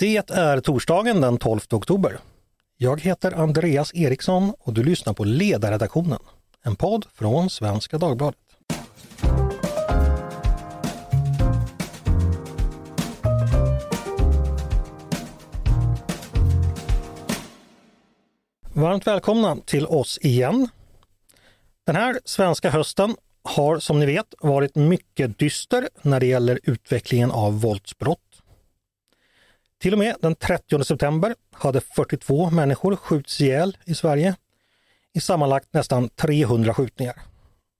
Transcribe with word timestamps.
Det 0.00 0.30
är 0.30 0.60
torsdagen 0.60 1.20
den 1.20 1.38
12 1.38 1.60
oktober. 1.70 2.18
Jag 2.76 3.00
heter 3.00 3.32
Andreas 3.32 3.94
Eriksson 3.94 4.54
och 4.58 4.72
du 4.72 4.82
lyssnar 4.82 5.14
på 5.14 5.24
Ledarredaktionen, 5.24 6.18
en 6.64 6.76
podd 6.76 7.06
från 7.14 7.50
Svenska 7.50 7.98
Dagbladet. 7.98 8.38
Varmt 18.72 19.06
välkomna 19.06 19.56
till 19.56 19.86
oss 19.86 20.18
igen. 20.22 20.68
Den 21.86 21.96
här 21.96 22.20
svenska 22.24 22.70
hösten 22.70 23.16
har 23.42 23.78
som 23.78 24.00
ni 24.00 24.06
vet 24.06 24.34
varit 24.38 24.74
mycket 24.74 25.38
dyster 25.38 25.88
när 26.02 26.20
det 26.20 26.26
gäller 26.26 26.60
utvecklingen 26.62 27.30
av 27.30 27.60
våldsbrott. 27.60 28.27
Till 29.78 29.92
och 29.92 29.98
med 29.98 30.16
den 30.20 30.34
30 30.34 30.84
september 30.84 31.34
hade 31.52 31.80
42 31.80 32.50
människor 32.50 32.96
skjutits 32.96 33.40
ihjäl 33.40 33.76
i 33.84 33.94
Sverige 33.94 34.36
i 35.14 35.20
sammanlagt 35.20 35.72
nästan 35.72 36.08
300 36.08 36.74
skjutningar. 36.74 37.22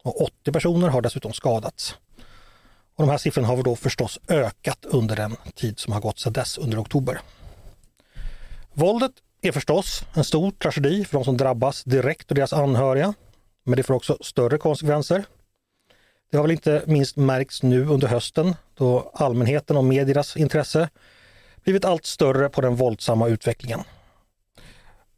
Och 0.03 0.23
80 0.23 0.53
personer 0.53 0.89
har 0.89 1.03
dessutom 1.03 1.33
skadats. 1.33 1.97
Och 2.95 3.07
de 3.07 3.09
här 3.09 3.19
siffrorna 3.19 3.49
har 3.49 3.63
då 3.63 3.77
förstås 3.77 4.19
ökat 4.29 4.85
under 4.85 5.17
den 5.17 5.37
tid 5.55 5.79
som 5.79 5.93
har 5.93 6.01
gått 6.01 6.19
sedan 6.19 6.33
dess 6.33 6.59
under 6.59 6.81
oktober. 6.81 7.21
Våldet 8.73 9.13
är 9.41 9.53
förstås 9.53 10.05
en 10.15 10.25
stor 10.25 10.51
tragedi 10.51 11.05
för 11.05 11.19
de 11.19 11.25
som 11.25 11.37
drabbas 11.37 11.85
direkt 11.85 12.31
och 12.31 12.35
deras 12.35 12.53
anhöriga. 12.53 13.15
Men 13.65 13.77
det 13.77 13.83
får 13.83 13.95
också 13.95 14.19
större 14.21 14.59
konsekvenser. 14.59 15.25
Det 16.31 16.37
har 16.37 16.45
väl 16.45 16.53
inte 16.53 16.83
minst 16.87 17.17
märkts 17.17 17.63
nu 17.63 17.87
under 17.87 18.09
hösten 18.09 18.55
då 18.75 19.11
allmänheten 19.15 19.77
och 19.77 19.85
mediernas 19.85 20.37
intresse 20.37 20.89
blivit 21.65 21.85
allt 21.85 22.07
större 22.07 22.49
på 22.49 22.61
den 22.61 22.77
våldsamma 22.77 23.29
utvecklingen. 23.29 23.81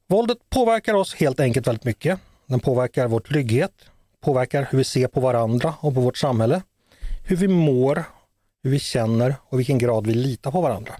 Våldet 0.07 0.39
påverkar 0.51 0.95
oss 0.95 1.15
helt 1.15 1.41
enkelt 1.41 1.67
väldigt 1.67 1.85
mycket. 1.85 2.21
Den 2.47 2.61
påverkar 2.61 3.09
vår 3.09 3.21
trygghet, 3.21 3.73
påverkar 4.21 4.69
hur 4.71 4.79
vi 4.79 4.85
ser 4.85 5.07
på 5.07 5.21
varandra 5.21 5.75
och 5.81 5.95
på 5.95 6.01
vårt 6.01 6.17
samhälle, 6.17 6.63
hur 7.25 7.37
vi 7.37 7.49
mår, 7.49 8.05
hur 8.63 8.71
vi 8.71 8.79
känner 8.79 9.35
och 9.45 9.59
vilken 9.59 9.79
grad 9.79 10.07
vi 10.07 10.15
litar 10.15 10.51
på 10.51 10.61
varandra. 10.61 10.95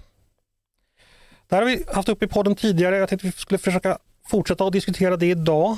Det 1.47 1.55
här 1.55 1.63
har 1.63 1.69
vi 1.69 1.83
haft 1.93 2.09
upp 2.09 2.23
i 2.23 2.27
podden 2.27 2.55
tidigare. 2.55 2.97
Jag 2.97 3.09
tänkte 3.09 3.27
att 3.27 3.33
vi 3.33 3.39
skulle 3.39 3.57
försöka 3.57 3.97
fortsätta 4.27 4.65
att 4.65 4.73
diskutera 4.73 5.17
det 5.17 5.29
idag. 5.29 5.77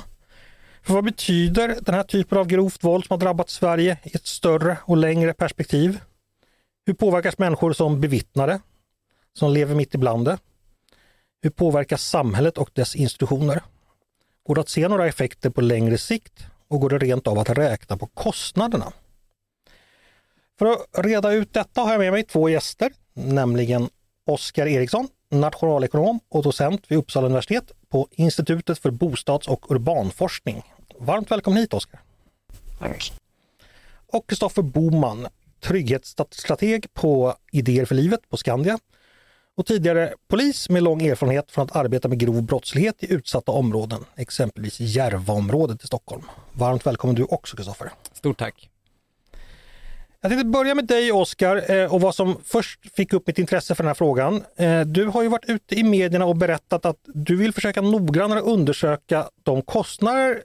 För 0.82 0.94
vad 0.94 1.04
betyder 1.04 1.76
den 1.80 1.94
här 1.94 2.02
typen 2.02 2.38
av 2.38 2.46
grovt 2.46 2.84
våld 2.84 3.04
som 3.04 3.14
har 3.14 3.18
drabbat 3.18 3.50
Sverige 3.50 3.98
i 4.02 4.16
ett 4.16 4.26
större 4.26 4.76
och 4.82 4.96
längre 4.96 5.32
perspektiv? 5.32 6.00
Hur 6.86 6.94
påverkas 6.94 7.38
människor 7.38 7.72
som 7.72 8.00
bevittnare, 8.00 8.60
som 9.34 9.52
lever 9.52 9.74
mitt 9.74 9.94
ibland 9.94 10.24
det? 10.24 10.38
Hur 11.42 11.50
påverkas 11.50 12.04
samhället 12.04 12.58
och 12.58 12.70
dess 12.72 12.96
institutioner? 12.96 13.62
Går 14.46 14.54
det 14.54 14.60
att 14.60 14.68
se 14.68 14.88
några 14.88 15.06
effekter 15.06 15.50
på 15.50 15.60
längre 15.60 15.98
sikt 15.98 16.46
och 16.68 16.80
går 16.80 16.90
det 16.90 16.98
rent 16.98 17.26
av 17.26 17.38
att 17.38 17.50
räkna 17.50 17.96
på 17.96 18.06
kostnaderna? 18.06 18.92
För 20.58 20.66
att 20.66 21.04
reda 21.04 21.32
ut 21.32 21.52
detta 21.52 21.80
har 21.80 21.92
jag 21.92 21.98
med 21.98 22.12
mig 22.12 22.22
två 22.22 22.48
gäster, 22.48 22.92
nämligen 23.12 23.88
Oskar 24.26 24.66
Eriksson, 24.66 25.08
nationalekonom 25.30 26.20
och 26.28 26.42
docent 26.42 26.90
vid 26.90 26.98
Uppsala 26.98 27.26
universitet 27.26 27.72
på 27.88 28.08
Institutet 28.10 28.78
för 28.78 28.90
bostads 28.90 29.48
och 29.48 29.70
urbanforskning. 29.70 30.62
Varmt 30.98 31.30
välkommen 31.30 31.60
hit 31.60 31.74
Oskar! 31.74 32.00
Tack! 32.78 33.12
Och 34.06 34.28
Kristoffer 34.28 34.62
Boman, 34.62 35.28
trygghetsstrateg 35.60 36.94
på 36.94 37.34
Idéer 37.52 37.84
för 37.84 37.94
livet 37.94 38.30
på 38.30 38.36
Skandia 38.36 38.78
och 39.56 39.66
tidigare 39.66 40.14
polis 40.28 40.68
med 40.68 40.82
lång 40.82 41.02
erfarenhet 41.02 41.50
från 41.50 41.64
att 41.64 41.76
arbeta 41.76 42.08
med 42.08 42.18
grov 42.18 42.42
brottslighet 42.42 43.02
i 43.04 43.12
utsatta 43.12 43.52
områden, 43.52 44.04
exempelvis 44.16 44.80
Järvaområdet 44.80 45.84
i 45.84 45.86
Stockholm. 45.86 46.22
Varmt 46.52 46.86
välkommen 46.86 47.16
du 47.16 47.24
också 47.24 47.56
Kristoffer! 47.56 47.90
Stort 48.12 48.38
tack! 48.38 48.70
Jag 50.20 50.30
tänkte 50.30 50.44
börja 50.44 50.74
med 50.74 50.86
dig 50.86 51.12
Oskar 51.12 51.86
och 51.92 52.00
vad 52.00 52.14
som 52.14 52.36
först 52.44 52.94
fick 52.96 53.12
upp 53.12 53.26
mitt 53.26 53.38
intresse 53.38 53.74
för 53.74 53.82
den 53.82 53.88
här 53.88 53.94
frågan. 53.94 54.44
Du 54.86 55.06
har 55.06 55.22
ju 55.22 55.28
varit 55.28 55.44
ute 55.48 55.74
i 55.74 55.82
medierna 55.82 56.24
och 56.24 56.36
berättat 56.36 56.86
att 56.86 56.96
du 57.04 57.36
vill 57.36 57.52
försöka 57.52 57.80
noggrannare 57.80 58.40
undersöka 58.40 59.28
de 59.42 59.62
kostnader 59.62 60.42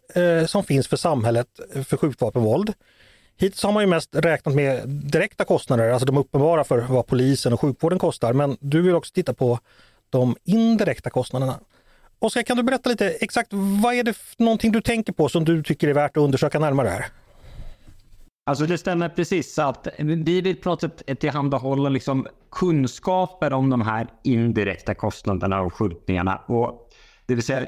som 0.47 0.63
finns 0.63 0.87
för 0.87 0.97
samhället 0.97 1.47
för 1.87 1.97
skjutvapenvåld. 1.97 2.73
Hittills 3.41 3.63
har 3.63 3.71
man 3.71 3.83
ju 3.83 3.87
mest 3.87 4.15
räknat 4.15 4.55
med 4.55 4.89
direkta 4.89 5.45
kostnader, 5.45 5.89
alltså 5.89 6.05
de 6.05 6.17
uppenbara 6.17 6.63
för 6.63 6.79
vad 6.79 7.07
polisen 7.07 7.53
och 7.53 7.61
sjukvården 7.61 7.99
kostar. 7.99 8.33
Men 8.33 8.57
du 8.59 8.81
vill 8.81 8.95
också 8.95 9.13
titta 9.13 9.33
på 9.33 9.59
de 10.09 10.35
indirekta 10.43 11.09
kostnaderna. 11.09 11.59
Oskar, 12.19 12.43
kan 12.43 12.57
du 12.57 12.63
berätta 12.63 12.89
lite 12.89 13.09
exakt 13.09 13.49
vad 13.53 13.93
är 13.93 14.03
det 14.03 14.17
någonting 14.37 14.71
du 14.71 14.81
tänker 14.81 15.13
på 15.13 15.29
som 15.29 15.45
du 15.45 15.63
tycker 15.63 15.87
är 15.87 15.93
värt 15.93 16.17
att 16.17 16.23
undersöka 16.23 16.59
närmare 16.59 16.87
här? 16.87 17.05
Alltså 18.45 18.65
det 18.65 18.77
stämmer 18.77 19.09
precis 19.09 19.59
att 19.59 19.87
vi 19.97 20.41
vill 20.41 20.55
på 20.55 20.69
något 20.69 20.81
sätt 20.81 21.19
tillhandahålla 21.19 21.89
liksom 21.89 22.27
kunskaper 22.51 23.53
om 23.53 23.69
de 23.69 23.81
här 23.81 24.07
indirekta 24.23 24.93
kostnaderna 24.93 25.61
och 25.61 25.73
skjutningarna. 25.73 26.41
Och 26.47 26.88
det 27.29 27.35
vill 27.35 27.43
säga, 27.43 27.65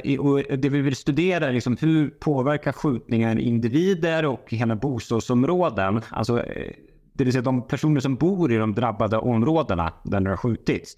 det 0.58 0.70
vi 0.70 0.82
vill 0.82 0.96
studera 0.96 1.48
är 1.48 1.54
liksom 1.54 1.78
hur 1.82 2.10
påverkar 2.10 2.72
skjutningar 2.72 3.40
individer 3.40 4.26
och 4.26 4.46
hela 4.48 4.76
bostadsområden. 4.76 6.02
Alltså, 6.10 6.44
eh, 6.44 6.72
det 7.14 7.24
vill 7.24 7.34
säga 7.34 7.42
de 7.42 7.68
personer 7.68 8.00
som 8.00 8.16
bor 8.16 8.52
i 8.52 8.58
de 8.58 8.74
drabbade 8.74 9.18
områdena 9.18 9.94
där 10.04 10.20
det 10.20 10.30
har 10.30 10.38
skjutits. 10.38 10.98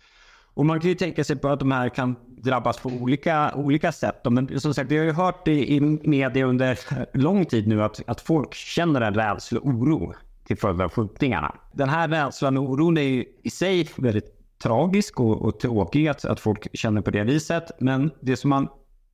Och 0.54 0.66
man 0.66 0.80
kan 0.80 0.90
ju 0.90 0.96
tänka 0.96 1.24
sig 1.24 1.36
på 1.36 1.48
att 1.48 1.60
de 1.60 1.72
här 1.72 1.90
kan 1.90 2.16
drabbas 2.28 2.80
på 2.80 2.90
olika, 2.90 3.54
olika 3.56 3.92
sätt. 3.92 4.22
Men 4.30 4.60
som 4.60 4.74
sagt, 4.74 4.92
vi 4.92 4.98
har 4.98 5.06
ju 5.06 5.12
hört 5.12 5.48
i, 5.48 5.76
i 5.76 5.80
media 6.04 6.46
under 6.46 6.80
lång 7.14 7.46
tid 7.46 7.68
nu 7.68 7.84
att, 7.84 8.02
att 8.08 8.22
folk 8.22 8.54
känner 8.54 9.02
en 9.02 9.14
rädsla 9.14 9.60
och 9.60 9.68
oro 9.68 10.14
till 10.48 10.58
följd 10.58 10.82
av 10.82 10.90
skjutningarna. 10.90 11.56
Den 11.74 11.90
här 11.90 12.08
rädslan 12.08 12.58
och 12.58 12.70
oron 12.70 12.98
är 12.98 13.02
ju 13.02 13.26
i 13.44 13.50
sig 13.50 13.90
väldigt 13.98 14.43
tragisk 14.64 15.20
och, 15.20 15.42
och 15.42 15.60
tråkig 15.60 16.08
att, 16.08 16.26
att 16.26 16.40
folk 16.40 16.68
känner 16.74 17.02
på 17.02 17.12
det 17.12 17.24
viset. 17.24 17.72
Men 17.80 18.12
det 18.22 18.38
som 18.38 18.50
man 18.50 18.68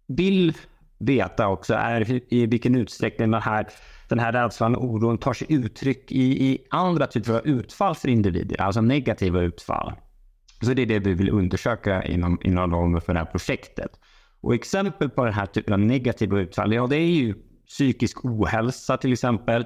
vill 0.07 0.53
veta 0.99 1.47
också 1.47 1.73
är 1.73 2.33
i 2.33 2.45
vilken 2.45 2.75
utsträckning 2.75 3.31
den 3.31 3.41
här, 3.41 3.67
den 4.09 4.19
här 4.19 4.31
rädslan 4.31 4.75
och 4.75 4.83
oron 4.83 5.17
tar 5.17 5.33
sig 5.33 5.47
uttryck 5.49 6.11
i, 6.11 6.45
i 6.45 6.57
andra 6.69 7.07
typer 7.07 7.33
av 7.33 7.47
utfall 7.47 7.95
för 7.95 8.07
individer, 8.07 8.61
alltså 8.61 8.81
negativa 8.81 9.41
utfall. 9.41 9.93
Så 10.61 10.73
det 10.73 10.81
är 10.81 10.85
det 10.85 10.99
vi 10.99 11.13
vill 11.13 11.29
undersöka 11.29 12.03
inom, 12.03 12.39
inom 12.43 12.71
ramen 12.71 13.01
för 13.01 13.13
det 13.13 13.19
här 13.19 13.25
projektet. 13.25 13.91
Och 14.41 14.55
exempel 14.55 15.09
på 15.09 15.25
den 15.25 15.33
här 15.33 15.45
typen 15.45 15.73
av 15.73 15.79
negativa 15.79 16.39
utfall, 16.39 16.73
ja 16.73 16.87
det 16.87 16.95
är 16.95 17.05
ju 17.05 17.35
psykisk 17.67 18.25
ohälsa 18.25 18.97
till 18.97 19.13
exempel. 19.13 19.65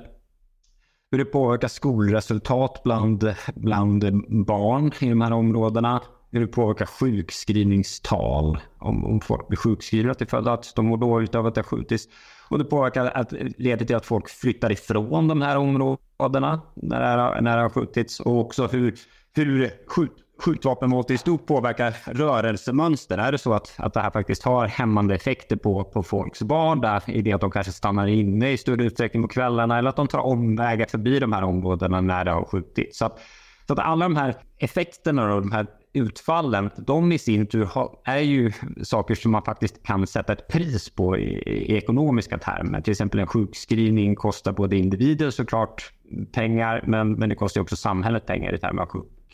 Hur 1.13 1.17
det 1.17 1.25
påverkar 1.25 1.67
skolresultat 1.67 2.81
bland, 2.83 3.35
bland 3.55 4.03
barn 4.45 4.91
i 4.99 5.09
de 5.09 5.21
här 5.21 5.33
områdena. 5.33 6.01
Hur 6.31 6.39
det 6.39 6.47
påverkar 6.47 6.85
sjukskrivningstal. 6.85 8.59
Om, 8.77 9.05
om 9.05 9.21
folk 9.21 9.47
blir 9.47 9.57
sjukskrivna 9.57 10.13
till 10.13 10.27
följd 10.27 10.47
av 10.47 10.53
att 10.53 10.75
de 10.75 10.85
mår 10.85 10.97
dåligt 10.97 11.35
av 11.35 11.47
att 11.47 11.55
det 11.55 11.61
har 11.61 11.63
skjutits. 11.63 12.07
Och 12.49 12.57
det 12.57 12.65
påverkar 12.65 13.05
att, 13.05 13.31
leder 13.57 13.85
till 13.85 13.95
att 13.95 14.05
folk 14.05 14.29
flyttar 14.29 14.71
ifrån 14.71 15.27
de 15.27 15.41
här 15.41 15.57
områdena 15.57 16.61
när 16.75 16.99
det, 16.99 17.05
är, 17.05 17.41
när 17.41 17.57
det 17.57 17.61
har 17.61 17.69
skjutits. 17.69 18.19
Och 18.19 18.39
också 18.39 18.67
hur, 18.67 18.95
hur 19.35 19.71
skjut, 19.87 20.11
skjutvapenvåld 20.39 21.11
i 21.11 21.17
stort 21.17 21.45
påverkar 21.45 21.95
rörelsemönster? 22.05 23.17
Är 23.17 23.31
det 23.31 23.37
så 23.37 23.53
att, 23.53 23.73
att 23.77 23.93
det 23.93 23.99
här 23.99 24.11
faktiskt 24.11 24.43
har 24.43 24.67
hämmande 24.67 25.15
effekter 25.15 25.55
på, 25.55 25.83
på 25.83 26.03
folks 26.03 26.41
vardag 26.41 27.01
i 27.07 27.21
det 27.21 27.33
att 27.33 27.41
de 27.41 27.51
kanske 27.51 27.71
stannar 27.71 28.07
inne 28.07 28.51
i 28.51 28.57
större 28.57 28.83
utsträckning 28.83 29.23
på 29.23 29.27
kvällarna 29.27 29.77
eller 29.77 29.89
att 29.89 29.95
de 29.95 30.07
tar 30.07 30.19
omvägar 30.19 30.85
förbi 30.85 31.19
de 31.19 31.33
här 31.33 31.43
områdena 31.43 32.01
när 32.01 32.25
det 32.25 32.31
har 32.31 32.45
skjutits? 32.45 32.97
Så 32.97 33.05
att, 33.05 33.19
så 33.67 33.73
att 33.73 33.79
alla 33.79 34.05
de 34.05 34.15
här 34.15 34.35
effekterna 34.57 35.33
och 35.33 35.41
de 35.41 35.51
här 35.51 35.67
utfallen, 35.93 36.69
de 36.77 37.11
i 37.11 37.17
sin 37.19 37.47
tur 37.47 37.65
har, 37.65 37.99
är 38.03 38.19
ju 38.19 38.51
saker 38.83 39.15
som 39.15 39.31
man 39.31 39.43
faktiskt 39.43 39.83
kan 39.83 40.07
sätta 40.07 40.33
ett 40.33 40.47
pris 40.47 40.89
på 40.89 41.17
i, 41.17 41.43
i 41.45 41.75
ekonomiska 41.75 42.37
termer. 42.37 42.81
Till 42.81 42.91
exempel 42.91 43.19
en 43.19 43.27
sjukskrivning 43.27 44.15
kostar 44.15 44.51
både 44.51 44.77
individer 44.77 45.29
såklart 45.29 45.93
pengar, 46.31 46.83
men, 46.87 47.13
men 47.13 47.29
det 47.29 47.35
kostar 47.35 47.61
också 47.61 47.75
samhället 47.75 48.25
pengar 48.25 48.55
i 48.55 48.57
termer 48.57 48.81
av 48.81 48.87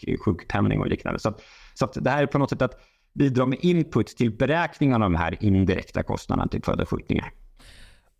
sjuk, 0.05 0.21
sjukpenning 0.21 0.79
och 0.79 0.87
liknande. 0.87 1.19
Så, 1.19 1.33
så 1.73 1.85
att 1.85 1.93
det 1.93 2.09
här 2.09 2.23
är 2.23 2.27
på 2.27 2.37
något 2.37 2.49
sätt 2.49 2.61
att 2.61 2.81
bidra 3.13 3.45
med 3.45 3.59
input 3.61 4.07
till 4.07 4.31
beräkningen 4.37 4.93
av 4.93 4.99
de 4.99 5.15
här 5.15 5.37
indirekta 5.43 6.03
kostnaderna 6.03 6.47
till 6.47 6.63
följd 6.63 6.81
av 6.81 6.87
skjutningar. 6.87 7.31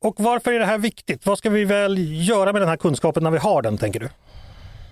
Och 0.01 0.15
varför 0.17 0.53
är 0.53 0.59
det 0.59 0.65
här 0.65 0.77
viktigt? 0.77 1.25
Vad 1.25 1.37
ska 1.37 1.49
vi 1.49 1.65
väl 1.65 2.27
göra 2.29 2.53
med 2.53 2.61
den 2.61 2.69
här 2.69 2.77
kunskapen 2.77 3.23
när 3.23 3.31
vi 3.31 3.37
har 3.37 3.61
den, 3.61 3.77
tänker 3.77 3.99
du? 3.99 4.09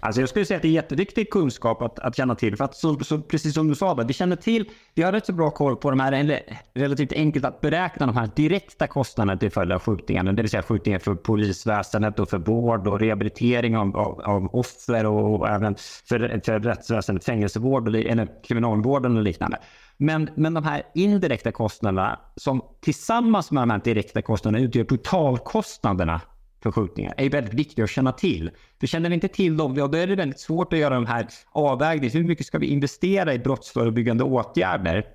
Alltså 0.07 0.21
jag 0.21 0.30
skulle 0.30 0.45
säga 0.45 0.56
att 0.56 0.62
det 0.62 0.68
är 0.68 0.71
jätteviktig 0.71 1.30
kunskap 1.30 1.81
att, 1.81 2.00
att 2.00 2.15
känna 2.15 2.36
till. 2.36 2.57
För 2.57 2.65
att 2.65 2.75
så, 2.75 3.00
så, 3.00 3.21
precis 3.21 3.54
som 3.54 3.68
du 3.68 3.75
sa, 3.75 3.94
vi 3.94 4.13
känner 4.13 4.36
till, 4.36 4.69
vi 4.94 5.04
har 5.04 5.12
rätt 5.12 5.25
så 5.25 5.33
bra 5.33 5.51
koll 5.51 5.75
på 5.75 5.89
de 5.89 6.00
här, 6.00 6.12
eller 6.12 6.42
relativt 6.74 7.13
enkelt 7.13 7.45
att 7.45 7.62
beräkna 7.62 8.06
de 8.06 8.18
här 8.18 8.30
direkta 8.36 8.88
kostnaderna 8.88 9.39
till 9.39 9.51
följd 9.51 9.71
av 9.71 9.80
skjutningarna. 9.80 10.33
Det 10.33 10.42
vill 10.42 10.51
säga 10.51 10.63
skjutningar 10.63 11.00
för 11.00 11.15
polisväsendet 11.15 12.19
och 12.19 12.30
för 12.30 12.38
vård 12.38 12.88
och 12.88 13.00
rehabilitering 13.00 13.77
av, 13.77 13.98
av, 13.98 14.21
av 14.21 14.56
offer 14.56 15.06
och, 15.06 15.39
och 15.39 15.50
även 15.50 15.75
för, 16.09 16.42
för 16.45 16.59
rättsväsendet, 16.59 17.25
fängelsevård 17.25 17.88
eller 17.95 18.44
kriminalvården 18.44 19.18
och 19.18 19.24
liknande. 19.24 19.57
Men, 19.98 20.30
men 20.36 20.54
de 20.54 20.63
här 20.63 20.83
indirekta 20.95 21.51
kostnaderna 21.51 22.19
som 22.36 22.62
tillsammans 22.81 23.51
med 23.51 23.62
de 23.62 23.69
här 23.69 23.81
direkta 23.83 24.21
kostnaderna 24.21 24.65
utgör 24.65 24.83
totalkostnaderna 24.83 26.21
för 26.63 26.71
skjutningar 26.71 27.13
är 27.18 27.30
väldigt 27.30 27.54
viktiga 27.54 27.83
att 27.86 27.89
känna 27.89 28.12
till. 28.12 28.51
För 28.80 28.88
känner 28.88 29.09
vi 29.09 29.15
inte 29.15 29.27
till 29.27 29.57
dem, 29.57 29.75
ja, 29.75 29.88
då 29.88 29.98
är 29.98 30.07
det 30.07 30.15
väldigt 30.15 30.39
svårt 30.39 30.74
att 30.74 30.80
göra 30.80 30.94
de 30.94 31.06
här 31.06 31.27
avvägningen. 31.51 32.12
Hur 32.12 32.24
mycket 32.24 32.45
ska 32.45 32.57
vi 32.57 32.68
investera 32.68 33.33
i 33.33 33.39
brottsförebyggande 33.39 34.24
åtgärder? 34.24 35.06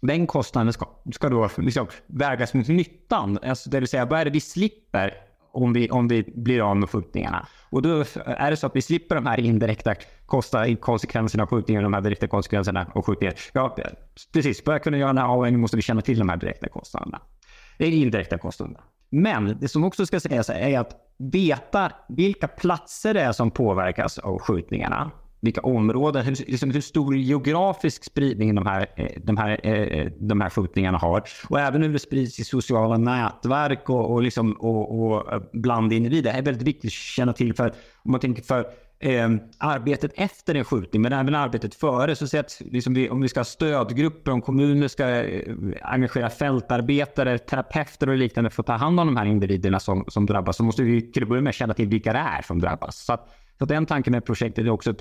Den 0.00 0.26
kostnaden 0.26 0.72
ska, 0.72 0.88
ska 1.12 1.28
då 1.28 1.50
liksom 1.56 1.86
vägas 2.06 2.54
mot 2.54 2.68
nyttan. 2.68 3.38
Alltså 3.42 3.70
det 3.70 3.80
vill 3.80 3.88
säga, 3.88 4.04
vad 4.04 4.20
är 4.20 4.24
det 4.24 4.30
vi 4.30 4.40
slipper 4.40 5.14
om 5.52 5.72
vi, 5.72 5.90
om 5.90 6.08
vi 6.08 6.32
blir 6.36 6.70
av 6.70 6.76
med 6.76 6.90
skjutningarna? 6.90 7.46
Och 7.70 7.82
då 7.82 8.04
är 8.26 8.50
det 8.50 8.56
så 8.56 8.66
att 8.66 8.76
vi 8.76 8.82
slipper 8.82 9.14
de 9.14 9.26
här 9.26 9.40
indirekta 9.40 9.94
konsekvenserna 10.80 11.42
av 11.42 11.48
skjutningar, 11.48 11.82
de 11.82 11.92
här 11.92 12.00
direkta 12.00 12.26
konsekvenserna 12.26 12.86
av 12.94 13.02
skjutningar. 13.02 13.34
Ja, 13.52 13.76
precis. 14.32 14.64
För 14.64 14.72
att 14.72 14.82
kunna 14.82 14.96
göra 14.96 15.08
den 15.08 15.18
här 15.18 15.28
avvägningen 15.28 15.60
måste 15.60 15.76
vi 15.76 15.82
känna 15.82 16.00
till 16.00 16.18
de 16.18 16.28
här 16.28 16.36
direkta 16.36 16.68
kostnaderna. 16.68 17.20
Det 17.78 17.84
är 17.84 17.90
indirekta 17.90 18.38
kostnaderna. 18.38 18.80
Men 19.14 19.56
det 19.60 19.68
som 19.68 19.84
också 19.84 20.06
ska 20.06 20.20
sägas 20.20 20.50
är 20.50 20.78
att 20.78 20.96
veta 21.18 21.92
vilka 22.08 22.48
platser 22.48 23.14
det 23.14 23.20
är 23.20 23.32
som 23.32 23.50
påverkas 23.50 24.18
av 24.18 24.38
skjutningarna. 24.38 25.10
Vilka 25.40 25.60
områden, 25.60 26.24
hur, 26.24 26.36
liksom 26.50 26.70
hur 26.70 26.80
stor 26.80 27.16
geografisk 27.16 28.04
spridning 28.04 28.54
de 28.54 28.66
här, 28.66 28.86
eh, 28.96 29.20
de, 29.24 29.36
här, 29.36 29.60
eh, 29.62 29.72
eh, 29.72 30.12
de 30.20 30.40
här 30.40 30.50
skjutningarna 30.50 30.98
har. 30.98 31.24
Och 31.48 31.60
även 31.60 31.82
hur 31.82 31.92
det 31.92 31.98
sprids 31.98 32.40
i 32.40 32.44
sociala 32.44 32.96
nätverk 32.96 33.90
och, 33.90 34.12
och, 34.12 34.22
liksom, 34.22 34.52
och, 34.52 35.00
och 35.00 35.42
bland 35.52 35.92
individer. 35.92 36.32
Det 36.32 36.38
är 36.38 36.42
väldigt 36.42 36.66
viktigt 36.66 36.88
att 36.88 36.92
känna 36.92 37.32
till 37.32 37.54
för 37.54 37.72
om 38.02 38.10
man 38.10 38.20
tänker 38.20 38.42
för 38.42 38.66
eh, 39.04 39.28
arbetet 39.58 40.12
efter 40.14 40.54
en 40.54 40.64
skjutning, 40.64 41.02
men 41.02 41.12
även 41.12 41.34
arbetet 41.34 41.74
före. 41.74 42.16
Så 42.16 42.38
att 42.38 42.62
liksom 42.64 42.94
vi, 42.94 43.10
om 43.10 43.20
vi 43.20 43.28
ska 43.28 43.40
ha 43.40 43.44
stödgrupper, 43.44 44.32
om 44.32 44.40
kommuner 44.40 44.88
ska 44.88 45.08
eh, 45.08 45.54
engagera 45.82 46.30
fältarbetare, 46.30 47.38
terapeuter 47.38 48.08
och 48.08 48.16
liknande 48.16 48.50
för 48.50 48.62
att 48.62 48.66
ta 48.66 48.72
hand 48.72 49.00
om 49.00 49.06
de 49.06 49.16
här 49.16 49.26
individerna 49.26 49.80
som, 49.80 50.04
som 50.08 50.26
drabbas, 50.26 50.56
så 50.56 50.64
måste 50.64 50.82
vi 50.82 51.12
till 51.12 51.22
att 51.22 51.28
börja 51.28 51.42
med 51.42 51.54
känna 51.54 51.74
till 51.74 51.88
vilka 51.88 52.12
det 52.12 52.18
är 52.18 52.42
som 52.42 52.60
drabbas. 52.60 53.04
Så, 53.04 53.12
att, 53.12 53.28
så 53.58 53.64
att 53.64 53.68
den 53.68 53.86
tanken 53.86 54.10
med 54.10 54.24
projektet 54.24 54.64
är 54.64 54.70
också 54.70 54.90
att 54.90 55.00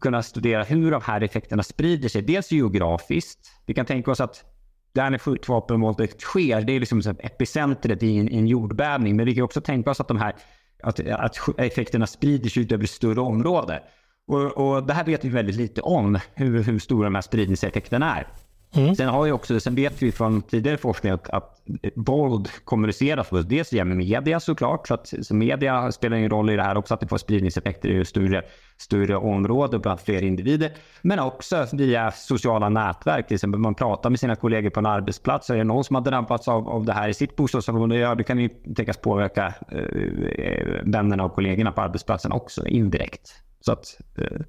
kunna 0.00 0.22
studera 0.22 0.62
hur 0.62 0.90
de 0.90 1.02
här 1.04 1.20
effekterna 1.20 1.62
sprider 1.62 2.08
sig. 2.08 2.22
Dels 2.22 2.52
geografiskt. 2.52 3.38
Vi 3.66 3.74
kan 3.74 3.86
tänka 3.86 4.10
oss 4.10 4.20
att 4.20 4.44
där 4.92 5.10
när 5.10 5.18
skjutvapenvåldet 5.18 6.20
sker, 6.20 6.60
det 6.60 6.72
är 6.72 6.80
liksom 6.80 7.02
epicentret 7.18 8.02
i 8.02 8.18
en, 8.18 8.28
i 8.28 8.38
en 8.38 8.46
jordbävning. 8.46 9.16
Men 9.16 9.26
vi 9.26 9.34
kan 9.34 9.44
också 9.44 9.60
tänka 9.60 9.90
oss 9.90 10.00
att 10.00 10.08
de 10.08 10.18
här 10.18 10.34
att, 10.82 11.00
att 11.00 11.38
effekterna 11.58 12.06
sprider 12.06 12.50
sig 12.50 12.62
ut 12.62 12.72
över 12.72 12.84
ett 12.84 12.90
större 12.90 13.20
område. 13.20 13.82
Och, 14.26 14.74
och, 14.74 14.86
det 14.86 14.92
här 14.92 15.04
vet 15.04 15.24
vi 15.24 15.28
väldigt 15.28 15.56
lite 15.56 15.80
om, 15.80 16.18
hur, 16.34 16.62
hur 16.62 16.78
stora 16.78 17.04
de 17.04 17.14
här 17.14 17.22
spridningseffekterna 17.22 18.16
är. 18.16 18.26
Mm. 18.72 18.94
Sen, 18.94 19.08
har 19.08 19.24
vi 19.24 19.32
också, 19.32 19.60
sen 19.60 19.74
vet 19.74 20.02
vi 20.02 20.12
från 20.12 20.42
tidigare 20.42 20.76
forskning 20.76 21.12
att, 21.12 21.30
att 21.30 21.62
våld 21.94 22.48
kommuniceras 22.64 23.28
dels 23.48 23.72
via 23.72 23.84
media 23.84 24.40
såklart. 24.40 24.88
Så, 24.88 24.94
att, 24.94 25.14
så 25.22 25.34
media 25.34 25.92
spelar 25.92 26.16
en 26.16 26.30
roll 26.30 26.50
i 26.50 26.56
det 26.56 26.62
här 26.62 26.76
också, 26.76 26.94
att 26.94 27.00
det 27.00 27.06
får 27.08 27.18
spridningseffekter 27.18 27.88
i 27.88 28.04
större, 28.04 28.42
större 28.76 29.16
område 29.16 29.78
bland 29.78 30.00
fler 30.00 30.22
individer. 30.22 30.70
Men 31.02 31.18
också 31.18 31.66
via 31.72 32.10
sociala 32.10 32.68
nätverk. 32.68 33.26
Till 33.26 33.34
exempel 33.34 33.60
man 33.60 33.74
pratar 33.74 34.10
med 34.10 34.20
sina 34.20 34.36
kollegor 34.36 34.70
på 34.70 34.80
en 34.80 34.86
arbetsplats. 34.86 35.50
Är 35.50 35.56
det 35.56 35.64
någon 35.64 35.84
som 35.84 35.96
har 35.96 36.02
drabbats 36.02 36.48
av, 36.48 36.68
av 36.68 36.84
det 36.84 36.92
här 36.92 37.08
i 37.08 37.14
sitt 37.14 37.36
bostadsområde, 37.36 37.96
ja, 37.96 38.14
det 38.14 38.24
kan 38.24 38.38
ju 38.38 38.48
tänkas 38.48 38.96
påverka 38.96 39.54
eh, 39.72 39.78
eh, 39.78 40.80
vännerna 40.84 41.24
och 41.24 41.34
kollegorna 41.34 41.72
på 41.72 41.80
arbetsplatsen 41.80 42.32
också 42.32 42.66
indirekt. 42.66 43.30
Så 43.60 43.72
att, 43.72 44.00
eh, 44.18 44.40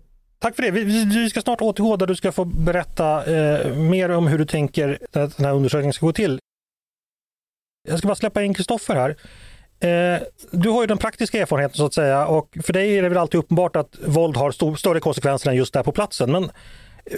Tack 0.42 0.56
för 0.56 0.64
det. 0.64 0.72
Vi, 0.72 1.06
vi 1.06 1.30
ska 1.30 1.42
snart 1.42 1.62
återgå 1.62 1.98
där 1.98 2.08
du 2.08 2.16
ska 2.16 2.32
få 2.32 2.46
berätta 2.46 3.26
eh, 3.26 3.74
mer 3.76 4.12
om 4.12 4.28
hur 4.28 4.38
du 4.38 4.46
tänker 4.46 5.00
att 5.14 5.38
den 5.38 5.46
här 5.46 5.54
undersökningen 5.54 5.94
ska 5.94 6.06
gå 6.06 6.14
till. 6.14 6.40
Jag 7.88 7.98
ska 7.98 8.08
bara 8.08 8.16
släppa 8.16 8.44
in 8.44 8.54
Kristoffer 8.54 8.96
här. 8.96 9.10
Eh, 9.80 10.22
du 10.52 10.70
har 10.70 10.82
ju 10.82 10.88
den 10.88 10.98
praktiska 10.98 11.42
erfarenheten 11.42 11.78
så 11.78 11.86
att 11.86 11.94
säga 11.94 12.26
och 12.26 12.58
för 12.64 12.74
dig 12.74 12.98
är 12.98 13.02
det 13.02 13.10
väl 13.10 13.18
alltid 13.18 13.40
uppenbart 13.40 13.76
att 13.76 13.96
våld 14.06 14.38
har 14.38 14.52
stor, 14.52 14.76
större 14.76 15.00
konsekvenser 15.00 15.50
än 15.50 15.56
just 15.56 15.74
där 15.74 15.84
på 15.84 15.92
platsen. 15.92 16.32
Men 16.32 16.44
eh, 16.44 16.50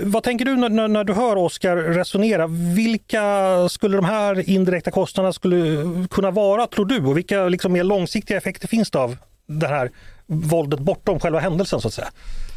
vad 0.01 0.23
tänker 0.23 0.45
du 0.45 0.55
när, 0.55 0.87
när 0.87 1.03
du 1.03 1.13
hör 1.13 1.35
Oskar 1.35 1.75
resonera? 1.75 2.47
Vilka 2.75 3.69
skulle 3.69 3.97
de 3.97 4.05
här 4.05 4.49
indirekta 4.49 4.91
kostnaderna 4.91 5.33
skulle 5.33 5.85
kunna 6.09 6.31
vara 6.31 6.67
tror 6.67 6.85
du? 6.85 7.05
Och 7.05 7.17
vilka 7.17 7.47
liksom 7.47 7.73
mer 7.73 7.83
långsiktiga 7.83 8.37
effekter 8.37 8.67
finns 8.67 8.91
det 8.91 8.99
av 8.99 9.17
det 9.45 9.67
här 9.67 9.91
våldet 10.25 10.79
bortom 10.79 11.19
själva 11.19 11.39
händelsen 11.39 11.81
så 11.81 11.87
att 11.87 11.93
säga? 11.93 12.11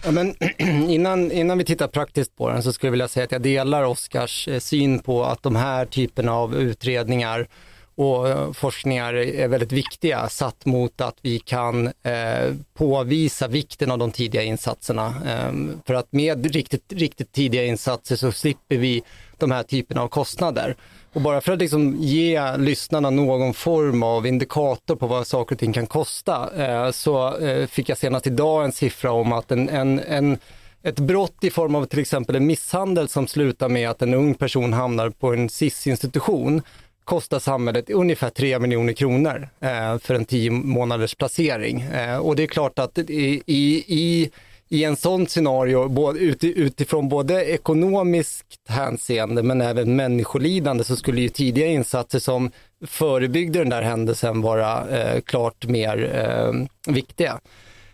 Ja, 0.06 0.12
men 0.12 0.34
innan, 0.90 1.32
innan 1.32 1.58
vi 1.58 1.64
tittar 1.64 1.88
praktiskt 1.88 2.36
på 2.36 2.50
den 2.50 2.62
så 2.62 2.72
skulle 2.72 2.88
jag 2.88 2.92
vilja 2.92 3.08
säga 3.08 3.24
att 3.24 3.32
jag 3.32 3.42
delar 3.42 3.84
Oskars 3.84 4.48
eh, 4.48 4.58
syn 4.58 4.98
på 4.98 5.24
att 5.24 5.42
de 5.42 5.56
här 5.56 5.86
typerna 5.86 6.32
av 6.32 6.56
utredningar 6.56 7.48
och 7.94 8.28
eh, 8.28 8.52
forskningar 8.52 9.14
är 9.14 9.48
väldigt 9.48 9.72
viktiga 9.72 10.28
satt 10.28 10.66
mot 10.66 11.00
att 11.00 11.16
vi 11.22 11.38
kan 11.38 11.86
eh, 11.86 12.54
påvisa 12.74 13.48
vikten 13.48 13.90
av 13.90 13.98
de 13.98 14.12
tidiga 14.12 14.42
insatserna. 14.42 15.06
Eh, 15.06 15.52
för 15.86 15.94
att 15.94 16.12
med 16.12 16.54
riktigt, 16.54 16.92
riktigt 16.92 17.32
tidiga 17.32 17.64
insatser 17.64 18.16
så 18.16 18.32
slipper 18.32 18.76
vi 18.76 19.02
de 19.38 19.50
här 19.50 19.62
typerna 19.62 20.02
av 20.02 20.08
kostnader. 20.08 20.76
Och 21.16 21.22
bara 21.22 21.40
för 21.40 21.52
att 21.52 21.58
liksom 21.58 21.96
ge 21.98 22.56
lyssnarna 22.56 23.10
någon 23.10 23.54
form 23.54 24.02
av 24.02 24.26
indikator 24.26 24.96
på 24.96 25.06
vad 25.06 25.26
saker 25.26 25.54
och 25.54 25.58
ting 25.58 25.72
kan 25.72 25.86
kosta 25.86 26.50
eh, 26.56 26.90
så 26.90 27.38
eh, 27.38 27.66
fick 27.66 27.88
jag 27.88 27.98
senast 27.98 28.26
idag 28.26 28.64
en 28.64 28.72
siffra 28.72 29.12
om 29.12 29.32
att 29.32 29.50
en, 29.52 29.68
en, 29.68 29.98
en 29.98 30.38
ett 30.82 30.98
brott 30.98 31.44
i 31.44 31.50
form 31.50 31.74
av 31.74 31.84
till 31.84 31.98
exempel 31.98 32.36
en 32.36 32.46
misshandel 32.46 33.08
som 33.08 33.26
slutar 33.26 33.68
med 33.68 33.90
att 33.90 34.02
en 34.02 34.14
ung 34.14 34.34
person 34.34 34.72
hamnar 34.72 35.10
på 35.10 35.32
en 35.32 35.48
SIS-institution 35.48 36.62
kostar 37.04 37.38
samhället 37.38 37.90
ungefär 37.90 38.30
3 38.30 38.58
miljoner 38.58 38.92
kronor 38.92 39.48
eh, 39.60 39.98
för 39.98 40.14
en 40.14 40.24
10 40.24 40.50
månaders 40.50 41.14
placering. 41.14 41.80
Eh, 41.80 42.16
och 42.16 42.36
det 42.36 42.42
är 42.42 42.46
klart 42.46 42.78
att 42.78 42.98
i, 42.98 43.42
i, 43.46 43.84
i 43.88 44.30
i 44.68 44.84
en 44.84 44.96
sån 44.96 45.26
scenario, 45.26 45.88
både, 45.88 46.18
utifrån 46.42 47.08
både 47.08 47.44
ekonomiskt 47.44 48.68
hänseende 48.68 49.42
men 49.42 49.60
även 49.60 49.96
människolidande, 49.96 50.84
så 50.84 50.96
skulle 50.96 51.20
ju 51.20 51.28
tidiga 51.28 51.66
insatser 51.66 52.18
som 52.18 52.50
förebyggde 52.86 53.58
den 53.58 53.68
där 53.68 53.82
händelsen 53.82 54.40
vara 54.40 54.88
eh, 54.88 55.20
klart 55.20 55.66
mer 55.66 56.14
eh, 56.14 56.92
viktiga. 56.94 57.40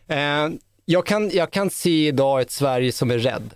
Eh, 0.09 0.49
jag, 0.85 1.07
kan, 1.07 1.31
jag 1.31 1.51
kan 1.51 1.71
se 1.71 2.07
idag 2.07 2.41
ett 2.41 2.51
Sverige 2.51 2.93
som 2.93 3.11
är 3.11 3.19
rädd 3.19 3.51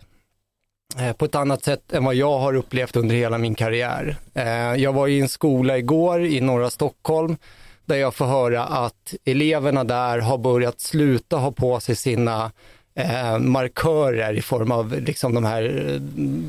eh, 0.98 1.12
på 1.12 1.24
ett 1.24 1.34
annat 1.34 1.64
sätt 1.64 1.92
än 1.92 2.04
vad 2.04 2.14
jag 2.14 2.38
har 2.38 2.54
upplevt 2.54 2.96
under 2.96 3.14
hela 3.14 3.38
min 3.38 3.54
karriär. 3.54 4.16
Eh, 4.34 4.74
jag 4.74 4.92
var 4.92 5.08
i 5.08 5.20
en 5.20 5.28
skola 5.28 5.78
igår 5.78 6.24
i 6.24 6.40
norra 6.40 6.70
Stockholm 6.70 7.36
där 7.84 7.96
jag 7.96 8.14
får 8.14 8.26
höra 8.26 8.64
att 8.64 9.14
eleverna 9.24 9.84
där 9.84 10.18
har 10.18 10.38
börjat 10.38 10.80
sluta 10.80 11.36
ha 11.36 11.52
på 11.52 11.80
sig 11.80 11.96
sina 11.96 12.52
eh, 12.96 13.38
markörer 13.38 14.34
i 14.34 14.42
form 14.42 14.72
av 14.72 15.00
liksom 15.00 15.34
de 15.34 15.44
här 15.44 15.62
eh, 15.62 16.00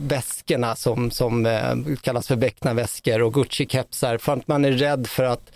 väskorna 0.07 0.75
som, 0.75 1.11
som 1.11 1.45
eh, 1.45 1.95
kallas 2.01 2.27
för 2.27 2.35
becknarväskor 2.35 3.21
och 3.21 3.33
Gucci-kepsar 3.33 4.17
för 4.17 4.33
att 4.33 4.47
man 4.47 4.65
är 4.65 4.71
rädd 4.71 5.07
för 5.07 5.23
att 5.23 5.51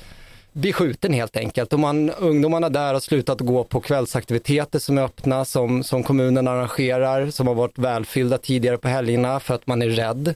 bli 0.53 0.73
skjuten 0.73 1.13
helt 1.13 1.37
enkelt. 1.37 1.73
Och 1.73 1.79
man, 1.79 2.09
ungdomarna 2.09 2.69
där 2.69 2.93
har 2.93 2.99
slutat 2.99 3.39
gå 3.39 3.63
på 3.63 3.81
kvällsaktiviteter 3.81 4.79
som 4.79 4.97
är 4.97 5.01
öppna, 5.01 5.45
som, 5.45 5.83
som 5.83 6.03
kommunen 6.03 6.47
arrangerar, 6.47 7.29
som 7.29 7.47
har 7.47 7.55
varit 7.55 7.77
välfyllda 7.77 8.37
tidigare 8.37 8.77
på 8.77 8.87
helgerna 8.87 9.39
för 9.39 9.55
att 9.55 9.67
man 9.67 9.81
är 9.81 9.89
rädd. 9.89 10.35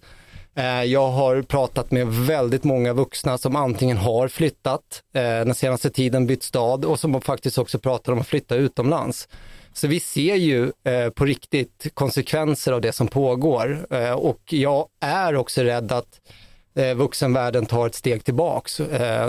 Eh, 0.57 0.83
jag 0.83 1.07
har 1.07 1.41
pratat 1.41 1.91
med 1.91 2.07
väldigt 2.07 2.63
många 2.63 2.93
vuxna 2.93 3.38
som 3.38 3.55
antingen 3.55 3.97
har 3.97 4.27
flyttat 4.27 5.03
eh, 5.13 5.21
den 5.21 5.55
senaste 5.55 5.89
tiden, 5.89 6.27
bytt 6.27 6.43
stad 6.43 6.85
och 6.85 7.00
som 7.00 7.21
faktiskt 7.21 7.57
också 7.57 7.79
pratar 7.79 8.13
om 8.13 8.19
att 8.19 8.27
flytta 8.27 8.55
utomlands. 8.55 9.27
Så 9.74 9.88
vi 9.88 10.00
ser 10.00 10.35
ju 10.35 10.71
eh, 10.83 11.09
på 11.09 11.25
riktigt 11.25 11.88
konsekvenser 11.93 12.71
av 12.71 12.81
det 12.81 12.91
som 12.91 13.07
pågår 13.07 13.88
och 14.15 14.41
jag 14.50 14.88
är 15.00 15.35
också 15.35 15.62
rädd 15.62 15.91
att 15.91 16.21
vuxenvärlden 16.95 17.65
tar 17.65 17.88
ett 17.88 17.95
steg 17.95 18.24
tillbaks 18.24 18.79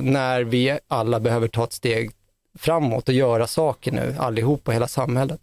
när 0.03 0.45
vi 0.45 0.79
alla 0.89 1.21
behöver 1.21 1.49
ta 1.49 1.65
ett 1.65 1.73
steg 1.73 2.11
framåt 2.59 3.09
och 3.09 3.15
göra 3.15 3.47
saker 3.47 3.93
nu, 3.93 4.15
allihop 4.19 4.69
och 4.69 4.75
hela 4.75 4.89
samhället. 4.89 5.41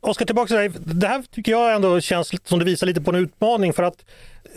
Oskar, 0.00 0.26
tillbaka 0.26 0.46
till 0.46 0.56
dig. 0.56 0.70
Det 0.84 1.06
här 1.06 1.22
tycker 1.30 1.52
jag 1.52 1.74
ändå 1.74 2.00
känns 2.00 2.32
som 2.44 2.58
det 2.58 2.64
visar 2.64 2.86
lite 2.86 3.00
på 3.00 3.10
en 3.10 3.16
utmaning 3.16 3.72
för 3.72 3.82
att 3.82 4.04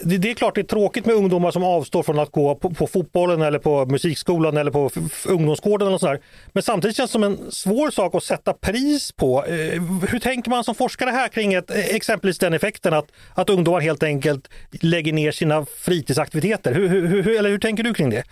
det, 0.02 0.18
det, 0.18 0.30
är 0.30 0.34
klart 0.34 0.56
det 0.56 0.62
är 0.62 0.66
tråkigt 0.66 1.06
med 1.06 1.16
ungdomar 1.16 1.52
som 1.52 1.64
avstår 1.64 2.04
från 2.04 2.20
att 2.20 2.32
gå 2.32 2.56
på, 2.56 2.70
på 2.70 2.88
fotbollen 2.88 3.42
eller 3.42 3.60
på 3.60 3.86
musikskolan 3.86 4.58
eller 4.58 4.72
på 4.72 4.90
ungdomsgården. 5.28 5.88
Eller 5.88 5.98
sådär. 5.98 6.20
Men 6.54 6.64
samtidigt 6.64 6.98
känns 6.98 7.10
det 7.10 7.14
som 7.14 7.24
en 7.24 7.52
svår 7.52 7.92
sak 7.92 8.16
att 8.16 8.24
sätta 8.24 8.54
pris 8.54 9.12
på. 9.12 9.46
Eh, 9.46 9.82
hur 10.10 10.20
tänker 10.20 10.50
man 10.50 10.64
som 10.64 10.76
forskare 10.76 11.10
här 11.10 11.28
kring 11.28 11.54
ett, 11.54 11.72
eh, 11.72 11.96
exempelvis 11.96 12.40
den 12.40 12.54
effekten 12.54 12.94
att, 12.94 13.12
att 13.34 13.50
ungdomar 13.50 13.80
helt 13.80 14.04
enkelt 14.04 14.50
lägger 14.72 15.14
ner 15.14 15.32
sina 15.32 15.66
fritidsaktiviteter? 15.66 16.74
Hur, 16.74 16.88
hur, 16.88 17.08
hur, 17.08 17.38
eller 17.38 17.50
hur 17.50 17.60
tänker 17.60 17.84
du 17.84 17.94
kring 17.94 18.10
det? 18.10 18.24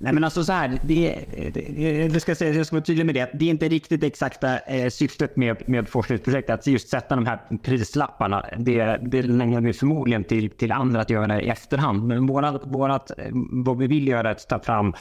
Nej 0.00 0.12
men 0.12 0.24
alltså 0.24 0.44
så 0.44 0.52
här, 0.52 0.80
det, 0.82 1.24
det, 1.54 2.08
det 2.08 2.20
ska 2.20 2.34
säga, 2.34 2.54
jag 2.54 2.66
ska 2.66 2.76
vara 2.76 2.84
tydlig 2.84 3.06
med 3.06 3.14
det. 3.14 3.30
Det 3.34 3.44
är 3.44 3.50
inte 3.50 3.68
riktigt 3.68 4.02
exakta 4.02 4.58
eh, 4.58 4.88
syftet 4.88 5.36
med, 5.36 5.68
med 5.68 5.88
forskningsprojektet 5.88 6.54
att 6.54 6.66
just 6.66 6.88
sätta 6.88 7.16
de 7.16 7.26
här 7.26 7.40
prislapparna. 7.62 8.44
Det, 8.58 8.98
det 9.02 9.22
lämnar 9.22 9.60
vi 9.60 9.72
förmodligen 9.72 10.24
till, 10.24 10.50
till 10.50 10.72
andra 10.72 11.00
att 11.00 11.10
göra 11.10 11.42
i 11.42 11.48
efterhand. 11.48 12.06
Men 12.06 12.26
vårat, 12.26 12.62
vårat, 12.64 13.10
eh, 13.18 13.26
vad 13.64 13.78
vi 13.78 13.86
vill 13.86 14.08
göra 14.08 14.28
är 14.28 14.32
att 14.32 14.48
ta 14.48 14.58
fram 14.58 14.94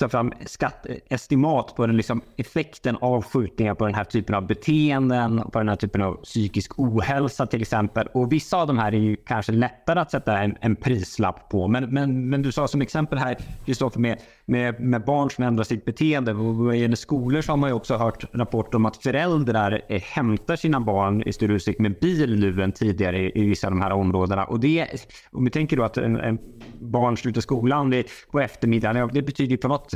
ta 0.00 0.08
fram 0.08 0.32
skattestimat 0.46 1.70
eh, 1.70 1.74
på 1.74 1.86
den 1.86 1.96
liksom 1.96 2.22
effekten 2.36 2.96
av 3.00 3.24
skjutningar 3.24 3.74
på 3.74 3.86
den 3.86 3.94
här 3.94 4.04
typen 4.04 4.34
av 4.34 4.46
beteenden, 4.46 5.42
på 5.52 5.58
den 5.58 5.68
här 5.68 5.76
typen 5.76 6.02
av 6.02 6.14
psykisk 6.14 6.78
ohälsa 6.78 7.46
till 7.46 7.62
exempel. 7.62 8.06
Och 8.14 8.32
vissa 8.32 8.56
av 8.56 8.66
de 8.66 8.78
här 8.78 8.94
är 8.94 8.98
ju 8.98 9.16
kanske 9.16 9.52
lättare 9.52 10.00
att 10.00 10.10
sätta 10.10 10.38
en, 10.38 10.56
en 10.60 10.76
prislapp 10.76 11.48
på. 11.48 11.68
Men, 11.68 11.94
men, 11.94 12.28
men 12.28 12.42
du 12.42 12.52
sa 12.52 12.68
som 12.68 12.82
exempel 12.82 13.18
här, 13.18 13.36
Kristoffer, 13.66 14.00
med, 14.00 14.18
med, 14.50 14.80
med 14.80 15.04
barn 15.04 15.30
som 15.30 15.44
ändrar 15.44 15.64
sitt 15.64 15.84
beteende. 15.84 16.32
Och 16.32 16.56
vad 16.56 16.76
gäller 16.76 16.96
skolor 16.96 17.40
så 17.42 17.52
har 17.52 17.56
man 17.56 17.70
ju 17.70 17.74
också 17.74 17.96
hört 17.96 18.24
rapporter 18.32 18.76
om 18.76 18.86
att 18.86 18.96
föräldrar 18.96 19.82
eh, 19.88 20.02
hämtar 20.02 20.56
sina 20.56 20.80
barn 20.80 21.22
i 21.26 21.32
större 21.32 21.52
utsträckning 21.52 21.82
med 21.82 21.98
bil 22.00 22.40
nu 22.40 22.62
än 22.62 22.72
tidigare 22.72 23.18
i, 23.18 23.32
i 23.34 23.44
vissa 23.44 23.66
av 23.66 23.70
de 23.70 23.80
här 23.80 23.92
områdena. 23.92 24.44
Och 24.44 24.60
det, 24.60 24.86
om 25.32 25.44
vi 25.44 25.50
tänker 25.50 25.76
då 25.76 25.82
att 25.82 25.96
en, 25.96 26.16
en 26.16 26.38
barn 26.80 27.16
slutar 27.16 27.40
skolan 27.40 28.04
på 28.32 28.40
eftermiddagen, 28.40 29.10
det 29.12 29.22
betyder 29.22 29.56
på 29.56 29.68
något 29.68 29.94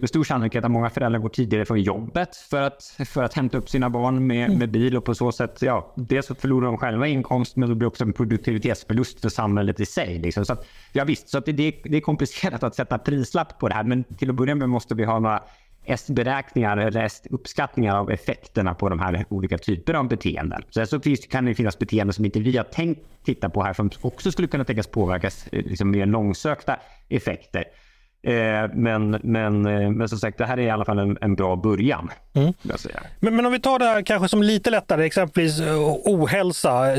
med 0.00 0.08
stor 0.08 0.24
sannolikhet 0.24 0.64
att 0.64 0.70
många 0.70 0.90
föräldrar 0.90 1.20
går 1.20 1.28
tidigare 1.28 1.64
från 1.64 1.80
jobbet 1.82 2.36
för 2.36 2.62
att, 2.62 2.96
för 3.06 3.22
att 3.22 3.34
hämta 3.34 3.58
upp 3.58 3.68
sina 3.68 3.90
barn 3.90 4.26
med, 4.26 4.46
mm. 4.46 4.58
med 4.58 4.70
bil 4.70 4.96
och 4.96 5.04
på 5.04 5.14
så 5.14 5.32
sätt, 5.32 5.58
ja, 5.62 5.92
dels 5.96 6.26
så 6.26 6.34
förlorar 6.34 6.66
de 6.66 6.78
själva 6.78 7.06
inkomst 7.06 7.56
men 7.56 7.68
det 7.68 7.74
blir 7.74 7.88
också 7.88 8.04
en 8.04 8.12
produktivitetsförlust 8.12 9.20
för 9.20 9.28
samhället 9.28 9.80
i 9.80 9.86
sig. 9.86 10.18
Liksom. 10.18 10.44
Så 10.44 10.52
att, 10.52 10.66
ja, 10.92 11.04
visst, 11.04 11.28
så 11.28 11.38
att 11.38 11.46
det, 11.46 11.52
det 11.52 11.96
är 11.96 12.00
komplicerat 12.00 12.62
att 12.62 12.74
sätta 12.74 12.98
prislapp 12.98 13.58
på 13.58 13.68
det 13.68 13.74
här 13.74 13.84
men 13.84 14.04
till 14.04 14.30
att 14.30 14.36
börja 14.36 14.54
med 14.54 14.68
måste 14.68 14.94
vi 14.94 15.04
ha 15.04 15.18
några 15.18 15.42
beräkningar 16.08 16.76
eller 16.76 17.10
uppskattningar 17.30 17.96
av 17.96 18.10
effekterna 18.10 18.74
på 18.74 18.88
de 18.88 18.98
här 18.98 19.24
olika 19.28 19.58
typerna 19.58 19.98
av 19.98 20.08
beteenden. 20.08 20.62
Sen 20.70 20.86
så 20.86 21.00
finns, 21.00 21.26
kan 21.26 21.44
det 21.44 21.54
finnas 21.54 21.78
beteenden 21.78 22.12
som 22.12 22.24
inte 22.24 22.40
vi 22.40 22.56
har 22.56 22.64
tänkt 22.64 23.00
titta 23.24 23.50
på 23.50 23.62
här 23.62 23.72
som 23.72 23.90
också 24.00 24.32
skulle 24.32 24.48
kunna 24.48 24.64
tänkas 24.64 24.86
påverkas 24.86 25.46
eh, 25.52 25.64
liksom 25.64 25.90
mer 25.90 26.06
långsökta 26.06 26.76
effekter. 27.08 27.64
Eh, 28.22 28.70
men, 28.74 29.10
men, 29.22 29.66
eh, 29.66 29.90
men 29.90 30.08
som 30.08 30.18
sagt, 30.18 30.38
det 30.38 30.46
här 30.46 30.58
är 30.58 30.62
i 30.62 30.70
alla 30.70 30.84
fall 30.84 30.98
en, 30.98 31.18
en 31.20 31.34
bra 31.34 31.56
början. 31.56 32.10
Mm. 32.32 32.52
Men, 33.20 33.36
men 33.36 33.46
om 33.46 33.52
vi 33.52 33.60
tar 33.60 33.78
det 33.78 33.84
här 33.84 34.02
kanske 34.02 34.28
som 34.28 34.42
lite 34.42 34.70
lättare, 34.70 35.04
exempelvis 35.04 35.60
eh, 35.60 35.78
ohälsa, 36.04 36.96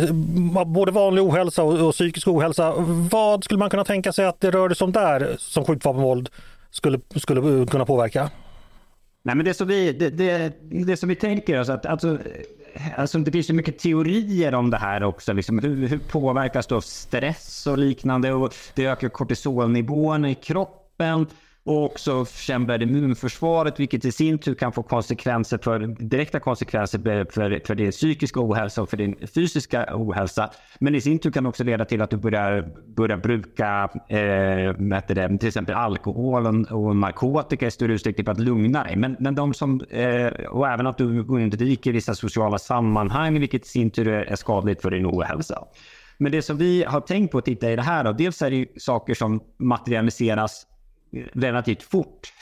både 0.66 0.92
vanlig 0.92 1.24
ohälsa 1.24 1.64
och, 1.64 1.88
och 1.88 1.94
psykisk 1.94 2.28
ohälsa. 2.28 2.74
Vad 3.12 3.44
skulle 3.44 3.58
man 3.58 3.70
kunna 3.70 3.86
tänka 3.86 4.14
sig 4.14 4.26
att 4.26 4.42
det 4.42 4.52
rör 4.52 4.70
sig 4.70 4.86
om 4.86 4.92
där 4.92 5.36
som 5.38 5.66
skjutvapenvåld 5.66 6.30
skulle, 6.72 7.00
skulle 7.16 7.66
kunna 7.66 7.86
påverka? 7.86 8.30
Nej, 9.24 9.36
men 9.36 9.46
det 9.46 9.54
som 9.54 9.68
vi, 9.68 9.94
det, 9.94 10.10
det, 10.10 10.54
det 10.62 10.98
som 10.98 11.10
vi 11.10 11.16
tänker 11.16 11.60
oss 11.60 11.70
att 11.70 11.86
alltså, 11.86 12.18
alltså, 12.96 13.18
det 13.18 13.32
finns 13.32 13.48
så 13.48 13.54
mycket 13.54 13.80
teorier 13.80 14.54
om 14.54 14.70
det 14.70 14.78
här 14.78 15.04
också. 15.04 15.34
Liksom, 15.34 15.60
hur, 15.60 15.88
hur 15.88 15.98
påverkas 15.98 16.68
då 16.68 16.82
stress 16.82 17.68
och 17.68 17.78
liknande? 17.78 18.34
Och 18.34 18.54
det 18.76 18.86
ökar 18.86 19.10
kortisolnivån 19.10 20.26
i 20.26 20.36
kroppen 20.36 20.81
kroppen 21.02 21.26
och 21.64 21.86
också 21.86 22.26
försämrar 22.26 22.82
immunförsvaret 22.82 23.80
vilket 23.80 24.06
i 24.06 24.12
sin 24.12 24.40
tur 24.40 24.56
kan 24.56 24.72
få 24.72 24.84
konsekvenser 24.84 25.60
för, 25.64 25.80
direkta 25.80 26.40
konsekvenser 26.40 27.00
för, 27.32 27.66
för 27.66 27.76
din 27.76 27.92
psykiska 27.92 28.40
ohälsa 28.40 28.82
och 28.82 28.90
för 28.90 28.98
din 28.98 29.28
fysiska 29.36 29.86
ohälsa. 29.94 30.50
Men 30.80 30.96
i 30.96 31.02
sin 31.02 31.20
tur 31.20 31.32
kan 31.32 31.44
det 31.44 31.50
också 31.50 31.64
leda 31.64 31.86
till 31.86 32.02
att 32.02 32.10
du 32.10 32.18
börjar, 32.18 32.70
börjar 32.96 33.18
bruka 33.18 33.90
eh, 34.10 35.08
det, 35.08 35.38
till 35.40 35.48
exempel 35.48 35.76
alkohol 35.76 36.66
och 36.72 36.96
narkotika 36.96 37.68
i 37.68 37.72
större 37.72 37.94
utsträckning 37.94 38.26
för 38.26 38.32
att 38.32 38.40
lugna 38.40 38.84
dig. 38.84 38.96
Men, 38.96 39.16
men 39.20 39.36
de 39.36 39.54
som, 39.54 39.82
eh, 39.90 40.28
och 40.50 40.68
även 40.68 40.88
att 40.88 40.98
du 40.98 41.20
undviker 41.20 41.94
vissa 41.94 42.16
sociala 42.16 42.58
sammanhang 42.58 43.40
vilket 43.40 43.66
i 43.66 43.70
sin 43.70 43.92
tur 43.92 44.08
är 44.08 44.36
skadligt 44.36 44.82
för 44.82 44.92
din 44.92 45.06
ohälsa. 45.06 45.64
Men 46.18 46.32
det 46.32 46.42
som 46.42 46.58
vi 46.58 46.84
har 46.84 47.02
tänkt 47.02 47.32
på 47.32 47.38
att 47.38 47.46
titta 47.46 47.72
i 47.72 47.76
det 47.76 47.82
här, 47.82 48.04
då, 48.04 48.12
dels 48.12 48.42
är 48.42 48.52
det 48.52 48.82
saker 48.82 49.14
som 49.14 49.42
materialiseras 49.60 50.66
relativt 51.34 51.84
fort. 51.84 52.34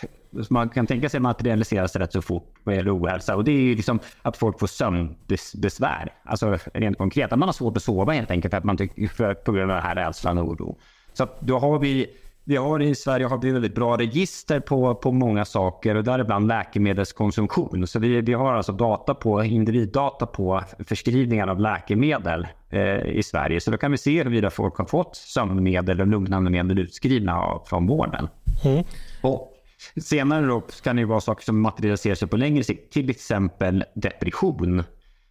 Så 0.44 0.54
Man 0.54 0.70
kan 0.70 0.88
tänka 0.88 1.10
sig 1.10 1.20
materialiseras 1.20 1.96
rätt 1.96 2.14
så 2.14 2.22
fort 2.22 2.54
vad 2.64 2.76
gäller 2.76 2.98
ohälsa. 2.98 3.36
Och 3.36 3.44
det 3.44 3.52
är 3.52 3.62
ju 3.62 3.76
liksom 3.76 4.00
att 4.22 4.38
folk 4.38 4.60
får 4.60 4.68
sömnbesvär. 4.68 6.14
Alltså 6.24 6.58
rent 6.74 6.98
konkret, 6.98 7.34
att 7.34 7.40
man 7.40 7.48
har 7.48 7.54
svårt 7.54 7.78
att 7.78 7.84
sova 7.84 8.14
helt 8.14 8.32
enkelt 8.32 8.52
för 8.52 8.58
att 8.58 8.64
man 8.64 8.78
tycker, 8.78 9.08
för, 9.08 9.34
på 9.34 9.52
grund 9.52 9.72
av 9.72 9.78
den 9.78 9.86
här 9.86 9.96
rädslan 9.96 10.38
och 10.38 10.48
oro. 10.48 10.78
Så 11.14 11.28
då 11.40 11.60
har 11.60 11.80
vi 11.80 12.08
vi 12.50 12.56
har 12.56 12.82
i 12.82 12.96
Sverige 12.96 13.25
har 13.25 13.38
vi 13.38 13.51
väldigt 13.51 13.75
bra 13.75 13.98
register 13.98 14.60
på, 14.60 14.96
på 14.96 15.12
många 15.12 15.46
saker 15.46 15.96
och 15.96 16.03
däribland 16.03 16.48
läkemedelskonsumtion. 16.48 17.88
Så 17.88 18.00
vi, 18.00 18.22
vi 18.22 18.34
har 18.34 18.53
alltså 18.53 18.72
data 18.72 19.13
på, 19.13 19.44
individdata 19.44 20.25
på 20.25 20.63
förskrivningar 20.88 21.48
av 21.48 21.60
läkemedel 21.60 22.48
eh, 22.70 23.06
i 23.06 23.24
Sverige. 23.24 23.62
Så 23.62 23.72
då 23.72 23.77
kan 23.77 23.91
vi 23.91 23.98
se 23.98 24.18
huruvida 24.18 24.50
folk 24.50 24.77
har 24.77 24.86
fått 24.86 25.15
sömnmedel 25.15 26.01
och 26.01 26.08
lugnande 26.08 26.51
medel 26.51 26.79
utskrivna 26.79 27.38
av, 27.39 27.63
från 27.65 27.88
vården. 27.88 28.27
Mm. 28.65 28.84
Och 29.22 29.53
senare 30.01 30.46
då 30.46 30.62
kan 30.84 30.96
det 30.96 31.06
vara 31.06 31.22
saker 31.22 31.44
som 31.44 31.62
materialiserar 31.62 32.15
sig 32.15 32.27
på 32.27 32.38
längre 32.38 32.63
sikt, 32.63 32.94
till 32.94 33.10
exempel 33.10 33.84
depression. 33.96 34.84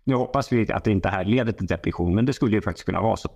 Nu 0.04 0.14
hoppas 0.14 0.52
vi 0.52 0.72
att 0.72 0.84
det 0.84 0.90
inte 0.90 1.08
här 1.08 1.24
leder 1.24 1.52
till 1.52 1.66
depression, 1.66 2.14
men 2.14 2.26
det 2.26 2.32
skulle 2.32 2.56
ju 2.56 2.62
faktiskt 2.62 2.86
kunna 2.86 3.00
vara 3.00 3.16
så. 3.16 3.28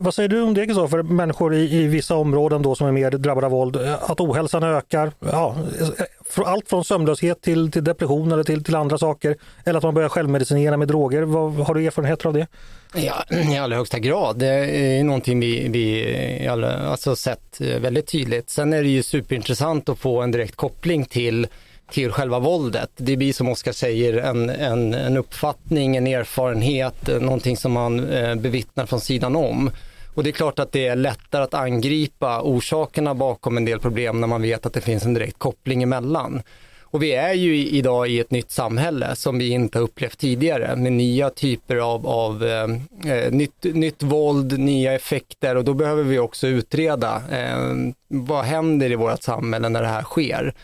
Vad 0.00 0.14
säger 0.14 0.28
du 0.28 0.42
om 0.42 0.54
det 0.54 0.66
för 0.66 1.02
människor 1.02 1.54
i, 1.54 1.76
i, 1.76 1.86
vissa 1.86 2.14
områden 2.14 2.62
då 2.62 2.74
som 2.74 2.86
är 2.86 2.92
mer 2.92 3.10
drabbade 3.10 3.46
av 3.46 3.52
våld? 3.52 3.76
Eh, 3.76 4.10
att 4.10 4.20
ohälsan 4.20 4.62
ökar, 4.62 5.12
ja, 5.20 5.56
eh, 5.80 6.48
allt 6.48 6.68
från 6.68 6.84
sömnlöshet 6.84 7.42
till, 7.42 7.70
till 7.70 7.84
depression 7.84 8.32
eller 8.32 8.44
till, 8.44 8.64
till 8.64 8.74
andra 8.74 8.98
saker. 8.98 9.36
Eller 9.64 9.78
att 9.78 9.84
man 9.84 9.94
börjar 9.94 10.08
självmedicinera 10.08 10.76
med 10.76 10.88
droger. 10.88 11.22
Vad, 11.22 11.54
har 11.54 11.74
du 11.74 11.86
erfarenheter 11.86 12.26
av 12.26 12.32
det? 12.32 12.46
Ja, 12.94 13.24
i 13.52 13.58
allra 13.58 13.76
högsta 13.76 13.98
grad. 13.98 14.38
Det 14.38 14.46
är 14.46 15.04
någonting 15.04 15.40
vi, 15.40 15.68
vi 15.68 16.48
alla, 16.48 16.78
alltså 16.78 17.16
sett 17.16 17.60
eh, 17.60 17.80
väldigt 17.80 18.06
tydligt. 18.06 18.50
Sen 18.50 18.72
är 18.72 18.82
det 18.82 18.88
ju 18.88 19.02
superintressant 19.02 19.88
att 19.88 19.98
få 19.98 20.22
en 20.22 20.30
direkt 20.30 20.56
koppling 20.56 21.04
till 21.04 21.46
till 21.90 22.12
själva 22.12 22.38
våldet. 22.38 22.90
Det 22.96 23.16
blir 23.16 23.32
som 23.32 23.48
Oskar 23.48 23.72
säger 23.72 24.16
en, 24.16 24.50
en, 24.50 24.94
en 24.94 25.16
uppfattning, 25.16 25.96
en 25.96 26.06
erfarenhet, 26.06 27.08
någonting 27.20 27.56
som 27.56 27.72
man 27.72 28.10
eh, 28.10 28.34
bevittnar 28.34 28.86
från 28.86 29.00
sidan 29.00 29.36
om. 29.36 29.70
Och 30.18 30.24
det 30.24 30.30
är 30.30 30.32
klart 30.32 30.58
att 30.58 30.72
det 30.72 30.86
är 30.86 30.96
lättare 30.96 31.42
att 31.42 31.54
angripa 31.54 32.42
orsakerna 32.42 33.14
bakom 33.14 33.56
en 33.56 33.64
del 33.64 33.80
problem 33.80 34.20
när 34.20 34.26
man 34.26 34.42
vet 34.42 34.66
att 34.66 34.72
det 34.72 34.80
finns 34.80 35.04
en 35.04 35.14
direkt 35.14 35.38
koppling 35.38 35.82
emellan. 35.82 36.42
Och 36.82 37.02
vi 37.02 37.12
är 37.12 37.32
ju 37.32 37.56
idag 37.56 38.08
i 38.08 38.20
ett 38.20 38.30
nytt 38.30 38.50
samhälle 38.50 39.16
som 39.16 39.38
vi 39.38 39.48
inte 39.48 39.78
har 39.78 39.82
upplevt 39.82 40.18
tidigare 40.18 40.76
med 40.76 40.92
nya 40.92 41.30
typer 41.30 41.76
av, 41.76 42.06
av 42.06 42.44
eh, 42.44 43.12
eh, 43.12 43.32
nytt, 43.32 43.64
nytt 43.64 44.02
våld, 44.02 44.58
nya 44.58 44.92
effekter 44.92 45.56
och 45.56 45.64
då 45.64 45.74
behöver 45.74 46.02
vi 46.02 46.18
också 46.18 46.46
utreda 46.46 47.22
eh, 47.30 47.74
vad 48.08 48.44
händer 48.44 48.92
i 48.92 48.94
vårt 48.94 49.22
samhälle 49.22 49.68
när 49.68 49.82
det 49.82 49.88
här 49.88 50.02
sker. 50.02 50.54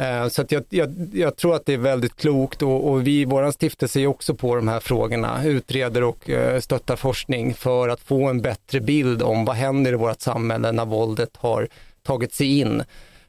Eh, 0.00 0.28
så 0.28 0.44
jag, 0.48 0.64
jag, 0.68 1.10
jag, 1.12 1.36
tror 1.36 1.54
att 1.54 1.66
det 1.66 1.72
är 1.74 1.78
väldigt 1.78 2.16
klokt 2.16 2.62
och, 2.62 2.90
och 2.90 3.06
vi 3.06 3.20
i 3.20 3.24
vår 3.24 3.50
stiftelse 3.50 4.00
är 4.00 4.06
också 4.06 4.34
på 4.34 4.56
de 4.56 4.68
här 4.68 4.80
frågorna, 4.80 5.44
utreder 5.44 6.02
och 6.02 6.30
eh, 6.30 6.60
stöttar 6.60 6.96
forskning 6.96 7.54
för 7.54 7.88
att 7.88 8.00
få 8.00 8.28
en 8.28 8.40
bättre 8.40 8.80
bild 8.80 9.22
om 9.22 9.44
vad 9.44 9.56
händer 9.56 9.92
i 9.92 9.96
vårt 9.96 10.20
samhälle 10.20 10.72
när 10.72 10.84
våldet 10.84 11.36
har 11.36 11.68
tagit 12.02 12.34
sig 12.34 12.58
in. 12.58 12.82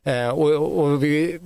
Eh, 0.03 0.29
och, 0.29 0.79
och 0.79 1.03
vi, 1.03 1.39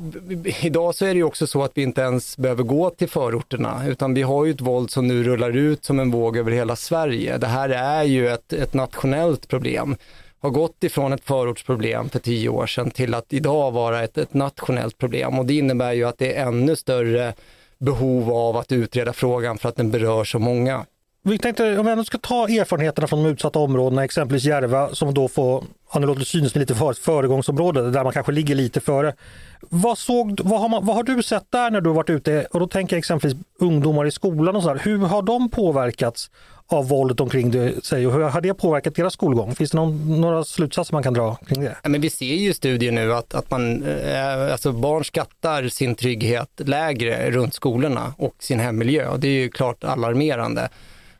idag 0.62 0.96
så 0.96 1.06
är 1.06 1.10
det 1.10 1.18
ju 1.18 1.24
också 1.24 1.48
så 1.48 1.64
att 1.64 1.72
vi 1.74 1.82
inte 1.82 2.02
ens 2.02 2.38
behöver 2.38 2.64
gå 2.64 2.90
till 2.90 3.10
förorterna 3.10 3.88
utan 3.88 4.14
vi 4.14 4.22
har 4.22 4.46
ju 4.46 4.52
ett 4.52 4.62
våld 4.62 4.92
som 4.92 5.08
nu 5.08 5.24
rullar 5.24 5.58
ut 5.58 5.86
som 5.86 6.00
en 6.00 6.12
våg 6.12 6.38
över 6.38 6.52
hela 6.52 6.76
Sverige. 6.76 7.38
Det 7.38 7.48
här 7.48 7.70
är 7.70 8.04
ju 8.04 8.28
ett, 8.28 8.54
ett 8.54 8.74
nationellt 8.74 9.48
problem 9.48 9.96
har 10.46 10.52
gått 10.52 10.84
ifrån 10.84 11.14
ett 11.14 11.24
förortsproblem 11.24 12.10
för 12.10 12.20
tio 12.20 12.50
år 12.50 12.68
sedan 12.68 12.92
till 12.92 13.14
att 13.14 13.34
idag 13.34 13.72
vara 13.72 14.04
ett, 14.04 14.18
ett 14.18 14.34
nationellt 14.34 14.98
problem 14.98 15.40
och 15.40 15.46
det 15.46 15.54
innebär 15.54 15.94
ju 15.94 16.04
att 16.04 16.18
det 16.18 16.36
är 16.36 16.48
ännu 16.48 16.76
större 16.76 17.34
behov 17.78 18.32
av 18.32 18.58
att 18.58 18.72
utreda 18.72 19.14
frågan 19.14 19.58
för 19.58 19.70
att 19.70 19.76
den 19.76 19.92
berör 19.92 20.24
så 20.24 20.40
många. 20.40 20.86
Vi 21.28 21.38
tänkte 21.38 21.80
om 21.80 21.86
vi 21.86 21.92
ändå 21.92 22.04
ska 22.04 22.18
ta 22.18 22.48
erfarenheterna 22.48 23.08
från 23.08 23.24
de 23.24 23.30
utsatta 23.30 23.60
områdena, 23.60 24.04
exempelvis 24.04 24.44
Järva 24.44 24.96
som 24.96 25.14
då 25.14 25.28
får 25.28 25.64
ja, 25.94 26.00
nu 26.00 26.08
låter 26.08 26.20
det 26.20 26.26
synes 26.26 26.56
lite 26.56 26.76
för 26.76 26.92
ett 26.92 26.98
föregångsområde 26.98 27.92
där 27.92 28.04
man 28.04 28.14
kanske 28.14 28.32
ligger 28.32 28.56
lite 28.56 28.80
före. 28.80 29.14
Vad, 29.62 29.98
såg, 29.98 30.40
vad, 30.44 30.60
har 30.60 30.70
man, 30.70 30.86
vad 30.86 30.96
har 30.96 31.04
du 31.04 31.24
sett 31.24 31.52
där 31.52 31.72
när 31.72 31.82
du 31.82 31.90
har 31.90 31.96
varit 31.96 32.10
ute? 32.10 32.48
Och 32.52 32.60
då 32.60 32.68
tänker 32.68 32.96
jag 32.96 33.00
exempelvis 33.00 33.38
ungdomar 33.60 34.06
i 34.06 34.12
skolan 34.12 34.56
och 34.56 34.64
så 34.64 34.70
här. 34.70 34.82
Hur 34.84 34.98
har 34.98 35.22
de 35.22 35.50
påverkats 35.50 36.32
av 36.68 36.88
våldet 36.88 37.20
omkring 37.20 37.72
sig 37.82 38.08
och 38.08 38.14
hur 38.14 38.22
har 38.22 38.42
det 38.42 38.54
påverkat 38.54 38.96
deras 38.96 39.14
skolgång? 39.14 39.56
Finns 39.56 39.72
det 39.72 39.78
någon, 39.78 40.22
några 40.22 40.44
slutsatser 40.44 40.94
man 40.94 41.04
kan 41.04 41.14
dra 41.14 41.36
kring 41.36 41.64
det? 41.64 41.78
Ja, 41.84 41.90
men 41.90 42.02
vi 42.02 42.10
ser 42.10 42.36
ju 42.36 42.50
i 42.50 42.54
studier 42.54 42.92
nu 42.92 43.14
att, 43.14 43.34
att 43.34 43.52
man, 43.52 43.84
eh, 43.84 44.52
alltså 44.52 44.72
barn 44.72 45.04
skattar 45.04 45.68
sin 45.68 45.96
trygghet 45.96 46.50
lägre 46.56 47.32
runt 47.32 47.54
skolorna 47.54 48.14
och 48.18 48.36
sin 48.40 48.60
hemmiljö. 48.60 49.18
Det 49.18 49.28
är 49.28 49.42
ju 49.42 49.50
klart 49.50 49.84
alarmerande. 49.84 50.70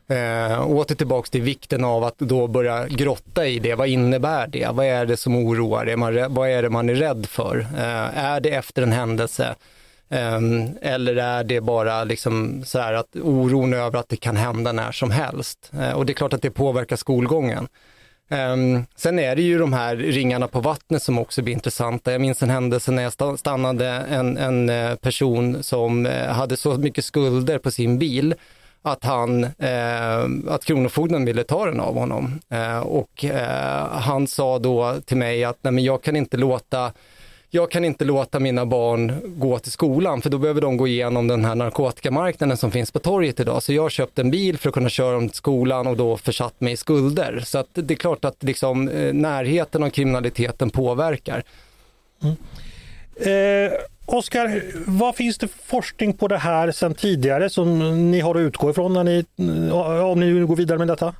Eh, 0.08 0.70
åter 0.70 0.94
tillbaks 0.94 1.30
till 1.30 1.42
vikten 1.42 1.84
av 1.84 2.04
att 2.04 2.18
då 2.18 2.46
börja 2.46 2.88
grotta 2.88 3.46
i 3.46 3.58
det. 3.58 3.74
Vad 3.74 3.88
innebär 3.88 4.46
det? 4.46 4.68
Vad 4.72 4.86
är 4.86 5.06
det 5.06 5.16
som 5.16 5.36
oroar? 5.36 5.86
Är 5.86 5.96
man, 5.96 6.34
vad 6.34 6.48
är 6.48 6.62
det 6.62 6.70
man 6.70 6.90
är 6.90 6.94
rädd 6.94 7.26
för? 7.26 7.58
Eh, 7.58 8.18
är 8.24 8.40
det 8.40 8.50
efter 8.50 8.82
en 8.82 8.92
händelse? 8.92 9.54
Eh, 10.08 10.40
eller 10.82 11.16
är 11.16 11.44
det 11.44 11.60
bara 11.60 12.04
liksom 12.04 12.62
så 12.64 12.78
här 12.78 12.92
att 12.92 13.16
oron 13.16 13.74
över 13.74 13.98
att 13.98 14.08
det 14.08 14.16
kan 14.16 14.36
hända 14.36 14.72
när 14.72 14.92
som 14.92 15.10
helst? 15.10 15.70
Eh, 15.80 15.92
och 15.92 16.06
det 16.06 16.12
är 16.12 16.14
klart 16.14 16.32
att 16.32 16.42
det 16.42 16.50
påverkar 16.50 16.96
skolgången. 16.96 17.68
Ehm, 18.28 18.86
sen 18.96 19.18
är 19.18 19.36
det 19.36 19.42
ju 19.42 19.58
de 19.58 19.72
här 19.72 19.96
ringarna 19.96 20.48
på 20.48 20.60
vattnet 20.60 21.02
som 21.02 21.18
också 21.18 21.42
blir 21.42 21.54
intressanta. 21.54 22.12
Jag 22.12 22.20
minns 22.20 22.42
en 22.42 22.50
händelse 22.50 22.90
när 22.90 23.02
jag 23.02 23.38
stannade 23.38 23.88
en, 23.88 24.36
en 24.36 24.70
eh, 24.70 24.94
person 24.94 25.62
som 25.62 26.06
eh, 26.06 26.26
hade 26.26 26.56
så 26.56 26.78
mycket 26.78 27.04
skulder 27.04 27.58
på 27.58 27.70
sin 27.70 27.98
bil 27.98 28.34
att, 28.86 29.04
han, 29.04 29.44
eh, 29.44 30.52
att 30.54 30.64
Kronofogden 30.64 31.24
ville 31.24 31.44
ta 31.44 31.66
den 31.66 31.80
av 31.80 31.94
honom. 31.94 32.40
Eh, 32.48 32.78
och 32.78 33.24
eh, 33.24 33.88
han 33.88 34.26
sa 34.26 34.58
då 34.58 35.00
till 35.06 35.16
mig 35.16 35.44
att 35.44 35.58
Nej, 35.62 35.72
men 35.72 35.84
jag 35.84 36.02
kan 36.02 36.16
inte 36.16 36.36
låta 36.36 36.92
jag 37.50 37.70
kan 37.70 37.84
inte 37.84 38.04
låta 38.04 38.38
mina 38.40 38.66
barn 38.66 39.12
gå 39.24 39.58
till 39.58 39.72
skolan 39.72 40.22
för 40.22 40.30
då 40.30 40.38
behöver 40.38 40.60
de 40.60 40.76
gå 40.76 40.86
igenom 40.86 41.28
den 41.28 41.44
här 41.44 41.54
narkotikamarknaden 41.54 42.56
som 42.56 42.70
finns 42.70 42.90
på 42.90 42.98
torget 42.98 43.40
idag. 43.40 43.62
Så 43.62 43.72
jag 43.72 43.90
köpte 43.90 44.20
en 44.20 44.30
bil 44.30 44.58
för 44.58 44.68
att 44.68 44.74
kunna 44.74 44.88
köra 44.88 45.14
dem 45.14 45.28
till 45.28 45.36
skolan 45.36 45.86
och 45.86 45.96
då 45.96 46.16
försatt 46.16 46.60
mig 46.60 46.72
i 46.72 46.76
skulder. 46.76 47.42
Så 47.46 47.58
att 47.58 47.68
det 47.72 47.94
är 47.94 47.98
klart 47.98 48.24
att 48.24 48.42
liksom, 48.42 48.88
eh, 48.88 49.14
närheten 49.14 49.82
av 49.82 49.90
kriminaliteten 49.90 50.70
påverkar. 50.70 51.42
Mm. 52.22 52.36
Eh, 53.16 53.72
Oskar, 54.16 54.62
vad 54.86 55.16
finns 55.16 55.38
det 55.38 55.48
forskning 55.48 56.12
på 56.12 56.28
det 56.28 56.38
här 56.38 56.70
sedan 56.72 56.94
tidigare 56.94 57.50
som 57.50 58.10
ni 58.10 58.20
har 58.20 58.34
att 58.34 58.40
utgå 58.40 58.70
ifrån 58.70 58.92
när 58.92 59.04
ni, 59.04 59.24
om 60.02 60.20
ni 60.20 60.40
går 60.40 60.56
vidare 60.56 60.78
med 60.78 60.88
detta? 60.88 61.14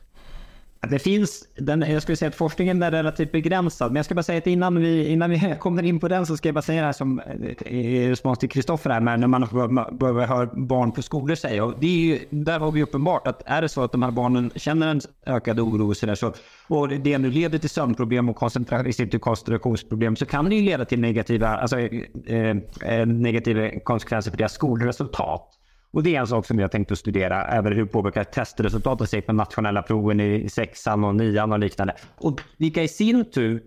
Det 0.90 0.98
finns, 0.98 1.48
den, 1.56 1.80
jag 1.80 2.02
skulle 2.02 2.16
säga 2.16 2.28
att 2.28 2.34
forskningen 2.34 2.82
är 2.82 2.90
relativt 2.90 3.32
begränsad, 3.32 3.92
men 3.92 3.96
jag 3.96 4.04
ska 4.04 4.14
bara 4.14 4.22
säga 4.22 4.38
att 4.38 4.46
innan 4.46 4.80
vi, 4.80 5.08
innan 5.08 5.30
vi 5.30 5.54
kommer 5.60 5.82
in 5.82 6.00
på 6.00 6.08
den 6.08 6.26
så 6.26 6.36
ska 6.36 6.48
jag 6.48 6.54
bara 6.54 6.62
säga 6.62 6.80
det 6.80 6.86
här 6.86 6.92
som 6.92 7.20
eh, 7.20 7.72
i 7.72 8.10
respons 8.10 8.38
till 8.38 8.48
Kristoffer 8.48 8.90
här, 8.90 9.00
när 9.00 9.26
man 9.26 9.48
börjar 9.98 10.26
höra 10.26 10.50
barn 10.54 10.92
på 10.92 11.02
skolor 11.02 11.34
säga, 11.34 11.64
och 11.64 11.74
det 11.80 11.86
är 11.86 12.00
ju, 12.00 12.18
där 12.30 12.58
har 12.58 12.72
vi 12.72 12.82
uppenbart 12.82 13.26
att 13.26 13.42
är 13.46 13.62
det 13.62 13.68
så 13.68 13.82
att 13.82 13.92
de 13.92 14.02
här 14.02 14.10
barnen 14.10 14.50
känner 14.56 14.88
en 14.88 15.00
ökad 15.26 15.60
oro 15.60 15.88
och 15.88 15.96
så 15.96 16.06
där, 16.06 16.14
så, 16.14 16.32
och 16.68 16.88
det 16.88 17.18
nu 17.18 17.30
leder 17.30 17.58
till 17.58 17.70
sömnproblem 17.70 18.28
och 18.28 18.36
koncentrationsproblem 18.36 20.16
så 20.16 20.26
kan 20.26 20.44
det 20.44 20.54
ju 20.54 20.62
leda 20.62 20.84
till 20.84 21.00
negativa, 21.00 21.48
alltså, 21.48 21.78
eh, 21.78 22.56
eh, 22.82 23.06
negativa 23.06 23.80
konsekvenser 23.80 24.30
för 24.30 24.38
deras 24.38 24.52
skolresultat. 24.52 25.52
Och 25.96 26.02
det 26.02 26.16
är 26.16 26.20
en 26.20 26.26
sak 26.26 26.46
som 26.46 26.58
jag 26.58 26.72
tänkt 26.72 26.92
att 26.92 26.98
studera, 26.98 27.44
även 27.44 27.72
hur 27.72 27.86
påverkar 27.86 28.24
testresultatet 28.24 29.10
sig 29.10 29.22
på 29.22 29.32
nationella 29.32 29.82
proven 29.82 30.20
i 30.20 30.48
sexan 30.48 31.04
och 31.04 31.14
nian 31.14 31.52
och 31.52 31.58
liknande. 31.58 31.96
Och 32.16 32.40
vilka 32.56 32.82
i 32.82 32.88
sin 32.88 33.30
tur 33.30 33.62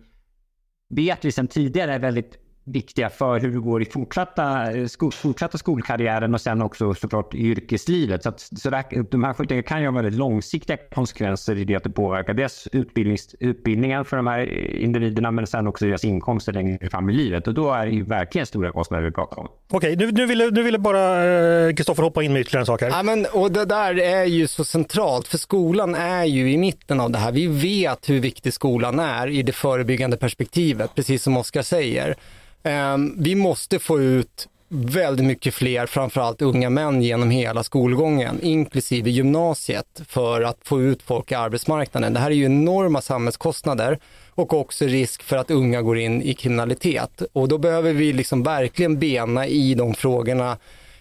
vet 0.89 1.25
vi 1.25 1.31
sedan 1.31 1.47
tidigare 1.47 1.93
är 1.93 1.99
väldigt 1.99 2.37
viktiga 2.71 3.09
för 3.09 3.39
hur 3.39 3.51
det 3.51 3.59
går 3.59 3.81
i 3.81 3.85
fortsatta, 3.85 4.71
eh, 4.71 4.85
skol, 4.85 5.11
fortsatta 5.11 5.57
skolkarriären 5.57 6.33
och 6.33 6.41
sen 6.41 6.61
också 6.61 6.93
såklart 6.93 7.33
i 7.33 7.37
yrkeslivet. 7.37 8.23
Så, 8.23 8.29
att, 8.29 8.39
så 8.39 8.69
där, 8.69 9.11
de 9.11 9.23
här 9.23 9.33
skjutningarna 9.33 9.63
kan 9.63 9.81
ju 9.81 9.87
ha 9.87 9.95
väldigt 9.95 10.13
långsiktiga 10.13 10.77
konsekvenser 10.77 11.55
i 11.55 11.63
det 11.63 11.75
att 11.75 11.83
det 11.83 11.89
påverkar 11.89 12.33
dels 12.33 12.67
utbildnings, 12.71 13.35
utbildningen 13.39 14.05
för 14.05 14.17
de 14.17 14.27
här 14.27 14.39
individerna 14.75 15.31
men 15.31 15.47
sen 15.47 15.67
också 15.67 15.85
deras 15.85 16.03
inkomster 16.03 16.53
längre 16.53 16.89
fram 16.89 17.09
i 17.09 17.13
livet. 17.13 17.47
Och 17.47 17.53
då 17.53 17.71
är 17.71 17.85
det 17.85 17.91
ju 17.91 18.03
verkligen 18.03 18.45
stora 18.45 18.71
kostnader 18.71 19.03
vi 19.03 19.11
pratar 19.11 19.39
om. 19.39 19.47
Okej, 19.71 19.95
nu, 19.95 20.11
nu, 20.11 20.25
ville, 20.25 20.49
nu 20.49 20.63
ville 20.63 20.79
bara 20.79 21.73
Kristoffer 21.73 22.03
eh, 22.03 22.05
hoppa 22.05 22.23
in 22.23 22.33
med 22.33 22.41
ytterligare 22.41 22.61
en 22.61 22.65
sak 22.65 22.81
här. 22.81 22.89
Ja, 22.89 23.03
men, 23.03 23.25
och 23.33 23.51
det 23.51 23.65
där 23.65 23.99
är 23.99 24.25
ju 24.25 24.47
så 24.47 24.63
centralt 24.63 25.27
för 25.27 25.37
skolan 25.37 25.95
är 25.95 26.25
ju 26.25 26.51
i 26.51 26.57
mitten 26.57 26.99
av 26.99 27.11
det 27.11 27.17
här. 27.17 27.31
Vi 27.31 27.47
vet 27.47 28.09
hur 28.09 28.19
viktig 28.19 28.53
skolan 28.53 28.99
är 28.99 29.27
i 29.27 29.43
det 29.43 29.51
förebyggande 29.51 30.17
perspektivet, 30.17 30.95
precis 30.95 31.23
som 31.23 31.37
Oskar 31.37 31.61
säger. 31.61 32.15
Ehm, 32.63 33.15
vi 33.17 33.35
måste 33.35 33.79
få 33.79 33.99
ut 33.99 34.47
väldigt 34.69 35.25
mycket 35.25 35.53
fler, 35.53 35.85
framförallt 35.85 36.41
unga 36.41 36.69
män 36.69 37.01
genom 37.01 37.29
hela 37.29 37.63
skolgången, 37.63 38.39
inklusive 38.41 39.09
gymnasiet, 39.09 40.01
för 40.07 40.41
att 40.41 40.57
få 40.63 40.81
ut 40.81 41.01
folk 41.01 41.31
i 41.31 41.35
arbetsmarknaden. 41.35 42.13
Det 42.13 42.19
här 42.19 42.31
är 42.31 42.35
ju 42.35 42.45
enorma 42.45 43.01
samhällskostnader 43.01 43.99
och 44.29 44.53
också 44.53 44.85
risk 44.85 45.23
för 45.23 45.37
att 45.37 45.51
unga 45.51 45.81
går 45.81 45.97
in 45.97 46.21
i 46.21 46.33
kriminalitet. 46.33 47.21
Och 47.33 47.47
då 47.47 47.57
behöver 47.57 47.93
vi 47.93 48.13
liksom 48.13 48.43
verkligen 48.43 48.99
bena 48.99 49.47
i 49.47 49.73
de 49.73 49.93
frågorna. 49.93 50.57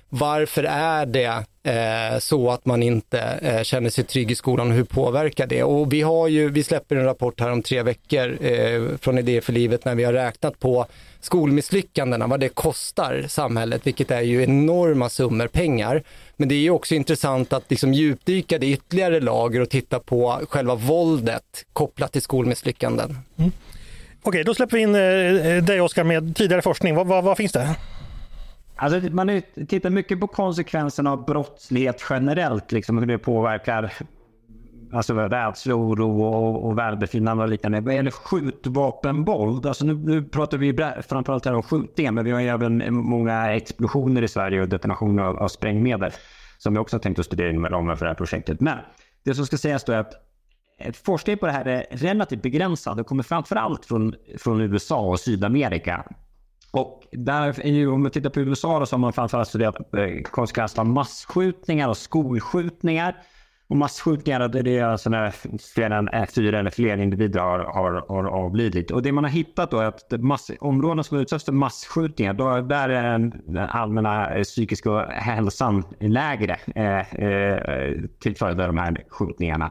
Varför 0.08 0.64
är 0.64 1.06
det 1.06 1.44
Eh, 1.68 2.18
så 2.18 2.50
att 2.50 2.66
man 2.66 2.82
inte 2.82 3.20
eh, 3.20 3.62
känner 3.62 3.90
sig 3.90 4.04
trygg 4.04 4.30
i 4.30 4.34
skolan 4.34 4.68
och 4.68 4.74
hur 4.74 4.84
påverkar 4.84 5.46
det? 5.46 5.62
Och 5.62 5.92
vi, 5.92 6.02
har 6.02 6.28
ju, 6.28 6.48
vi 6.48 6.62
släpper 6.62 6.96
en 6.96 7.04
rapport 7.04 7.40
här 7.40 7.52
om 7.52 7.62
tre 7.62 7.82
veckor 7.82 8.38
eh, 8.46 8.82
från 9.00 9.18
Idéer 9.18 9.40
för 9.40 9.52
livet 9.52 9.84
när 9.84 9.94
vi 9.94 10.04
har 10.04 10.12
räknat 10.12 10.60
på 10.60 10.86
skolmisslyckandena, 11.20 12.26
vad 12.26 12.40
det 12.40 12.48
kostar 12.48 13.24
samhället, 13.28 13.86
vilket 13.86 14.10
är 14.10 14.20
ju 14.20 14.42
enorma 14.42 15.08
summor 15.08 15.46
pengar. 15.46 16.02
Men 16.36 16.48
det 16.48 16.54
är 16.54 16.60
ju 16.60 16.70
också 16.70 16.94
intressant 16.94 17.52
att 17.52 17.64
liksom 17.70 17.94
djupdyka 17.94 18.58
det 18.58 18.66
ytterligare 18.66 19.20
lager 19.20 19.60
och 19.60 19.70
titta 19.70 20.00
på 20.00 20.40
själva 20.48 20.74
våldet 20.74 21.64
kopplat 21.72 22.12
till 22.12 22.22
skolmisslyckanden. 22.22 23.18
Mm. 23.36 23.52
Okej, 24.22 24.44
då 24.44 24.54
släpper 24.54 24.76
vi 24.76 24.82
in 24.82 24.94
eh, 24.94 25.56
eh 25.56 25.64
dig 25.64 25.80
Oskar 25.80 26.04
med 26.04 26.36
tidigare 26.36 26.62
forskning. 26.62 26.94
Vad, 26.94 27.06
vad, 27.06 27.24
vad 27.24 27.36
finns 27.36 27.52
det? 27.52 27.76
Alltså, 28.80 29.12
man 29.12 29.42
tittar 29.68 29.90
mycket 29.90 30.20
på 30.20 30.26
konsekvenserna 30.26 31.12
av 31.12 31.24
brottslighet 31.24 32.04
generellt, 32.10 32.72
liksom 32.72 32.98
hur 32.98 33.06
det 33.06 33.18
påverkar 33.18 33.92
alltså 34.92 35.14
rädsla, 35.14 35.74
oro 35.74 36.22
och, 36.22 36.66
och 36.66 36.78
välbefinnande 36.78 37.42
och 37.42 37.48
liknande. 37.50 37.80
Vad 37.80 37.94
gäller 37.94 38.10
skjutvapenvåld, 38.10 39.66
alltså 39.66 39.84
nu, 39.84 39.94
nu 39.94 40.22
pratar 40.22 40.58
vi 40.58 40.76
framförallt 41.02 41.44
här 41.44 41.54
om 41.54 41.62
skjutningar, 41.62 42.12
men 42.12 42.24
vi 42.24 42.30
har 42.30 42.40
även 42.40 42.94
många 42.94 43.54
explosioner 43.54 44.22
i 44.22 44.28
Sverige 44.28 44.62
och 44.62 44.68
detonationer 44.68 45.22
av, 45.22 45.36
av 45.36 45.48
sprängmedel 45.48 46.12
som 46.58 46.72
vi 46.72 46.78
också 46.78 46.96
har 46.96 47.00
tänkt 47.00 47.18
att 47.18 47.26
studera 47.26 47.50
inom 47.50 47.66
ramen 47.66 47.96
för 47.96 48.04
det 48.04 48.10
här 48.10 48.16
projektet. 48.16 48.60
Men 48.60 48.78
det 49.24 49.34
som 49.34 49.46
ska 49.46 49.56
sägas 49.56 49.84
då 49.84 49.92
är 49.92 49.98
att 49.98 50.14
eh, 50.80 50.92
forskning 50.92 51.38
på 51.38 51.46
det 51.46 51.52
här 51.52 51.68
är 51.68 51.86
relativt 51.90 52.42
begränsad. 52.42 52.96
Det 52.96 53.04
kommer 53.04 53.22
framförallt 53.22 53.86
från, 53.86 54.14
från 54.38 54.60
USA 54.60 55.00
och 55.00 55.20
Sydamerika. 55.20 56.04
Och 56.70 57.02
där 57.12 57.66
ju, 57.66 57.88
om 57.88 58.04
vi 58.04 58.10
tittar 58.10 58.30
på 58.30 58.40
USA 58.40 58.78
då, 58.78 58.86
så 58.86 58.96
har 58.96 59.00
man 59.00 59.12
framförallt 59.12 59.48
studerat 59.48 59.94
eh, 59.94 60.22
konsekvenserna 60.22 60.80
av 60.80 60.86
massskjutningar 60.86 61.88
och 61.88 61.96
skolskjutningar. 61.96 63.16
Och 63.70 63.76
massskjutningar, 63.76 64.48
det 64.48 64.78
är 64.78 64.84
alltså 64.84 65.10
när 65.10 65.34
fler 65.74 65.90
än 65.90 66.08
eh, 66.08 66.26
fyra 66.26 66.58
eller 66.58 66.70
fler 66.70 66.96
individer 66.96 67.40
har, 67.40 67.58
har, 67.58 68.04
har 68.08 68.24
avlidit. 68.24 68.90
Och 68.90 69.02
det 69.02 69.12
man 69.12 69.24
har 69.24 69.30
hittat 69.30 69.70
då 69.70 69.78
är 69.78 69.84
att 69.84 70.20
mass, 70.20 70.50
områden 70.60 71.04
som 71.04 71.18
utsätts 71.18 71.44
för 71.44 71.52
massskjutningar, 71.52 72.32
då, 72.32 72.60
där 72.60 72.88
är 72.88 73.18
den 73.18 73.58
allmänna 73.58 74.34
eh, 74.34 74.42
psykiska 74.42 75.06
hälsan 75.06 75.84
lägre 76.00 76.58
eh, 76.74 77.14
eh, 77.24 77.92
till 78.20 78.36
följd 78.36 78.60
av 78.60 78.66
de 78.66 78.78
här 78.78 79.04
skjutningarna. 79.08 79.70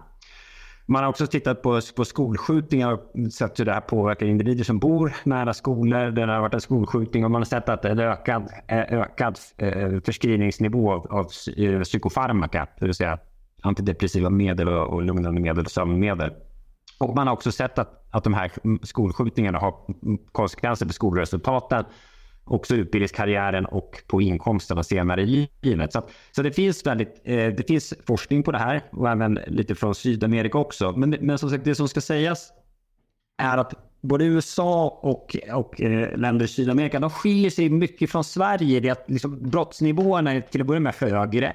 Man 0.90 1.04
har 1.04 1.10
också 1.10 1.28
tittat 1.28 1.62
på, 1.62 1.82
på 1.96 2.06
skolskjutningar 2.06 2.94
och 2.94 3.34
sett 3.34 3.60
hur 3.60 3.66
det 3.66 3.74
här 3.74 3.82
påverkar 3.82 4.26
individer 4.26 4.64
som 4.64 4.80
bor 4.80 5.14
nära 5.24 5.54
skolor 5.54 6.12
där 6.12 6.28
det 6.28 6.34
har 6.34 6.42
varit 6.42 6.54
en 6.54 6.62
skolskjutning 6.62 7.26
och 7.26 7.32
man 7.32 7.42
har 7.42 7.46
sett 7.46 7.70
att 7.70 7.82
det 7.82 7.88
är 7.88 7.92
en 7.92 8.00
ökad, 8.00 8.50
eh, 8.68 8.78
ökad 8.78 9.40
eh, 9.58 10.00
förskrivningsnivå 10.06 10.92
av, 10.94 11.08
av 11.12 11.28
eh, 11.58 11.82
psykofarmaka, 11.82 12.68
det 12.80 12.86
vill 12.86 12.94
säga 12.94 13.20
antidepressiva 13.62 14.30
medel 14.30 14.68
och, 14.68 14.94
och 14.94 15.02
lugnande 15.02 15.42
medel 15.42 15.66
och 15.66 15.72
sömnmedel. 15.72 16.32
Och 17.00 17.16
man 17.16 17.28
har 17.28 17.34
också 17.34 17.52
sett 17.52 17.80
att, 17.80 18.08
att 18.12 18.24
de 18.24 18.34
här 18.34 18.52
skolskjutningarna 18.84 19.60
har 19.60 19.74
konsekvenser 20.32 20.86
för 20.86 20.94
skolresultaten, 20.94 21.86
också 22.48 22.76
utbildningskarriären 22.76 23.66
och 23.66 24.04
på 24.08 24.22
inkomsterna 24.22 24.84
senare 24.84 25.22
i 25.22 25.50
livet. 25.62 25.94
Så, 25.94 26.04
så 26.32 26.42
det, 26.42 26.52
finns 26.52 26.86
väldigt, 26.86 27.22
eh, 27.24 27.36
det 27.36 27.68
finns 27.68 27.94
forskning 28.08 28.44
på 28.44 28.52
det 28.52 28.58
här 28.58 28.82
och 28.92 29.10
även 29.10 29.40
lite 29.48 29.76
från 29.76 29.96
Sydamerika 29.96 30.58
också. 30.58 30.92
Men, 30.92 31.10
men 31.10 31.38
som 31.38 31.50
sagt, 31.50 31.64
det 31.64 31.76
som 31.76 31.88
ska 31.88 32.02
sägas 32.02 32.52
är 33.38 33.58
att 33.58 33.74
både 34.02 34.26
USA 34.26 35.00
och, 35.02 35.38
och 35.54 35.82
eh, 35.82 36.18
länder 36.18 36.46
i 36.46 36.48
Sydamerika 36.48 37.00
de 37.00 37.10
skiljer 37.10 37.50
sig 37.50 37.70
mycket 37.70 38.12
från 38.12 38.24
Sverige. 38.24 38.80
Det 38.80 38.90
att 38.90 39.04
liksom, 39.08 39.50
brottsnivåerna 39.50 40.34
är 40.34 40.42
till 40.42 40.62
att 40.62 40.68
börja 40.68 40.80
med 40.80 40.96
högre. 40.96 41.54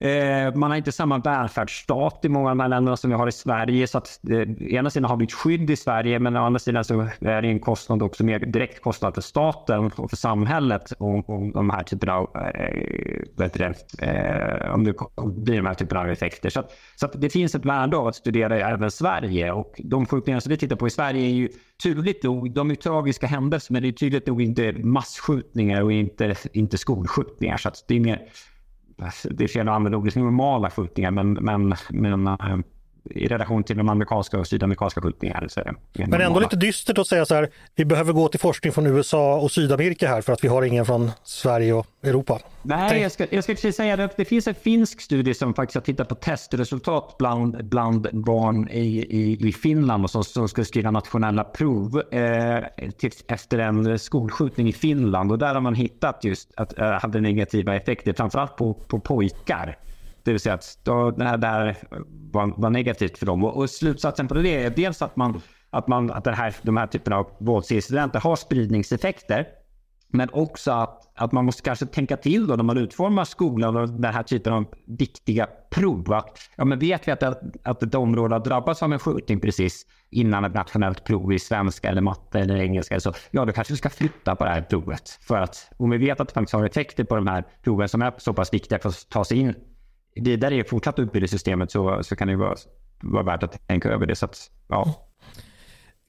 Eh, 0.00 0.54
man 0.54 0.70
har 0.70 0.76
inte 0.76 0.92
samma 0.92 1.18
välfärdsstat 1.18 2.24
i 2.24 2.28
många 2.28 2.50
av 2.50 2.56
de 2.56 2.60
här 2.60 2.68
länderna 2.68 2.96
som 2.96 3.10
vi 3.10 3.16
har 3.16 3.28
i 3.28 3.32
Sverige. 3.32 3.86
Så 3.86 3.98
att 3.98 4.20
eh, 4.30 4.72
ena 4.74 4.90
sidan 4.90 5.10
har 5.10 5.16
vi 5.16 5.24
ett 5.24 5.32
skydd 5.32 5.70
i 5.70 5.76
Sverige 5.76 6.18
men 6.18 6.36
å 6.36 6.44
andra 6.44 6.58
sidan 6.58 6.84
så 6.84 7.00
är 7.20 7.42
det 7.42 7.48
en 7.48 7.60
kostnad 7.60 8.02
också 8.02 8.24
mer 8.24 8.38
direkt 8.38 8.82
kostnad 8.82 9.14
för 9.14 9.20
staten 9.20 9.90
och 9.96 10.10
för 10.10 10.16
samhället 10.16 10.92
om, 10.98 11.24
om 11.26 11.52
de 11.52 11.70
här 11.70 11.82
typerna 11.82 12.14
av, 12.14 12.36
eh, 12.36 13.22
det, 13.36 14.02
eh, 14.02 14.74
om 14.74 14.84
det 14.84 14.94
blir 15.26 15.56
de 15.56 15.66
här 15.66 15.74
typerna 15.74 16.00
av 16.00 16.08
effekter. 16.10 16.50
Så, 16.50 16.60
att, 16.60 16.72
så 16.96 17.06
att 17.06 17.20
det 17.20 17.30
finns 17.30 17.54
ett 17.54 17.64
värde 17.64 17.96
av 17.96 18.06
att 18.06 18.16
studera 18.16 18.58
även 18.58 18.90
Sverige 18.90 19.52
och 19.52 19.80
de 19.84 20.06
skjutningar 20.06 20.40
som 20.40 20.50
vi 20.50 20.56
tittar 20.56 20.76
på 20.76 20.86
i 20.86 20.90
Sverige 20.90 21.26
är 21.26 21.34
ju 21.34 21.48
tydligt 21.82 22.22
nog, 22.22 22.52
de 22.52 22.70
är 22.70 22.74
tragiska 22.74 23.26
händelser 23.26 23.72
men 23.72 23.82
det 23.82 23.88
är 23.88 23.92
tydligt 23.92 24.26
nog 24.26 24.42
inte 24.42 24.72
massskjutningar 24.72 25.82
och 25.82 25.92
inte, 25.92 26.34
inte 26.52 26.78
skolskjutningar. 26.78 27.56
Så 27.56 27.68
att 27.68 27.84
det 27.88 27.96
är 27.96 28.00
mer 28.00 28.20
det 29.30 29.44
är 29.44 29.48
fel 29.48 29.68
att 29.68 29.74
använda 29.74 29.98
ordet 29.98 30.16
normala 30.16 30.70
skjutningar, 30.70 31.10
men, 31.10 31.32
men, 31.32 31.74
men 31.90 32.26
eh, 32.26 32.58
i 33.10 33.28
relation 33.28 33.64
till 33.64 33.76
de 33.76 33.88
amerikanska 33.88 34.38
och 34.38 34.46
sydamerikanska 34.46 35.00
skjutningarna. 35.00 35.48
Men 35.54 35.74
normala. 35.94 36.24
ändå 36.24 36.40
lite 36.40 36.56
dystert 36.56 36.98
att 36.98 37.06
säga 37.06 37.26
så 37.26 37.34
här, 37.34 37.48
vi 37.74 37.84
behöver 37.84 38.12
gå 38.12 38.28
till 38.28 38.40
forskning 38.40 38.72
från 38.72 38.86
USA 38.86 39.40
och 39.40 39.50
Sydamerika 39.50 40.08
här 40.08 40.20
för 40.20 40.32
att 40.32 40.44
vi 40.44 40.48
har 40.48 40.62
ingen 40.62 40.86
från 40.86 41.10
Sverige 41.24 41.72
och 41.72 41.86
Europa. 42.02 42.38
Nej, 42.62 43.02
jag 43.02 43.12
ska, 43.12 43.26
jag 43.30 43.44
ska 43.44 43.52
precis 43.52 43.76
säga 43.76 43.96
det. 43.96 44.08
Det 44.16 44.24
finns 44.24 44.48
en 44.48 44.54
finsk 44.54 45.00
studie 45.00 45.34
som 45.34 45.54
faktiskt 45.54 45.74
har 45.74 45.82
tittat 45.82 46.08
på 46.08 46.14
testresultat 46.14 47.14
bland, 47.18 47.64
bland 47.64 48.08
barn 48.12 48.68
i, 48.68 48.98
i, 48.98 49.48
i 49.48 49.52
Finland 49.52 50.04
och 50.04 50.10
som, 50.10 50.24
som 50.24 50.48
ska 50.48 50.64
skriva 50.64 50.90
nationella 50.90 51.44
prov 51.44 52.02
eh, 52.12 52.64
till, 52.98 53.12
efter 53.28 53.58
en 53.58 53.98
skolskjutning 53.98 54.68
i 54.68 54.72
Finland. 54.72 55.32
Och 55.32 55.38
där 55.38 55.54
har 55.54 55.60
man 55.60 55.74
hittat 55.74 56.24
just 56.24 56.52
att 56.56 56.76
det 56.76 56.84
eh, 56.84 57.00
hade 57.00 57.20
negativa 57.20 57.76
effekter, 57.76 58.12
framförallt 58.12 58.56
på, 58.56 58.74
på 58.74 59.00
pojkar. 59.00 59.76
Det 60.28 60.32
vill 60.32 60.40
säga 60.40 60.54
att 60.54 60.78
då, 60.82 61.10
det 61.10 61.24
här 61.24 61.76
var, 62.32 62.60
var 62.60 62.70
negativt 62.70 63.18
för 63.18 63.26
dem. 63.26 63.44
Och, 63.44 63.56
och, 63.56 63.70
slutsatsen 63.70 64.28
på 64.28 64.34
det 64.34 64.64
är 64.64 64.70
dels 64.70 65.02
att, 65.02 65.16
man, 65.16 65.40
att, 65.70 65.88
man, 65.88 66.10
att 66.10 66.24
det 66.24 66.32
här, 66.32 66.54
de 66.62 66.76
här 66.76 66.86
typerna 66.86 67.16
av 67.16 67.26
våldsincidenter 67.38 68.20
har 68.20 68.36
spridningseffekter. 68.36 69.46
Men 70.08 70.28
också 70.32 70.72
att, 70.72 71.12
att 71.14 71.32
man 71.32 71.44
måste 71.44 71.62
kanske 71.62 71.86
tänka 71.86 72.16
till 72.16 72.46
då 72.46 72.56
när 72.56 72.64
man 72.64 72.78
utformar 72.78 73.24
skolan 73.24 73.76
och 73.76 73.88
den 73.88 74.14
här 74.14 74.22
typen 74.22 74.52
av 74.52 74.64
viktiga 74.86 75.48
prov. 75.70 76.12
Att, 76.12 76.38
ja, 76.56 76.64
men 76.64 76.78
vet 76.78 77.08
vi 77.08 77.12
att, 77.12 77.22
att 77.62 77.82
ett 77.82 77.94
område 77.94 78.34
har 78.34 78.40
drabbats 78.40 78.82
av 78.82 78.92
en 78.92 78.98
skjutning 78.98 79.40
precis 79.40 79.86
innan 80.10 80.44
ett 80.44 80.54
nationellt 80.54 81.04
prov 81.04 81.32
i 81.32 81.38
svenska 81.38 81.88
eller 81.88 82.00
matte 82.00 82.40
eller 82.40 82.56
engelska. 82.56 83.00
Så, 83.00 83.12
ja, 83.30 83.44
då 83.44 83.52
kanske 83.52 83.72
vi 83.72 83.78
ska 83.78 83.90
flytta 83.90 84.36
på 84.36 84.44
det 84.44 84.50
här 84.50 84.62
provet. 84.62 85.18
För 85.20 85.36
att 85.36 85.70
om 85.76 85.90
vi 85.90 85.98
vet 85.98 86.20
att 86.20 86.28
det 86.28 86.34
faktiskt 86.34 86.54
har 86.54 86.64
effekter 86.64 87.04
på 87.04 87.16
de 87.16 87.26
här 87.26 87.44
proven 87.62 87.88
som 87.88 88.02
är 88.02 88.12
så 88.18 88.32
pass 88.32 88.54
viktiga 88.54 88.78
för 88.78 88.88
att 88.88 89.08
ta 89.08 89.24
sig 89.24 89.38
in 89.38 89.54
vidare 90.14 90.54
i 90.54 90.64
fortsatt 90.64 90.98
utbildningssystemet 90.98 91.70
så, 91.70 92.02
så 92.02 92.16
kan 92.16 92.28
det 92.28 92.36
vara, 92.36 92.56
vara 93.02 93.22
värt 93.22 93.42
att 93.42 93.68
tänka 93.68 93.88
över 93.88 94.06
det. 94.06 94.16
Så 94.16 94.24
att, 94.24 94.50
ja. 94.68 94.82
Mm. 94.82 94.94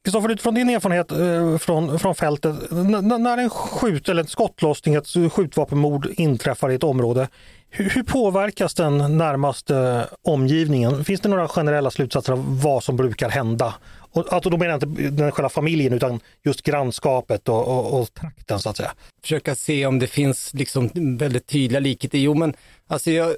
Kristoffer, 0.04 0.32
utifrån 0.32 0.54
din 0.54 0.70
erfarenhet 0.70 1.12
eh, 1.12 1.58
från, 1.58 2.00
från 2.00 2.16
fältet, 2.16 2.56
när 2.72 3.38
en 3.38 3.50
skjut 3.50 4.10
eller 4.10 4.22
en 4.22 4.28
skottlossning, 4.28 4.96
ett 4.96 5.08
skjutvapenmord 5.32 6.08
inträffar 6.12 6.72
i 6.72 6.76
ett 6.76 6.84
område, 6.84 7.28
hur, 7.70 7.90
hur, 7.90 8.04
påverkas 8.04 8.74
den 8.74 9.18
närmaste 9.18 10.08
omgivningen? 10.22 11.06
Finns 11.06 11.22
det 11.22 11.30
några 11.30 11.48
generella 11.48 11.92
slutsatser 11.92 12.34
av 12.34 12.62
vad 12.62 12.84
som 12.84 12.96
brukar 12.96 13.30
hända? 13.30 13.74
Och, 14.12 14.34
alltså, 14.34 14.50
då 14.50 14.58
menar 14.58 14.72
jag 14.72 14.84
inte 14.84 15.02
den 15.10 15.32
själva 15.32 15.50
familjen 15.50 15.94
utan 15.94 16.20
just 16.44 16.62
grannskapet 16.62 17.50
och, 17.50 17.68
och, 17.68 18.02
och 18.02 18.14
trakten 18.14 18.60
så 18.60 18.70
att 18.70 18.78
säga. 18.78 18.92
Försöka 19.22 19.56
se 19.56 19.86
om 19.86 20.00
det 20.00 20.08
finns 20.08 20.54
liksom 20.54 20.90
väldigt 21.18 21.48
tydliga 21.48 21.80
likheter. 21.80 22.18
Jo 22.18 22.34
men 22.34 22.54
alltså 22.88 23.12
jag, 23.12 23.36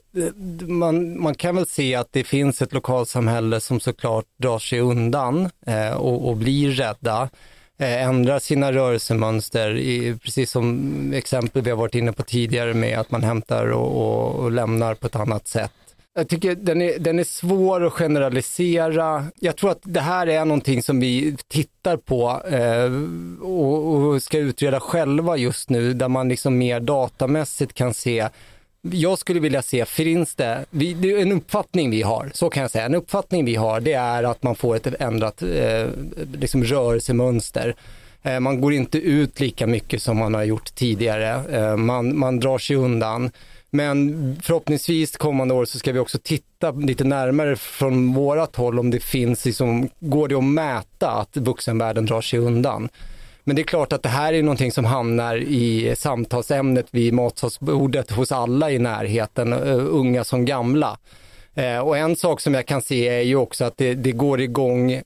man, 0.68 1.22
man 1.22 1.36
kan 1.36 1.56
väl 1.56 1.68
se 1.68 1.96
att 1.96 2.08
det 2.12 2.24
finns 2.24 2.62
ett 2.62 2.74
lokalsamhälle 2.74 3.60
som 3.60 3.80
såklart 3.80 4.26
drar 4.38 4.60
sig 4.60 4.80
undan 4.80 5.50
eh, 5.68 5.94
och, 5.94 6.30
och 6.30 6.38
blir 6.38 6.72
rädda 6.72 7.30
eh, 7.78 8.04
ändrar 8.04 8.40
sina 8.40 8.74
rörelsemönster, 8.74 9.78
i, 9.78 10.18
precis 10.24 10.52
som 10.52 11.14
exempel 11.14 11.62
vi 11.62 11.70
har 11.70 11.78
varit 11.78 11.96
inne 11.96 12.12
på 12.12 12.24
tidigare 12.24 12.74
med 12.74 13.00
att 13.00 13.12
man 13.12 13.24
hämtar 13.24 13.68
och, 13.68 14.02
och, 14.02 14.36
och 14.36 14.52
lämnar 14.52 14.96
på 14.96 15.08
ett 15.08 15.16
annat 15.16 15.48
sätt. 15.48 15.72
Jag 16.14 16.28
tycker 16.30 16.56
den 16.56 16.82
är, 16.82 17.00
den 17.00 17.20
är 17.20 17.24
svår 17.24 17.86
att 17.86 17.94
generalisera. 17.94 19.26
Jag 19.40 19.56
tror 19.56 19.72
att 19.72 19.82
det 19.84 20.00
här 20.00 20.28
är 20.28 20.46
någonting 20.46 20.84
som 20.84 21.00
vi 21.00 21.38
tittar 21.48 21.98
på 21.98 22.42
eh, 22.48 22.92
och, 23.42 23.94
och, 23.94 24.24
ska 24.24 24.38
utreda 24.38 24.80
själva 24.80 25.38
just 25.38 25.70
nu, 25.70 25.94
där 25.94 26.08
man 26.08 26.30
liksom 26.30 26.58
mer 26.58 26.80
datamässigt 26.80 27.74
kan 27.74 27.94
se 27.94 28.30
jag 28.82 29.20
skulle 29.20 29.40
vilja 29.40 29.62
se, 29.62 29.86
finns 29.86 30.36
det, 30.36 30.66
vi, 30.70 30.94
det 30.94 31.12
är 31.12 31.18
en 31.18 31.32
uppfattning 31.32 31.90
vi 31.90 32.02
har, 32.02 32.32
så 32.34 32.50
kan 32.50 32.62
jag 32.62 32.72
säga, 32.72 32.86
en 32.86 32.96
uppfattning 32.96 33.46
vi 33.46 33.56
har 33.56 33.80
det 33.80 33.94
är 33.94 34.24
att 34.24 34.44
man 34.44 34.56
får 34.56 34.76
ett 34.76 35.02
ändrat 35.02 35.42
eh, 35.42 35.88
liksom 36.34 36.64
rörelsemönster. 36.64 37.76
Eh, 38.24 38.40
man 38.40 38.62
går 38.62 38.74
inte 38.74 38.98
ut 38.98 39.40
lika 39.40 39.68
mycket 39.68 40.02
som 40.02 40.18
man 40.18 40.34
har 40.34 40.44
gjort 40.44 40.76
tidigare, 40.76 41.44
eh, 41.52 41.78
man, 41.78 42.20
man 42.20 42.40
drar 42.40 42.58
sig 42.58 42.76
undan. 42.76 43.32
Men 43.74 44.36
förhoppningsvis 44.44 45.18
kommande 45.18 45.54
år 45.54 45.66
så 45.66 45.80
ska 45.80 45.92
vi 45.92 46.00
också 46.00 46.20
titta 46.24 46.72
lite 46.72 47.04
närmare 47.04 47.56
från 47.56 48.14
vårat 48.14 48.56
håll 48.56 48.80
om 48.80 48.90
det 48.90 49.00
finns, 49.00 49.46
liksom, 49.46 49.90
går 50.00 50.28
det 50.28 50.36
att 50.36 50.44
mäta 50.44 51.12
att 51.12 51.38
vuxenvärlden 51.38 52.06
drar 52.06 52.22
sig 52.22 52.40
undan? 52.40 52.90
Men 53.44 53.56
det 53.56 53.62
är 53.62 53.64
klart 53.64 53.94
att 53.94 54.04
det 54.04 54.10
här 54.10 54.34
är 54.34 54.44
någonting 54.44 54.72
som 54.72 54.86
hamnar 54.86 55.38
i 55.38 55.94
samtalsämnet 55.98 56.88
vid 56.92 57.14
matsalsbordet 57.14 58.12
hos 58.12 58.32
alla 58.32 58.72
i 58.72 58.80
närheten, 58.80 59.54
unga 59.54 60.24
som 60.24 60.46
gamla. 60.46 60.98
Eh, 61.56 61.80
och 61.80 61.98
en 61.98 62.16
sak 62.16 62.42
som 62.42 62.54
jag 62.54 62.66
kan 62.66 62.82
se 62.82 63.08
är 63.08 63.22
ju 63.22 63.36
också 63.36 63.66
att 63.66 63.78
det, 63.78 63.94
det 63.94 64.12
går 64.12 64.42
igång 64.42 64.92
eh, 64.92 65.02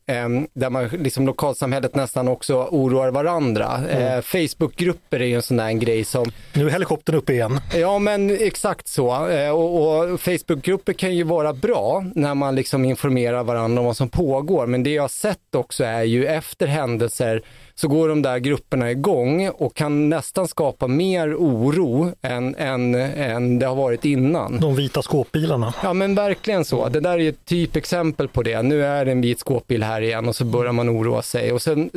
där 0.53 0.69
man 0.69 0.87
liksom 0.87 1.25
lokalsamhället 1.25 1.95
nästan 1.95 2.27
också 2.27 2.67
oroar 2.71 3.11
varandra. 3.11 3.77
Mm. 3.77 4.17
Eh, 4.17 4.21
Facebookgrupper 4.21 5.19
är 5.19 5.25
ju 5.25 5.35
en 5.35 5.41
sån 5.41 5.57
där 5.57 5.65
en 5.65 5.79
grej 5.79 6.03
som... 6.03 6.31
Nu 6.53 6.67
är 6.67 6.69
helikoptern 6.69 7.15
uppe 7.15 7.33
igen. 7.33 7.59
Ja 7.75 7.99
men 7.99 8.29
exakt 8.29 8.87
så. 8.87 9.27
Eh, 9.29 9.49
och, 9.49 9.97
och 9.97 10.21
Facebookgrupper 10.21 10.93
kan 10.93 11.15
ju 11.15 11.23
vara 11.23 11.53
bra 11.53 12.05
när 12.15 12.35
man 12.35 12.55
liksom 12.55 12.85
informerar 12.85 13.43
varandra 13.43 13.79
om 13.79 13.85
vad 13.85 13.97
som 13.97 14.09
pågår. 14.09 14.67
Men 14.67 14.83
det 14.83 14.89
jag 14.89 15.03
har 15.03 15.07
sett 15.07 15.55
också 15.55 15.83
är 15.83 16.03
ju 16.03 16.25
efter 16.27 16.67
händelser 16.67 17.41
så 17.75 17.87
går 17.87 18.09
de 18.09 18.21
där 18.21 18.37
grupperna 18.37 18.91
igång 18.91 19.49
och 19.49 19.75
kan 19.75 20.09
nästan 20.09 20.47
skapa 20.47 20.87
mer 20.87 21.35
oro 21.35 22.11
än, 22.21 22.55
än, 22.55 22.95
än 22.95 23.59
det 23.59 23.65
har 23.65 23.75
varit 23.75 24.05
innan. 24.05 24.59
De 24.59 24.75
vita 24.75 25.01
skåpbilarna. 25.01 25.73
Ja 25.83 25.93
men 25.93 26.15
verkligen 26.15 26.65
så. 26.65 26.89
Det 26.89 26.99
där 26.99 27.19
är 27.19 27.29
ett 27.29 27.45
typexempel 27.45 28.27
på 28.27 28.43
det. 28.43 28.61
Nu 28.61 28.85
är 28.85 29.05
det 29.05 29.11
en 29.11 29.21
vit 29.21 29.39
skåpbil 29.39 29.83
här 29.83 30.01
igen 30.01 30.27
och 30.27 30.35
så 30.35 30.45
börjar 30.45 30.71
man 30.71 30.89
oroa 30.89 31.21
sig. 31.21 31.51
Och 31.51 31.61
sen 31.61 31.89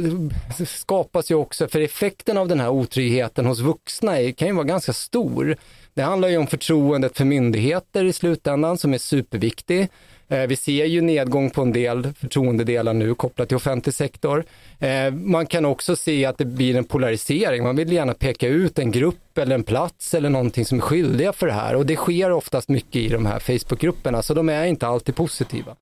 skapas 0.66 1.30
ju 1.30 1.34
också, 1.34 1.68
för 1.68 1.80
effekten 1.80 2.38
av 2.38 2.48
den 2.48 2.60
här 2.60 2.68
otryggheten 2.68 3.46
hos 3.46 3.60
vuxna 3.60 4.32
kan 4.32 4.48
ju 4.48 4.54
vara 4.54 4.64
ganska 4.64 4.92
stor. 4.92 5.56
Det 5.94 6.02
handlar 6.02 6.28
ju 6.28 6.36
om 6.36 6.46
förtroendet 6.46 7.16
för 7.16 7.24
myndigheter 7.24 8.04
i 8.04 8.12
slutändan 8.12 8.78
som 8.78 8.94
är 8.94 8.98
superviktig. 8.98 9.88
Eh, 10.28 10.46
vi 10.46 10.56
ser 10.56 10.84
ju 10.84 11.00
nedgång 11.00 11.50
på 11.50 11.62
en 11.62 11.72
del 11.72 12.12
förtroendedelar 12.12 12.94
nu 12.94 13.14
kopplat 13.14 13.48
till 13.48 13.56
offentlig 13.56 13.94
sektor. 13.94 14.44
Eh, 14.78 15.10
man 15.10 15.46
kan 15.46 15.64
också 15.64 15.96
se 15.96 16.24
att 16.24 16.38
det 16.38 16.44
blir 16.44 16.76
en 16.76 16.84
polarisering. 16.84 17.62
Man 17.62 17.76
vill 17.76 17.92
gärna 17.92 18.14
peka 18.14 18.48
ut 18.48 18.78
en 18.78 18.90
grupp 18.90 19.38
eller 19.38 19.54
en 19.54 19.64
plats 19.64 20.14
eller 20.14 20.30
någonting 20.30 20.64
som 20.64 20.78
är 20.78 20.82
skyldiga 20.82 21.32
för 21.32 21.46
det 21.46 21.52
här 21.52 21.76
och 21.76 21.86
det 21.86 21.96
sker 21.96 22.30
oftast 22.30 22.68
mycket 22.68 22.96
i 22.96 23.08
de 23.08 23.26
här 23.26 23.38
Facebookgrupperna 23.38 24.22
så 24.22 24.34
de 24.34 24.48
är 24.48 24.64
inte 24.64 24.86
alltid 24.86 25.16
positiva. 25.16 25.76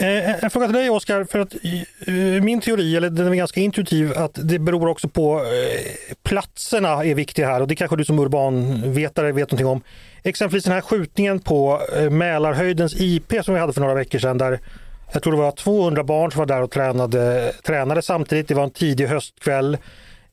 Eh, 0.00 0.44
en 0.44 0.50
fråga 0.50 0.66
till 0.66 0.74
dig 0.76 0.90
Oskar, 0.90 1.24
för 1.24 1.38
att 1.38 1.54
eh, 1.54 2.42
min 2.42 2.60
teori, 2.60 2.96
eller 2.96 3.10
den 3.10 3.26
är 3.28 3.34
ganska 3.34 3.60
intuitiv, 3.60 4.12
att 4.16 4.38
det 4.42 4.58
beror 4.58 4.88
också 4.88 5.08
på 5.08 5.38
eh, 5.38 6.14
platserna 6.22 7.04
är 7.04 7.14
viktiga 7.14 7.46
här 7.46 7.60
och 7.60 7.68
det 7.68 7.76
kanske 7.76 7.96
du 7.96 8.04
som 8.04 8.18
urbanvetare 8.18 9.32
vet 9.32 9.50
någonting 9.50 9.66
om. 9.66 9.82
Exempelvis 10.22 10.64
den 10.64 10.72
här 10.72 10.80
skjutningen 10.80 11.40
på 11.40 11.80
eh, 11.96 12.10
Mälarhöjdens 12.10 13.00
IP 13.00 13.32
som 13.42 13.54
vi 13.54 13.60
hade 13.60 13.72
för 13.72 13.80
några 13.80 13.94
veckor 13.94 14.18
sedan 14.18 14.38
där 14.38 14.60
jag 15.12 15.22
tror 15.22 15.32
det 15.32 15.38
var 15.38 15.50
200 15.50 16.04
barn 16.04 16.32
som 16.32 16.38
var 16.38 16.46
där 16.46 16.62
och 16.62 16.70
tränade, 16.70 17.52
tränade 17.64 18.02
samtidigt. 18.02 18.48
Det 18.48 18.54
var 18.54 18.64
en 18.64 18.70
tidig 18.70 19.06
höstkväll. 19.06 19.78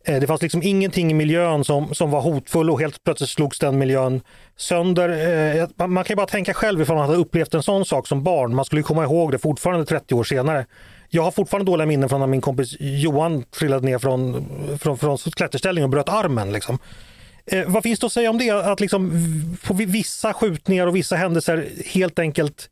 Eh, 0.03 0.19
det 0.19 0.27
fanns 0.27 0.41
liksom 0.41 0.63
ingenting 0.63 1.11
i 1.11 1.13
miljön 1.13 1.63
som, 1.63 1.95
som 1.95 2.11
var 2.11 2.21
hotfull 2.21 2.69
och 2.69 2.79
helt 2.79 3.03
plötsligt 3.03 3.29
slogs 3.29 3.59
den 3.59 3.77
miljön 3.77 4.21
sönder. 4.57 5.09
Eh, 5.57 5.87
man 5.87 6.03
kan 6.03 6.13
ju 6.13 6.15
bara 6.15 6.27
tänka 6.27 6.53
själv 6.53 6.81
ifall 6.81 6.95
man 6.95 7.05
hade 7.05 7.19
upplevt 7.19 7.53
en 7.53 7.63
sån 7.63 7.85
sak 7.85 8.07
som 8.07 8.23
barn. 8.23 8.55
Man 8.55 8.65
skulle 8.65 8.81
komma 8.83 9.03
ihåg 9.03 9.31
det 9.31 9.39
fortfarande 9.39 9.85
30 9.85 10.15
år 10.15 10.23
senare. 10.23 10.65
Jag 11.09 11.23
har 11.23 11.31
fortfarande 11.31 11.71
dåliga 11.71 11.85
minnen 11.85 12.09
från 12.09 12.19
när 12.19 12.27
min 12.27 12.41
kompis 12.41 12.75
Johan 12.79 13.43
trillade 13.43 13.85
ner 13.85 13.99
från, 13.99 14.47
från, 14.79 14.97
från 14.97 15.17
klätterställningen 15.17 15.83
och 15.83 15.89
bröt 15.89 16.09
armen. 16.09 16.51
Liksom. 16.51 16.79
Eh, 17.45 17.63
vad 17.67 17.83
finns 17.83 17.99
det 17.99 18.05
att 18.05 18.13
säga 18.13 18.29
om 18.29 18.37
det? 18.37 18.51
Att 18.51 18.79
liksom, 18.79 19.11
på 19.63 19.73
vissa 19.73 20.33
skjutningar 20.33 20.87
och 20.87 20.95
vissa 20.95 21.15
händelser 21.15 21.69
helt 21.85 22.19
enkelt 22.19 22.69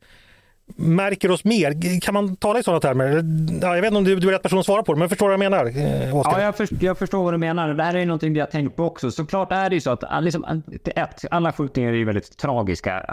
märker 0.76 1.30
oss 1.30 1.44
mer? 1.44 2.00
Kan 2.00 2.14
man 2.14 2.36
tala 2.36 2.58
i 2.58 2.62
sådana 2.62 2.80
termer? 2.80 3.24
Ja, 3.62 3.74
jag 3.74 3.82
vet 3.82 3.88
inte 3.88 3.98
om 3.98 4.04
du, 4.04 4.16
du 4.16 4.28
är 4.28 4.32
rätt 4.32 4.42
person 4.42 4.58
att 4.58 4.66
svara 4.66 4.82
på 4.82 4.92
det, 4.92 4.98
men 4.98 5.08
förstår 5.08 5.26
du 5.26 5.36
vad 5.36 5.44
jag 5.44 5.50
menar? 5.50 5.66
Eh, 5.66 6.16
Oscar? 6.16 6.38
ja, 6.38 6.44
jag, 6.44 6.56
först, 6.56 6.72
jag, 6.80 6.98
förstår 6.98 7.24
vad 7.24 7.34
du 7.34 7.38
menar. 7.38 7.74
Det 7.74 7.82
här 7.82 7.94
är 7.94 8.06
någonting 8.06 8.32
vi 8.32 8.40
har 8.40 8.46
tänkt 8.46 8.76
på 8.76 8.84
också. 8.84 9.10
Såklart 9.10 9.52
är 9.52 9.70
det 9.70 9.74
ju 9.74 9.80
så 9.80 9.90
att 9.90 10.02
eh, 10.02 10.22
liksom, 10.22 10.44
eh, 10.44 11.02
ett, 11.02 11.24
alla 11.30 11.52
skjutningar 11.52 11.92
är 11.92 11.96
ju 11.96 12.04
väldigt 12.04 12.36
tragiska 12.36 13.04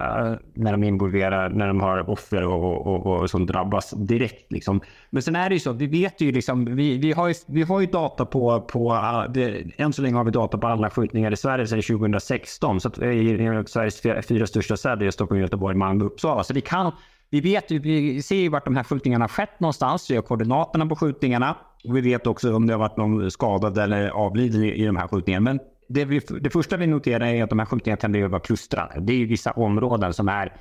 när 0.54 0.72
de 0.72 0.84
involverar, 0.84 1.50
när 1.50 1.68
de 1.68 1.82
har 1.82 2.10
offer 2.10 2.44
och, 2.44 2.88
och, 2.88 3.06
och, 3.06 3.22
och 3.22 3.30
som 3.30 3.46
drabbas 3.46 3.89
direkt. 3.91 4.52
Liksom. 4.52 4.82
Men 5.10 5.24
sen 5.24 5.36
är 5.36 5.50
det 5.50 5.56
ju 5.56 5.60
så, 5.60 5.72
vi 5.72 5.88
vet 5.88 6.22
ju 6.22 6.32
liksom, 6.32 6.76
vi, 6.76 6.98
vi, 6.98 7.12
har, 7.12 7.28
ju, 7.28 7.34
vi 7.48 7.63
har 7.63 7.80
ju 7.80 7.88
data 7.88 8.26
på, 8.26 8.62
på 8.62 9.02
det, 9.30 9.63
än 9.78 9.94
så 9.94 10.02
länge 10.02 10.15
har 10.15 10.24
vi 10.24 10.32
data 10.32 10.58
på 10.58 10.68
alla 10.68 10.89
skjutningar 10.89 11.32
i 11.32 11.38
Sverige 11.38 11.68
sedan 11.68 11.82
2016. 11.82 12.82
Så 12.82 12.88
att, 12.88 12.98
i, 12.98 13.06
i 13.06 13.63
Sveriges 13.68 14.02
fyra, 14.02 14.22
fyra 14.22 14.48
största 14.48 14.78
städer, 14.78 15.12
Stockholm, 15.12 15.41
Göteborg, 15.41 15.76
Malmö, 15.76 16.06
och 16.06 16.12
Uppsala. 16.12 16.44
Så 16.44 16.54
vi 16.54 16.62
kan 16.62 16.91
vi 17.36 17.41
vet 17.41 17.71
vi 17.71 18.21
ser 18.21 18.36
ju 18.36 18.50
vart 18.50 18.65
de 18.65 18.76
här 18.76 18.84
skjutningarna 18.84 19.24
har 19.24 19.30
skett 19.30 19.60
någonstans. 19.60 20.12
Vi 20.12 20.15
har 20.15 20.24
koordinaterna 20.24 20.86
på 20.86 20.95
skjutningarna. 20.95 21.58
Och 21.88 21.98
vi 21.98 22.02
vet 22.02 22.28
också 22.28 22.56
om 22.56 22.67
det 22.67 22.74
har 22.74 22.80
varit 22.80 22.98
någon 22.98 23.32
skadad 23.32 23.78
eller 23.78 24.10
avliden 24.10 24.63
i, 24.63 24.74
i 24.74 24.86
de 24.86 24.95
här 24.95 25.08
skjutningarna. 25.08 25.43
Men 25.43 25.60
det, 25.89 26.06
vi, 26.06 26.21
det 26.41 26.50
första 26.50 26.78
vi 26.78 26.88
noterar 26.88 27.26
är 27.26 27.43
att 27.43 27.50
de 27.50 27.60
här 27.60 27.65
skjutningarna 27.65 27.98
tenderar 27.98 28.26
att 28.26 28.32
vara 28.32 28.41
klustrade. 28.41 29.00
Det 29.00 29.13
är 29.13 29.26
vissa 29.26 29.52
områden 29.52 30.13
som 30.13 30.28
är, 30.28 30.54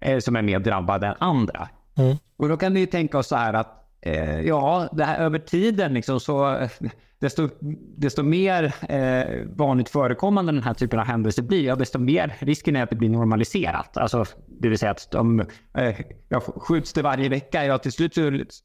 eh, 0.00 0.18
som 0.18 0.36
är 0.36 0.42
mer 0.42 0.58
drabbade 0.58 1.06
än 1.06 1.14
andra. 1.18 1.68
Mm. 1.96 2.16
Och 2.36 2.48
då 2.48 2.56
kan 2.56 2.74
vi 2.74 2.86
tänka 2.86 3.18
oss 3.18 3.26
så 3.26 3.36
här 3.36 3.54
att 3.54 3.83
eh, 4.04 4.40
ja, 4.40 4.88
det 4.92 5.04
här, 5.04 5.18
över 5.18 5.38
tiden 5.38 5.94
liksom 5.94 6.20
så 6.20 6.56
eh, 6.56 6.70
desto, 7.18 7.48
desto 7.96 8.22
mer 8.22 8.74
eh, 8.88 9.46
vanligt 9.56 9.88
förekommande 9.88 10.52
den 10.52 10.62
här 10.62 10.74
typen 10.74 10.98
av 10.98 11.06
händelser 11.06 11.42
blir, 11.42 11.64
ja, 11.64 11.76
desto 11.76 11.98
mer 11.98 12.36
risken 12.38 12.76
är 12.76 12.82
att 12.82 12.90
det 12.90 12.96
blir 12.96 13.08
normaliserat. 13.08 13.96
Alltså, 13.96 14.24
det 14.60 14.68
vill 14.68 14.78
säga 14.78 14.90
att 14.90 15.10
de, 15.10 15.40
eh, 15.74 16.00
ja, 16.28 16.40
skjuts 16.40 16.92
det 16.92 17.02
varje 17.02 17.28
vecka, 17.28 17.64
ja, 17.64 17.78
till 17.78 17.92
slut, 17.92 18.14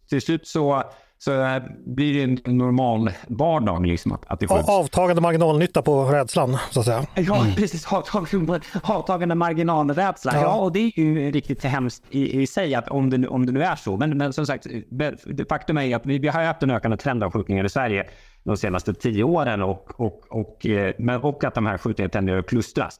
till 0.10 0.21
slut 0.21 0.47
så 0.47 0.84
så 1.21 1.43
eh, 1.43 1.63
blir 1.86 2.13
det 2.13 2.23
en 2.45 2.58
normal 2.58 3.12
vardag. 3.27 3.86
Liksom, 3.86 4.12
att, 4.12 4.25
att 4.27 4.39
det 4.39 4.47
skjuts. 4.47 4.69
Avtagande 4.69 5.21
marginalnytta 5.21 5.82
på 5.82 6.03
rädslan, 6.03 6.58
så 6.71 6.79
att 6.79 6.86
säga. 6.86 7.05
Ja, 7.15 7.41
mm. 7.41 7.55
precis. 7.55 7.93
Avtagande, 7.93 8.60
avtagande 8.84 9.36
marginalrädsla. 9.36 10.32
Ja. 10.36 10.41
ja. 10.41 10.55
och 10.55 10.71
det 10.71 10.79
är 10.79 10.99
ju 10.99 11.32
riktigt 11.32 11.63
hemskt 11.63 12.03
i, 12.10 12.41
i 12.41 12.47
sig 12.47 12.75
att 12.75 12.88
om 12.88 13.10
det, 13.10 13.27
om 13.27 13.45
det 13.45 13.51
nu 13.51 13.63
är 13.63 13.75
så. 13.75 13.97
Men, 13.97 14.17
men 14.17 14.34
som 14.34 14.45
sagt, 14.45 14.67
faktum 15.49 15.77
är 15.77 15.95
att 15.95 16.05
vi, 16.05 16.19
vi 16.19 16.27
har 16.27 16.43
haft 16.43 16.63
en 16.63 16.71
ökande 16.71 16.97
trend 16.97 17.23
av 17.23 17.32
skjutningar 17.32 17.65
i 17.65 17.69
Sverige 17.69 18.10
de 18.43 18.58
senaste 18.58 18.93
tio 18.93 19.23
åren 19.23 19.62
och, 19.62 19.99
och, 19.99 20.23
och, 20.29 20.65
eh, 20.65 20.93
men, 20.97 21.21
och 21.21 21.43
att 21.43 21.55
de 21.55 21.65
här 21.65 21.77
skjutningarna 21.77 22.12
tenderar 22.12 22.39
att 22.39 22.47
klustras. 22.47 22.99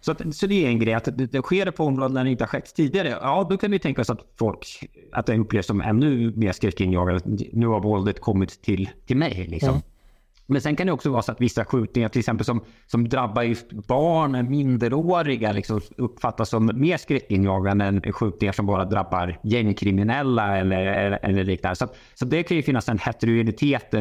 Så, 0.00 0.12
att, 0.12 0.34
så 0.34 0.46
det 0.46 0.64
är 0.64 0.68
en 0.68 0.78
grej, 0.78 0.94
att 0.94 1.04
det, 1.04 1.26
det 1.26 1.42
sker 1.42 1.70
på 1.70 1.84
områden 1.84 2.14
där 2.14 2.24
det 2.24 2.30
inte 2.30 2.44
har 2.44 2.48
skett 2.48 2.74
tidigare. 2.74 3.08
Ja, 3.08 3.46
då 3.50 3.56
kan 3.56 3.70
vi 3.70 3.78
tänka 3.78 4.00
oss 4.00 4.10
att 4.10 4.24
folk, 4.38 4.90
att 5.12 5.26
det 5.26 5.38
upplevs 5.38 5.66
som 5.66 5.80
ännu 5.80 6.32
mer 6.36 6.52
skräckinjagande. 6.52 7.20
Nu 7.52 7.66
har 7.66 7.80
våldet 7.80 8.20
kommit 8.20 8.62
till, 8.62 8.90
till 9.06 9.16
mig. 9.16 9.46
Liksom. 9.48 9.70
Mm. 9.70 9.82
Men 10.50 10.60
sen 10.60 10.76
kan 10.76 10.86
det 10.86 10.92
också 10.92 11.10
vara 11.10 11.22
så 11.22 11.32
att 11.32 11.40
vissa 11.40 11.64
skjutningar, 11.64 12.08
till 12.08 12.18
exempel 12.18 12.44
som, 12.44 12.64
som 12.86 13.08
drabbar 13.08 13.42
just 13.42 13.72
barn, 13.72 14.50
minderåriga, 14.50 15.52
liksom 15.52 15.80
uppfattas 15.96 16.48
som 16.48 16.70
mer 16.74 16.96
skräckinjagande 16.96 17.84
än 17.84 18.12
skjutningar 18.12 18.52
som 18.52 18.66
bara 18.66 18.84
drabbar 18.84 19.38
gängkriminella 19.42 20.58
eller, 20.58 20.86
eller, 20.86 21.18
eller 21.22 21.44
liknande. 21.44 21.76
Så, 21.76 21.88
så 22.14 22.24
det 22.24 22.42
kan 22.42 22.56
ju 22.56 22.62
finnas 22.62 22.88
en 22.88 22.98
heterogenitet 22.98 23.94
äh, 23.94 24.00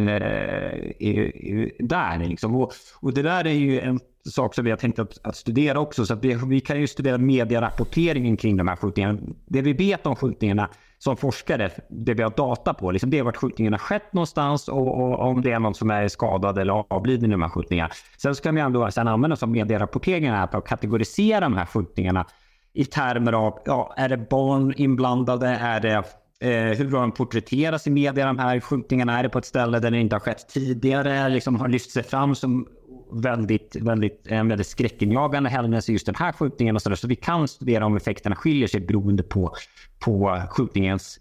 där. 1.79 2.27
Liksom. 2.27 2.55
Och, 2.55 2.73
och 2.99 3.13
det 3.13 3.21
där 3.21 3.47
är 3.47 3.53
ju 3.53 3.79
en 3.79 3.99
sak 4.25 4.55
som 4.55 4.65
vi 4.65 4.69
har 4.69 4.77
tänkt 4.77 4.99
att, 4.99 5.19
att 5.23 5.35
studera 5.35 5.79
också. 5.79 6.05
Så 6.05 6.15
vi, 6.15 6.39
vi, 6.47 6.59
kan 6.59 6.79
ju 6.79 6.87
studera 6.87 7.17
medierapporteringen 7.17 8.37
kring 8.37 8.57
de 8.57 8.67
här 8.67 8.75
skjutningarna. 8.75 9.19
Det 9.45 9.61
vi 9.61 9.73
vet 9.73 10.05
om 10.05 10.15
skjutningarna 10.15 10.69
som 10.97 11.17
forskare, 11.17 11.71
det 11.89 12.13
vi 12.13 12.23
har 12.23 12.29
data 12.29 12.73
på, 12.73 12.91
liksom 12.91 13.09
det 13.09 13.17
är 13.17 13.23
vart 13.23 13.37
skjutningarna 13.37 13.77
skett 13.77 14.13
någonstans 14.13 14.67
och, 14.67 14.87
och, 14.87 15.19
om 15.19 15.41
det 15.41 15.51
är 15.51 15.59
någon 15.59 15.75
som 15.75 15.89
är 15.89 16.07
skadad 16.07 16.57
eller 16.57 16.85
avliden 16.93 17.29
i 17.29 17.31
de 17.31 17.41
här 17.41 17.49
skjutningarna. 17.49 17.89
Sen 18.17 18.35
ska 18.35 18.51
vi 18.51 18.61
ändå 18.61 18.91
sen 18.91 19.07
använda 19.07 19.33
oss 19.33 19.43
av 19.43 19.49
medierapporteringen 19.49 20.47
för 20.47 20.57
att 20.57 20.67
kategorisera 20.67 21.39
de 21.39 21.57
här 21.57 21.65
skjutningarna 21.65 22.25
i 22.73 22.85
termer 22.85 23.33
av, 23.33 23.59
ja, 23.65 23.93
är 23.97 24.09
det 24.09 24.17
barn 24.17 24.73
inblandade? 24.77 25.47
Är 25.47 25.79
det 25.79 26.03
Eh, 26.41 26.77
hur 26.77 26.91
har 26.91 27.01
de 27.01 27.11
porträtterats 27.11 27.87
i 27.87 27.89
media, 27.89 28.25
de 28.25 28.39
här 28.39 28.59
skjutningarna? 28.59 29.19
Är 29.19 29.23
det 29.23 29.29
på 29.29 29.39
ett 29.39 29.45
ställe 29.45 29.79
där 29.79 29.91
det 29.91 29.99
inte 29.99 30.15
har 30.15 30.19
skett 30.19 30.49
tidigare? 30.49 31.29
Liksom 31.29 31.55
har 31.55 31.67
lyft 31.67 31.91
sig 31.91 32.03
fram 32.03 32.35
som 32.35 32.67
väldigt, 33.11 33.75
väldigt, 33.75 34.27
en 34.27 34.47
väldigt 34.47 34.67
skräckinjagande 34.67 35.49
händelse 35.49 35.91
just 35.91 36.05
den 36.05 36.15
här 36.15 36.31
skjutningen. 36.31 36.75
Och 36.75 36.81
så, 36.81 36.89
där. 36.89 36.95
så 36.95 37.07
vi 37.07 37.15
kan 37.15 37.47
studera 37.47 37.85
om 37.85 37.97
effekterna 37.97 38.35
skiljer 38.35 38.67
sig 38.67 38.81
beroende 38.81 39.23
på, 39.23 39.55
på 39.99 40.41
skjutningens 40.49 41.19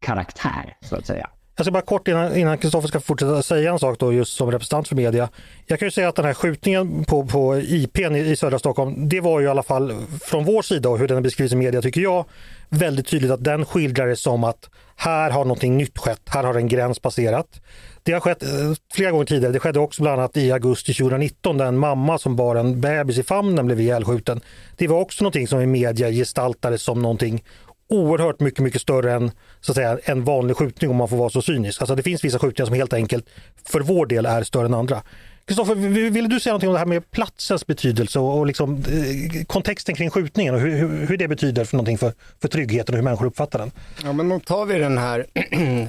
karaktär, 0.00 0.76
så 0.80 0.96
att 0.96 1.06
säga. 1.06 1.30
Jag 1.56 1.64
ska 1.64 1.72
bara 1.72 1.82
kort 1.82 2.08
innan 2.08 2.58
Kristoffer 2.58 2.88
ska 2.88 3.00
fortsätta 3.00 3.42
säga 3.42 3.72
en 3.72 3.78
sak 3.78 3.98
då 3.98 4.12
just 4.12 4.36
som 4.36 4.50
representant 4.50 4.88
för 4.88 4.96
media. 4.96 5.28
Jag 5.66 5.78
kan 5.78 5.86
ju 5.86 5.90
säga 5.90 6.08
att 6.08 6.16
den 6.16 6.24
här 6.24 6.34
skjutningen 6.34 7.04
på, 7.04 7.26
på 7.26 7.56
IP 7.58 7.98
i 7.98 8.36
södra 8.36 8.58
Stockholm, 8.58 9.08
det 9.08 9.20
var 9.20 9.40
ju 9.40 9.46
i 9.46 9.48
alla 9.48 9.62
fall 9.62 9.94
från 10.20 10.44
vår 10.44 10.62
sida 10.62 10.88
och 10.88 10.98
hur 10.98 11.08
den 11.08 11.22
beskrivs 11.22 11.52
i 11.52 11.56
media 11.56 11.82
tycker 11.82 12.00
jag 12.00 12.24
väldigt 12.68 13.06
tydligt 13.06 13.30
att 13.30 13.44
den 13.44 13.64
skildrar 13.64 14.06
det 14.06 14.16
som 14.16 14.44
att 14.44 14.70
här 14.96 15.30
har 15.30 15.44
någonting 15.44 15.76
nytt 15.76 15.98
skett, 15.98 16.22
här 16.26 16.44
har 16.44 16.54
en 16.54 16.68
gräns 16.68 16.98
passerat. 16.98 17.60
Det 18.08 18.12
har 18.12 18.20
skett 18.20 18.42
eh, 18.42 18.48
flera 18.92 19.10
gånger 19.10 19.24
tidigare. 19.24 19.52
Det 19.52 19.58
skedde 19.58 19.78
också 19.78 20.02
bland 20.02 20.20
annat 20.20 20.36
i 20.36 20.52
augusti 20.52 20.94
2019 20.94 21.58
där 21.58 21.66
en 21.66 21.78
mamma 21.78 22.18
som 22.18 22.36
bar 22.36 22.56
en 22.56 22.80
bebis 22.80 23.18
i 23.18 23.22
famnen 23.22 23.66
blev 23.66 23.80
ihjälskjuten. 23.80 24.40
Det 24.76 24.88
var 24.88 25.00
också 25.00 25.24
någonting 25.24 25.48
som 25.48 25.60
i 25.60 25.66
media 25.66 26.10
gestaltades 26.10 26.82
som 26.82 27.02
någonting 27.02 27.44
oerhört 27.88 28.40
mycket, 28.40 28.60
mycket 28.60 28.80
större 28.80 29.12
än 29.12 29.30
så 29.60 29.72
att 29.72 29.76
säga, 29.76 29.98
en 30.04 30.24
vanlig 30.24 30.56
skjutning 30.56 30.90
om 30.90 30.96
man 30.96 31.08
får 31.08 31.16
vara 31.16 31.30
så 31.30 31.42
cynisk. 31.42 31.80
Alltså 31.80 31.94
det 31.94 32.02
finns 32.02 32.24
vissa 32.24 32.38
skjutningar 32.38 32.66
som 32.66 32.74
helt 32.74 32.92
enkelt 32.92 33.26
för 33.64 33.80
vår 33.80 34.06
del 34.06 34.26
är 34.26 34.42
större 34.42 34.66
än 34.66 34.74
andra. 34.74 35.02
Kristoffer, 35.48 35.74
ville 36.10 36.28
du 36.28 36.40
säga 36.40 36.52
någonting 36.52 36.68
om 36.68 36.72
det 36.72 36.78
här 36.78 36.86
med 36.86 37.10
platsens 37.10 37.66
betydelse 37.66 38.18
och, 38.18 38.38
och 38.38 38.46
liksom, 38.46 38.76
eh, 38.76 39.44
kontexten 39.44 39.94
kring 39.94 40.10
skjutningen 40.10 40.54
och 40.54 40.60
hur, 40.60 41.06
hur, 41.06 41.16
det 41.16 41.28
betyder 41.28 41.64
för 41.64 41.76
någonting 41.76 41.98
för, 41.98 42.12
för 42.40 42.48
tryggheten 42.48 42.94
och 42.94 42.96
hur 42.96 43.04
människor 43.04 43.26
uppfattar 43.26 43.58
den? 43.58 43.70
Ja, 44.04 44.12
men 44.12 44.32
om 44.32 44.40
tar 44.40 44.66
vi 44.66 44.78
den 44.78 44.98
här 44.98 45.26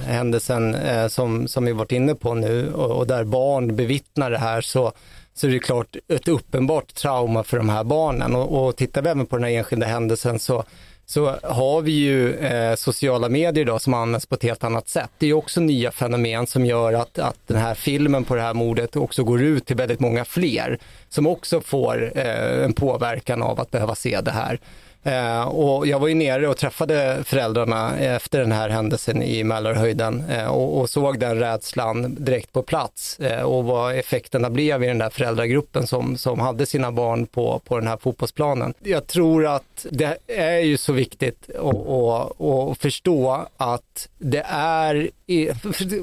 händelsen 0.06 0.74
eh, 0.74 1.08
som, 1.08 1.48
som 1.48 1.64
vi 1.64 1.72
varit 1.72 1.92
inne 1.92 2.14
på 2.14 2.34
nu 2.34 2.72
och, 2.72 2.90
och, 2.90 3.06
där 3.06 3.24
barn 3.24 3.76
bevittnar 3.76 4.30
det 4.30 4.38
här 4.38 4.60
så, 4.60 4.92
så 5.34 5.46
är 5.46 5.50
det 5.50 5.58
klart 5.58 5.96
ett 6.08 6.28
uppenbart 6.28 6.94
trauma 6.94 7.44
för 7.44 7.56
de 7.56 7.68
här 7.68 7.84
barnen 7.84 8.34
och, 8.34 8.66
och 8.66 8.76
tittar 8.76 9.02
vi 9.02 9.08
även 9.08 9.26
på 9.26 9.36
den 9.36 9.44
här 9.44 9.50
enskilda 9.50 9.86
händelsen 9.86 10.38
så 10.38 10.64
så 11.10 11.36
har 11.42 11.82
vi 11.82 11.92
ju 11.92 12.34
eh, 12.34 12.74
sociala 12.74 13.28
medier 13.28 13.62
idag 13.62 13.80
som 13.80 13.94
används 13.94 14.26
på 14.26 14.34
ett 14.34 14.42
helt 14.42 14.64
annat 14.64 14.88
sätt. 14.88 15.10
Det 15.18 15.26
är 15.26 15.32
också 15.32 15.60
nya 15.60 15.90
fenomen 15.90 16.46
som 16.46 16.66
gör 16.66 16.92
att, 16.92 17.18
att 17.18 17.36
den 17.46 17.56
här 17.56 17.74
filmen 17.74 18.24
på 18.24 18.34
det 18.34 18.40
här 18.40 18.54
mordet 18.54 18.96
också 18.96 19.24
går 19.24 19.42
ut 19.42 19.66
till 19.66 19.76
väldigt 19.76 20.00
många 20.00 20.24
fler 20.24 20.78
som 21.08 21.26
också 21.26 21.60
får 21.60 22.12
eh, 22.14 22.64
en 22.64 22.72
påverkan 22.72 23.42
av 23.42 23.60
att 23.60 23.70
behöva 23.70 23.94
se 23.94 24.20
det 24.20 24.30
här. 24.30 24.60
Eh, 25.02 25.42
och 25.42 25.86
jag 25.86 25.98
var 25.98 26.08
ju 26.08 26.14
nere 26.14 26.48
och 26.48 26.56
träffade 26.56 27.18
föräldrarna 27.24 27.98
efter 27.98 28.40
den 28.40 28.52
här 28.52 28.68
händelsen 28.68 29.22
i 29.22 29.44
Mälarhöjden 29.44 30.24
eh, 30.30 30.46
och, 30.46 30.80
och, 30.80 30.90
såg 30.90 31.18
den 31.18 31.38
rädslan 31.38 32.14
direkt 32.24 32.52
på 32.52 32.62
plats 32.62 33.20
eh, 33.20 33.42
och 33.42 33.64
vad 33.64 33.96
effekterna 33.96 34.50
blev 34.50 34.84
i 34.84 34.86
den 34.86 34.98
där 34.98 35.10
föräldragruppen 35.10 35.86
som, 35.86 36.16
som 36.16 36.40
hade 36.40 36.66
sina 36.66 36.92
barn 36.92 37.26
på, 37.26 37.60
på 37.64 37.78
den 37.78 37.88
här 37.88 37.96
fotbollsplanen. 37.96 38.74
Jag 38.82 39.06
tror 39.06 39.46
att 39.46 39.86
det 39.90 40.18
är 40.26 40.58
ju 40.58 40.76
så 40.76 40.92
viktigt 40.92 41.50
att 41.50 42.78
förstå 42.78 43.46
att 43.56 44.08
det 44.18 44.44
är, 44.48 45.10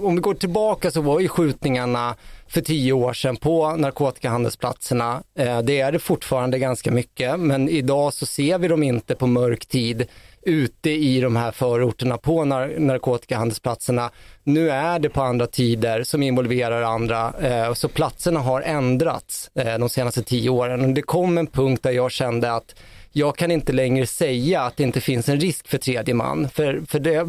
om 0.02 0.16
vi 0.16 0.22
går 0.22 0.34
tillbaka 0.34 0.92
så 0.92 1.02
var 1.02 1.20
ju 1.20 1.28
skjutningarna 1.28 2.16
för 2.48 2.62
tio 2.62 2.94
år 2.94 3.14
sedan 3.14 3.36
på 3.36 3.76
narkotikahandelsplatserna. 3.76 5.24
Eh, 5.36 5.62
det 5.62 5.80
är 5.80 5.92
det 5.92 6.00
fortfarande 6.00 6.60
ganska 6.60 6.92
mycket, 6.92 7.40
men 7.40 7.70
idag 7.70 8.14
så 8.14 8.26
ser 8.26 8.58
vi 8.58 8.68
dem 8.68 8.84
inte 8.84 9.16
på 9.16 9.28
mörk 9.28 9.66
tid 9.66 10.08
ute 10.48 10.90
i 10.90 11.22
de 11.22 11.36
här 11.36 11.52
förorterna 11.52 12.18
på 12.18 12.46
nar 12.46 12.76
narkotikahandelsplatserna. 12.78 14.12
Nu 14.44 14.70
är 14.70 15.00
det 15.00 15.10
på 15.10 15.22
andra 15.22 15.48
tider 15.48 16.04
som 16.04 16.24
involverar 16.24 16.82
andra, 16.82 17.34
eh, 17.42 17.74
så 17.74 17.88
platserna 17.88 18.40
har 18.40 18.62
ändrats 18.62 19.52
eh, 19.56 19.78
de 19.78 19.90
senaste 19.90 20.24
tio 20.24 20.50
åren. 20.50 20.94
Det 20.94 21.02
kom 21.02 21.38
en 21.38 21.48
punkt 21.48 21.84
där 21.84 21.92
jag 21.92 22.12
kände 22.12 22.54
att 22.54 22.76
jag 23.18 23.38
kan 23.38 23.52
inte 23.52 23.74
längre 23.74 24.08
säga 24.08 24.62
att 24.62 24.78
det 24.78 24.84
inte 24.84 25.02
finns 25.02 25.30
en 25.30 25.40
risk 25.40 25.68
för 25.68 25.78
tredje 25.78 26.14
man. 26.14 26.50
För, 26.50 26.82
för 26.88 27.00
det, 27.00 27.20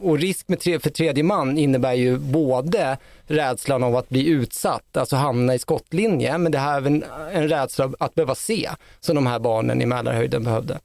och 0.00 0.18
risk 0.18 0.48
med 0.48 0.60
tre, 0.60 0.80
för 0.80 0.90
tredje 0.90 1.24
man 1.24 1.58
innebär 1.58 1.92
ju 1.92 2.18
både 2.18 2.98
rädslan 3.26 3.82
av 3.82 3.96
att 3.96 4.08
bli 4.08 4.28
utsatt, 4.28 4.96
alltså 4.96 5.16
hamna 5.16 5.54
i 5.54 5.58
skottlinje, 5.58 6.38
men 6.38 6.52
det 6.52 6.58
här 6.58 6.72
är 6.72 6.76
även 6.76 7.04
en 7.32 7.48
rädsla 7.48 7.92
att 7.98 8.14
behöva 8.14 8.34
se, 8.34 8.70
som 9.00 9.14
de 9.14 9.26
här 9.26 9.38
barnen 9.38 9.82
i 9.82 9.86
Mälarhöjden 9.86 10.44
behövde. 10.44 10.78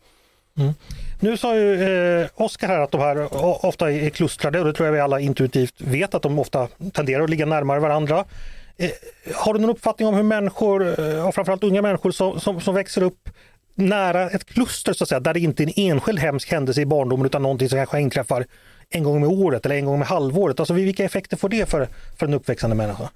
Mm. 0.58 0.74
Nu 1.19 1.38
sa 1.38 1.56
ju 1.56 1.84
eh, 2.21 2.28
Oskar 2.36 2.67
här 2.67 2.80
att 2.80 2.91
de 2.91 3.02
här 3.02 3.28
ofta 3.65 3.91
är 3.91 4.10
klustrade 4.10 4.60
och 4.60 4.65
det 4.65 4.74
tror 4.74 4.88
jag 4.88 4.93
vi 4.93 5.00
alla 5.00 5.19
intuitivt 5.19 5.82
vet 5.82 6.15
att 6.15 6.21
de 6.21 6.39
ofta 6.39 6.67
tenderar 6.93 7.24
att 7.24 7.30
ligga 7.30 7.45
närmare 7.45 7.80
varandra. 7.80 8.26
Eh, 8.78 8.89
har 9.36 9.54
du 9.54 9.60
någon 9.60 9.69
uppfattning 9.69 10.08
om 10.08 10.15
hur 10.15 10.24
människor, 10.24 11.00
eh, 11.00 11.28
och 11.28 11.36
framförallt 11.36 11.63
unga 11.63 11.82
människor 11.82 12.12
som, 12.12 12.39
som, 12.39 12.62
som 12.62 12.76
växer 12.76 13.04
upp 13.04 13.30
nära 13.75 14.29
ett 14.29 14.45
kluster 14.45 14.93
så 14.93 15.03
att 15.03 15.09
säga, 15.09 15.19
där 15.19 15.33
det 15.33 15.39
inte 15.39 15.63
är 15.63 15.67
en 15.67 15.91
enskild 15.91 16.19
hemsk 16.19 16.51
händelse 16.51 16.81
i 16.81 16.85
barndomen 16.85 17.25
utan 17.25 17.41
någonting 17.41 17.69
som 17.69 17.77
kanske 17.77 17.99
inträffar 17.99 18.45
en 18.89 19.03
gång 19.03 19.19
med 19.19 19.29
året 19.29 19.65
eller 19.65 19.75
en 19.75 19.85
gång 19.85 19.99
med 19.99 20.07
halvåret. 20.07 20.59
Alltså 20.59 20.73
vilka 20.73 21.03
effekter 21.03 21.38
får 21.38 21.49
det 21.49 21.69
för, 21.69 21.88
för 22.17 22.25
en 22.25 22.33
uppväxande 22.33 22.75
människa? 22.75 23.09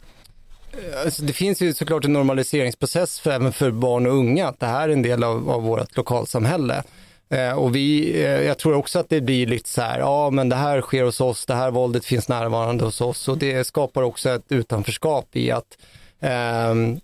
Eh, 0.72 1.02
alltså, 1.06 1.24
det 1.24 1.34
finns 1.34 1.62
ju 1.62 1.74
såklart 1.74 2.06
en 2.06 2.14
normaliseringsprocess 2.14 3.20
för, 3.20 3.32
även 3.32 3.52
för 3.52 3.72
barn 3.72 4.08
och 4.08 4.14
unga, 4.14 4.48
att 4.48 4.60
det 4.60 4.66
här 4.66 4.90
är 4.90 4.94
en 4.94 5.02
del 5.02 5.24
av, 5.24 5.50
av 5.50 5.64
vårt 5.64 5.98
lokalsamhälle. 5.98 6.84
Eh, 7.30 7.52
och 7.52 7.76
vi, 7.76 8.14
eh, 8.24 8.42
jag 8.42 8.58
tror 8.58 8.74
också 8.74 9.00
att 9.00 9.10
det 9.10 9.22
blir 9.22 9.48
lite 9.48 9.70
så 9.70 9.82
här, 9.82 10.00
ja 10.00 10.30
men 10.30 10.50
det 10.50 10.56
här 10.56 10.82
sker 10.82 11.04
hos 11.04 11.22
oss, 11.22 11.46
det 11.46 11.54
här 11.54 11.72
våldet 11.72 12.06
finns 12.06 12.28
närvarande 12.28 12.84
hos 12.84 13.02
oss 13.02 13.28
och 13.28 13.38
det 13.38 13.64
skapar 13.64 14.04
också 14.04 14.30
ett 14.30 14.52
utanförskap 14.52 15.36
i 15.36 15.52
att 15.52 15.78
eh, 15.82 15.99
Ehm, 16.22 17.00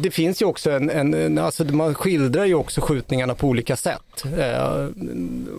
det 0.00 0.10
finns 0.10 0.42
ju 0.42 0.46
också 0.46 0.70
en, 0.70 0.90
en, 0.90 1.38
alltså 1.38 1.64
man 1.64 1.94
skildrar 1.94 2.44
ju 2.44 2.54
också 2.54 2.80
skjutningarna 2.80 3.34
på 3.34 3.48
olika 3.48 3.76
sätt. 3.76 4.24
Eh, 4.38 4.86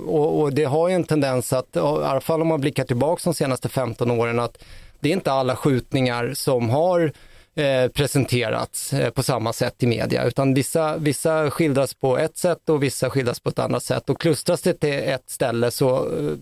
och, 0.06 0.42
och, 0.42 0.54
det 0.54 0.64
har 0.64 0.90
ju 0.90 0.96
en 0.96 1.04
tendens 1.04 1.54
att, 1.54 1.76
i 1.76 1.80
alla 1.80 2.22
fall 2.22 2.42
om 2.42 2.48
man 2.48 2.62
blickar 2.62 2.84
tillbaka 2.84 3.22
de 3.24 3.34
senaste 3.34 3.70
15 3.70 4.12
åren, 4.12 4.40
att 4.40 4.64
det 5.00 5.10
är 5.10 5.14
inte 5.14 5.32
alla 5.32 5.56
skjutningar 5.56 6.34
som 6.34 6.70
har 6.70 7.12
Eh, 7.56 7.88
presenterats 7.88 8.94
eh, 8.94 9.10
på 9.10 9.24
samma 9.24 9.54
sätt 9.54 9.84
i 9.84 9.88
media, 9.88 10.24
utan 10.24 10.54
vissa, 10.54 10.98
vissa 10.98 11.52
skildras 11.52 11.94
på 11.94 12.18
ett 12.18 12.38
sätt 12.38 12.70
och 12.70 12.84
vissa 12.84 13.10
skildras 13.10 13.40
på 13.40 13.50
ett 13.50 13.60
annat 13.60 13.84
sätt. 13.84 14.10
Och 14.10 14.22
klustras 14.22 14.62
det 14.62 14.74
till 14.74 14.94
ett 14.94 15.30
ställe 15.30 15.72
så 15.72 15.96
eh, 15.96 16.34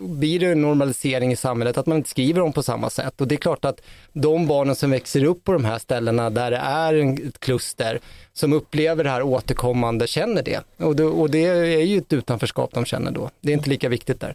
blir 0.00 0.40
det 0.40 0.46
en 0.46 0.62
normalisering 0.62 1.32
i 1.32 1.36
samhället 1.36 1.78
att 1.78 1.86
man 1.86 1.96
inte 1.96 2.10
skriver 2.10 2.40
om 2.40 2.52
på 2.52 2.62
samma 2.62 2.90
sätt. 2.90 3.20
Och 3.20 3.28
det 3.28 3.34
är 3.34 3.36
klart 3.36 3.64
att 3.64 3.80
de 4.12 4.46
barnen 4.46 4.74
som 4.74 4.90
växer 4.90 5.24
upp 5.24 5.44
på 5.44 5.52
de 5.52 5.64
här 5.64 5.78
ställena 5.78 6.30
där 6.30 6.50
det 6.50 6.56
är 6.56 6.94
ett 7.28 7.40
kluster 7.40 8.00
som 8.32 8.52
upplever 8.52 9.04
det 9.04 9.10
här 9.10 9.22
återkommande 9.22 10.06
känner 10.06 10.42
det. 10.42 10.60
Och 10.76 10.96
det, 10.96 11.04
och 11.04 11.30
det 11.30 11.44
är 11.44 11.84
ju 11.84 11.98
ett 11.98 12.12
utanförskap 12.12 12.70
de 12.74 12.84
känner 12.84 13.10
då. 13.10 13.30
Det 13.40 13.52
är 13.52 13.54
inte 13.54 13.70
lika 13.70 13.88
viktigt 13.88 14.20
där. 14.20 14.34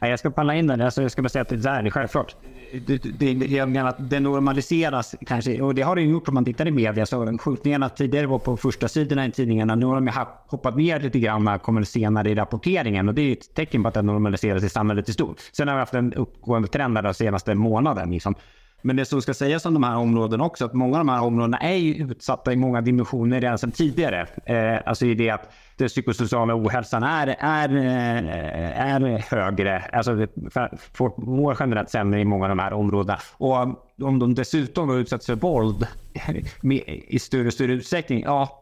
Jag 0.00 0.18
ska 0.18 0.30
palla 0.30 0.54
in 0.54 0.66
den. 0.66 0.80
Alltså 0.80 1.02
jag 1.02 1.10
ska 1.10 1.22
bara 1.22 1.28
säga 1.28 1.42
att 1.42 1.48
det 1.48 1.68
är 1.68 1.90
självklart 1.90 2.36
det, 2.72 2.98
det, 3.18 3.32
jag 3.32 3.68
menar 3.68 3.88
att 3.88 4.10
det 4.10 4.20
normaliseras 4.20 5.14
kanske, 5.26 5.62
och 5.62 5.74
det 5.74 5.82
har 5.82 5.96
det 5.96 6.02
gjort 6.02 6.28
om 6.28 6.34
man 6.34 6.44
tittar 6.44 6.68
i 6.68 6.70
media. 6.70 7.06
Så 7.06 7.38
skjutningarna 7.38 7.88
tidigare 7.88 8.26
var 8.26 8.38
på 8.38 8.56
första 8.56 8.88
sidorna 8.88 9.26
i 9.26 9.32
tidningarna. 9.32 9.74
Nu 9.74 9.86
har 9.86 10.00
de 10.00 10.10
hoppat 10.46 10.76
ner 10.76 11.00
lite 11.00 11.18
grann, 11.18 11.58
kommer 11.58 11.82
senare 11.82 12.30
i 12.30 12.34
rapporteringen. 12.34 13.08
Och 13.08 13.14
det 13.14 13.22
är 13.22 13.32
ett 13.32 13.54
tecken 13.54 13.82
på 13.82 13.88
att 13.88 13.94
det 13.94 14.02
normaliseras 14.02 14.64
i 14.64 14.68
samhället 14.68 15.08
i 15.08 15.12
stort. 15.12 15.40
Sen 15.52 15.68
har 15.68 15.74
vi 15.74 15.80
haft 15.80 15.94
en 15.94 16.14
uppgående 16.14 16.68
trend 16.68 16.94
den 16.94 17.14
senaste 17.14 17.54
månaden. 17.54 18.10
Liksom. 18.10 18.34
Men 18.82 18.96
det 18.96 19.04
som 19.04 19.22
ska 19.22 19.34
sägas 19.34 19.66
om 19.66 19.74
de 19.74 19.82
här 19.82 19.96
områdena 19.96 20.44
också, 20.44 20.64
att 20.64 20.74
många 20.74 20.98
av 20.98 21.06
de 21.06 21.08
här 21.08 21.22
områdena 21.22 21.58
är 21.58 21.78
utsatta 21.78 22.52
i 22.52 22.56
många 22.56 22.80
dimensioner 22.80 23.40
redan 23.40 23.58
sedan 23.58 23.70
tidigare. 23.70 24.26
Eh, 24.46 24.88
alltså 24.88 25.06
i 25.06 25.14
det 25.14 25.30
att 25.30 25.52
den 25.76 25.88
psykosociala 25.88 26.54
ohälsan 26.54 27.02
är, 27.02 27.36
är, 27.38 27.76
eh, 27.76 28.94
är 28.94 29.30
högre. 29.30 29.78
Alltså 29.92 30.26
folk 30.92 31.16
mår 31.16 31.56
generellt 31.60 31.90
sämre 31.90 32.20
i 32.20 32.24
många 32.24 32.44
av 32.44 32.48
de 32.48 32.58
här 32.58 32.72
områdena. 32.72 33.18
Och 33.32 33.56
om 34.02 34.18
de 34.18 34.34
dessutom 34.34 34.98
utsätts 34.98 35.26
för 35.26 35.34
våld 35.34 35.86
i 37.08 37.18
större 37.18 37.46
och 37.46 37.52
större 37.52 37.72
utsträckning, 37.72 38.22
ja, 38.22 38.60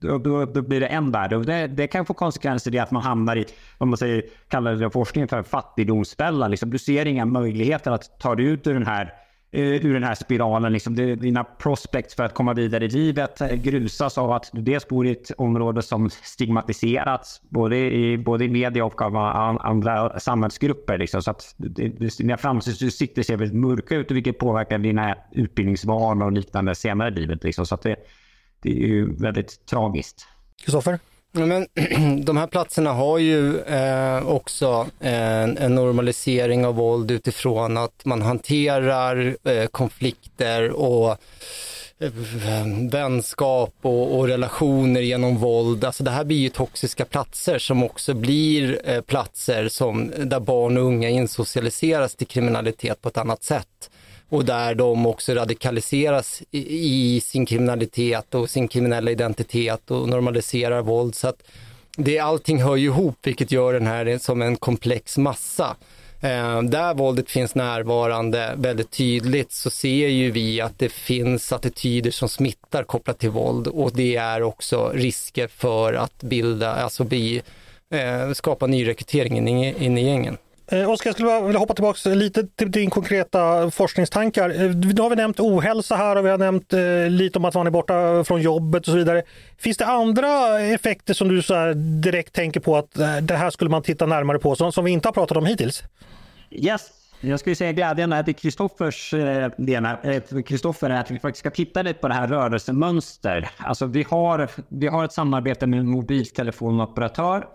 då, 0.00 0.18
då, 0.18 0.44
då, 0.44 0.62
blir 0.62 0.80
det 0.80 0.86
än 0.86 1.10
värre. 1.10 1.36
Och 1.36 1.44
det, 1.44 1.66
det, 1.66 1.86
kan 1.86 2.06
få 2.06 2.14
konsekvenser 2.14 2.74
i 2.74 2.78
att 2.78 2.90
man 2.90 3.02
hamnar 3.02 3.36
i, 3.36 3.44
om 3.78 3.88
man 3.88 3.96
säger, 3.96 4.24
kallar 4.48 4.74
det 4.74 4.90
forskningen 4.90 5.28
för 5.28 5.42
fattigdomsfällan. 5.42 6.50
Liksom, 6.50 6.70
du 6.70 6.78
ser 6.78 7.06
inga 7.06 7.24
möjligheter 7.24 7.90
att 7.90 8.20
ta 8.20 8.34
dig 8.34 8.44
ut 8.44 8.66
ur 8.66 8.74
den 8.74 8.86
här 8.86 9.14
Eh, 9.54 9.86
ur 9.86 9.94
den 9.94 10.04
här 10.04 10.14
spiralen. 10.14 10.72
Liksom. 10.72 10.94
Dina 10.94 11.44
prospects 11.44 12.14
för 12.14 12.24
att 12.24 12.34
komma 12.34 12.54
vidare 12.54 12.84
i 12.84 12.88
livet 12.88 13.40
eh, 13.40 13.48
grusas 13.48 14.18
av 14.18 14.32
att 14.32 14.50
du 14.52 14.62
dels 14.62 14.88
bor 14.88 15.06
i 15.06 15.10
ett 15.10 15.30
område 15.38 15.82
som 15.82 16.10
stigmatiserats 16.10 17.40
både 17.48 17.76
i, 17.76 18.18
både 18.18 18.44
i 18.44 18.48
media 18.48 18.84
och 18.84 19.02
av 19.02 19.16
andra 19.16 20.20
samhällsgrupper. 20.20 20.98
Liksom. 20.98 21.22
Så 21.22 21.30
att 21.30 21.54
dina 22.18 22.36
framtidsutsikter 22.36 23.22
ser 23.22 23.36
väldigt 23.36 23.60
mörka 23.60 23.96
ut 23.96 24.10
vilket 24.10 24.38
påverkar 24.38 24.78
dina 24.78 25.16
utbildningsvanor 25.32 26.26
och 26.26 26.32
liknande 26.32 26.74
senare 26.74 27.08
i 27.08 27.12
livet. 27.12 27.44
Liksom. 27.44 27.66
Så 27.66 27.74
att 27.74 27.82
det, 27.82 27.96
det 28.62 28.70
är 28.70 28.86
ju 28.86 29.14
väldigt 29.16 29.66
tragiskt. 29.66 30.26
Kristoffer? 30.64 30.98
Men, 31.36 31.66
de 32.24 32.36
här 32.36 32.46
platserna 32.46 32.92
har 32.92 33.18
ju 33.18 33.60
eh, 33.60 34.28
också 34.28 34.86
en, 35.00 35.58
en, 35.58 35.74
normalisering 35.74 36.66
av 36.66 36.74
våld 36.74 37.10
utifrån 37.10 37.76
att 37.76 38.04
man 38.04 38.22
hanterar 38.22 39.36
eh, 39.44 39.66
konflikter 39.66 40.70
och 40.70 41.10
eh, 41.98 42.12
vänskap 42.90 43.74
och, 43.82 44.18
och, 44.18 44.28
relationer 44.28 45.00
genom 45.00 45.36
våld. 45.36 45.84
Alltså 45.84 46.04
det 46.04 46.10
här 46.10 46.24
blir 46.24 46.38
ju 46.38 46.48
toxiska 46.48 47.04
platser 47.04 47.58
som 47.58 47.82
också 47.82 48.14
blir 48.14 48.80
eh, 48.84 49.00
platser 49.00 49.68
som, 49.68 50.12
där 50.18 50.40
barn 50.40 50.76
och 50.76 50.84
unga 50.84 51.08
insocialiseras 51.08 52.14
till 52.14 52.26
kriminalitet 52.26 53.02
på 53.02 53.08
ett 53.08 53.18
annat 53.18 53.42
sätt 53.42 53.90
och 54.28 54.44
där 54.44 54.74
de 54.74 55.06
också 55.06 55.34
radikaliseras 55.34 56.42
i, 56.50 57.16
i, 57.16 57.20
sin 57.20 57.46
kriminalitet 57.46 58.34
och 58.34 58.50
sin 58.50 58.68
kriminella 58.68 59.10
identitet 59.10 59.90
och 59.90 60.08
normaliserar 60.08 60.82
våld. 60.82 61.14
Så 61.14 61.28
att 61.28 61.42
det, 61.96 62.18
allting 62.18 62.62
hör 62.62 62.76
ju 62.76 62.86
ihop 62.86 63.18
vilket 63.22 63.52
gör 63.52 63.72
den 63.72 63.86
här 63.86 64.18
som 64.18 64.42
en 64.42 64.56
komplex 64.56 65.18
massa. 65.18 65.76
Eh, 66.20 66.62
där 66.62 66.94
våldet 66.94 67.30
finns 67.30 67.54
närvarande 67.54 68.54
väldigt 68.56 68.90
tydligt 68.90 69.52
så 69.52 69.70
ser 69.70 70.08
ju 70.08 70.30
vi 70.30 70.60
att 70.60 70.78
det 70.78 70.88
finns 70.88 71.52
attityder 71.52 72.10
som 72.10 72.28
smittar 72.28 72.84
kopplat 72.84 73.18
till 73.18 73.30
våld 73.30 73.66
och 73.66 73.90
det 73.94 74.16
är 74.16 74.42
också 74.42 74.90
risker 74.94 75.48
för 75.48 75.94
att 75.94 76.22
bilda, 76.22 76.74
alltså 76.74 77.04
bli, 77.04 77.42
eh, 77.90 78.32
skapa 78.32 78.66
nyrekrytering 78.66 79.36
in 79.36 79.48
i, 79.48 79.84
in 79.84 79.98
i 79.98 80.04
gängen. 80.04 80.36
Eh, 80.66 80.90
Oskar, 80.90 81.08
jag 81.08 81.14
skulle 81.14 81.40
vilja 81.40 81.58
hoppa 81.58 81.74
tillbaka 81.74 82.08
lite 82.08 82.46
till 82.46 82.70
din 82.70 82.90
konkreta 82.90 83.70
forskningstankar. 83.70 84.50
Eh, 84.50 84.70
nu 84.70 85.02
har 85.02 85.10
vi 85.10 85.16
nämnt 85.16 85.40
ohälsa 85.40 85.96
här 85.96 86.16
och 86.16 86.24
vi 86.24 86.30
har 86.30 86.38
nämnt 86.38 86.72
eh, 86.72 87.10
lite 87.10 87.38
om 87.38 87.44
att 87.44 87.54
man 87.54 87.66
är 87.66 87.70
borta 87.70 88.24
från 88.24 88.42
jobbet 88.42 88.80
och 88.80 88.92
så 88.92 88.96
vidare. 88.96 89.22
Finns 89.58 89.76
det 89.76 89.86
andra 89.86 90.60
effekter 90.60 91.14
som 91.14 91.28
du 91.28 91.42
så 91.42 91.72
direkt 92.02 92.32
tänker 92.32 92.60
på 92.60 92.76
att 92.76 92.94
det 93.22 93.36
här 93.36 93.50
skulle 93.50 93.70
man 93.70 93.82
titta 93.82 94.06
närmare 94.06 94.38
på 94.38 94.56
som, 94.56 94.72
som 94.72 94.84
vi 94.84 94.90
inte 94.90 95.08
har 95.08 95.12
pratat 95.12 95.36
om 95.36 95.46
hittills? 95.46 95.82
Yes. 96.50 96.90
Jag 97.20 97.40
skulle 97.40 97.56
säga 97.56 97.72
glädjen 97.72 98.24
till 98.24 98.34
Kristoffers 98.34 99.14
Kristoffer 100.46 100.90
är 100.90 101.00
att 101.00 101.10
vi 101.10 101.18
faktiskt 101.18 101.40
ska 101.40 101.50
titta 101.50 101.82
lite 101.82 102.00
på 102.00 102.08
det 102.08 102.14
här 102.14 102.28
rörelsemönster. 102.28 103.50
Alltså 103.56 103.86
vi 103.86 104.02
har, 104.02 104.48
vi 104.68 104.86
har 104.86 105.04
ett 105.04 105.12
samarbete 105.12 105.66
med 105.66 105.80
en 105.80 105.88
mobiltelefonoperatör 105.88 107.46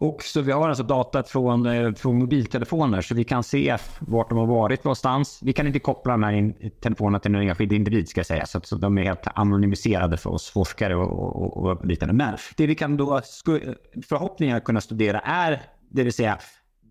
och 0.00 0.22
så 0.22 0.40
vi 0.40 0.52
har 0.52 0.68
alltså 0.68 0.84
data 0.84 1.22
från, 1.22 1.66
eh, 1.66 1.92
från 1.92 2.18
mobiltelefoner 2.18 3.00
så 3.00 3.14
vi 3.14 3.24
kan 3.24 3.42
se 3.42 3.76
vart 4.00 4.28
de 4.28 4.38
har 4.38 4.46
varit 4.46 4.84
någonstans. 4.84 5.40
Vi 5.42 5.52
kan 5.52 5.66
inte 5.66 5.78
koppla 5.78 6.12
de 6.12 6.22
här 6.22 6.54
telefonerna 6.80 7.18
till 7.18 7.34
en 7.34 7.48
enskild 7.48 7.72
individ 7.72 8.08
ska 8.08 8.18
jag 8.18 8.26
säga, 8.26 8.46
så, 8.46 8.60
så 8.60 8.76
de 8.76 8.98
är 8.98 9.02
helt 9.02 9.26
anonymiserade 9.34 10.16
för 10.16 10.30
oss 10.30 10.50
forskare 10.50 10.96
och, 10.96 11.36
och, 11.36 11.56
och 11.56 11.86
liknande. 11.86 12.14
Men 12.14 12.36
det 12.56 12.66
vi 12.66 12.74
kan 12.74 12.96
då 12.96 13.20
förhoppningar 14.08 14.60
kunna 14.60 14.80
studera 14.80 15.20
är, 15.20 15.62
det 15.90 16.02
vill 16.02 16.12
säga, 16.12 16.38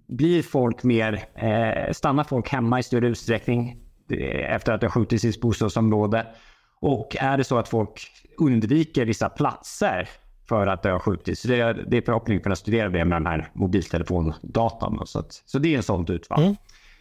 blir 0.08 0.44
folk 0.44 0.84
mer, 0.84 1.26
eh, 1.36 1.94
stannar 1.94 2.24
folk 2.24 2.50
hemma 2.50 2.80
i 2.80 2.84
större 2.84 3.08
utsträckning 3.08 3.82
eh, 4.12 4.56
efter 4.56 4.74
att 4.74 4.82
det 4.82 4.88
har 4.88 4.92
skjutits 4.92 5.26
i 5.26 5.32
sitt 5.32 5.42
bostadsområde? 5.42 6.28
Och 6.82 7.16
är 7.20 7.38
det 7.38 7.44
så 7.44 7.58
att 7.58 7.70
folk 7.70 8.08
undviker 8.38 9.06
vissa 9.06 9.30
platser 9.30 10.10
för 10.48 10.68
att 10.68 10.84
det 10.84 10.90
har 10.90 11.00
skjutits. 11.00 11.44
Det 11.44 11.60
är, 11.60 11.86
det 11.88 11.98
är 11.98 12.02
förhoppningen 12.02 12.40
att 12.40 12.44
kunna 12.44 12.56
studera 12.56 12.90
det 12.90 13.06
med 13.06 13.16
den 13.16 13.28
här 13.28 13.50
mobiltelefondatan. 13.54 15.02
Så, 15.06 15.20
att, 15.20 15.44
så 15.46 15.60
det 15.60 15.74
är 15.74 15.78
en 15.78 15.84
sånt 15.84 16.10
utfall. 16.10 16.44
Mm. 16.44 16.56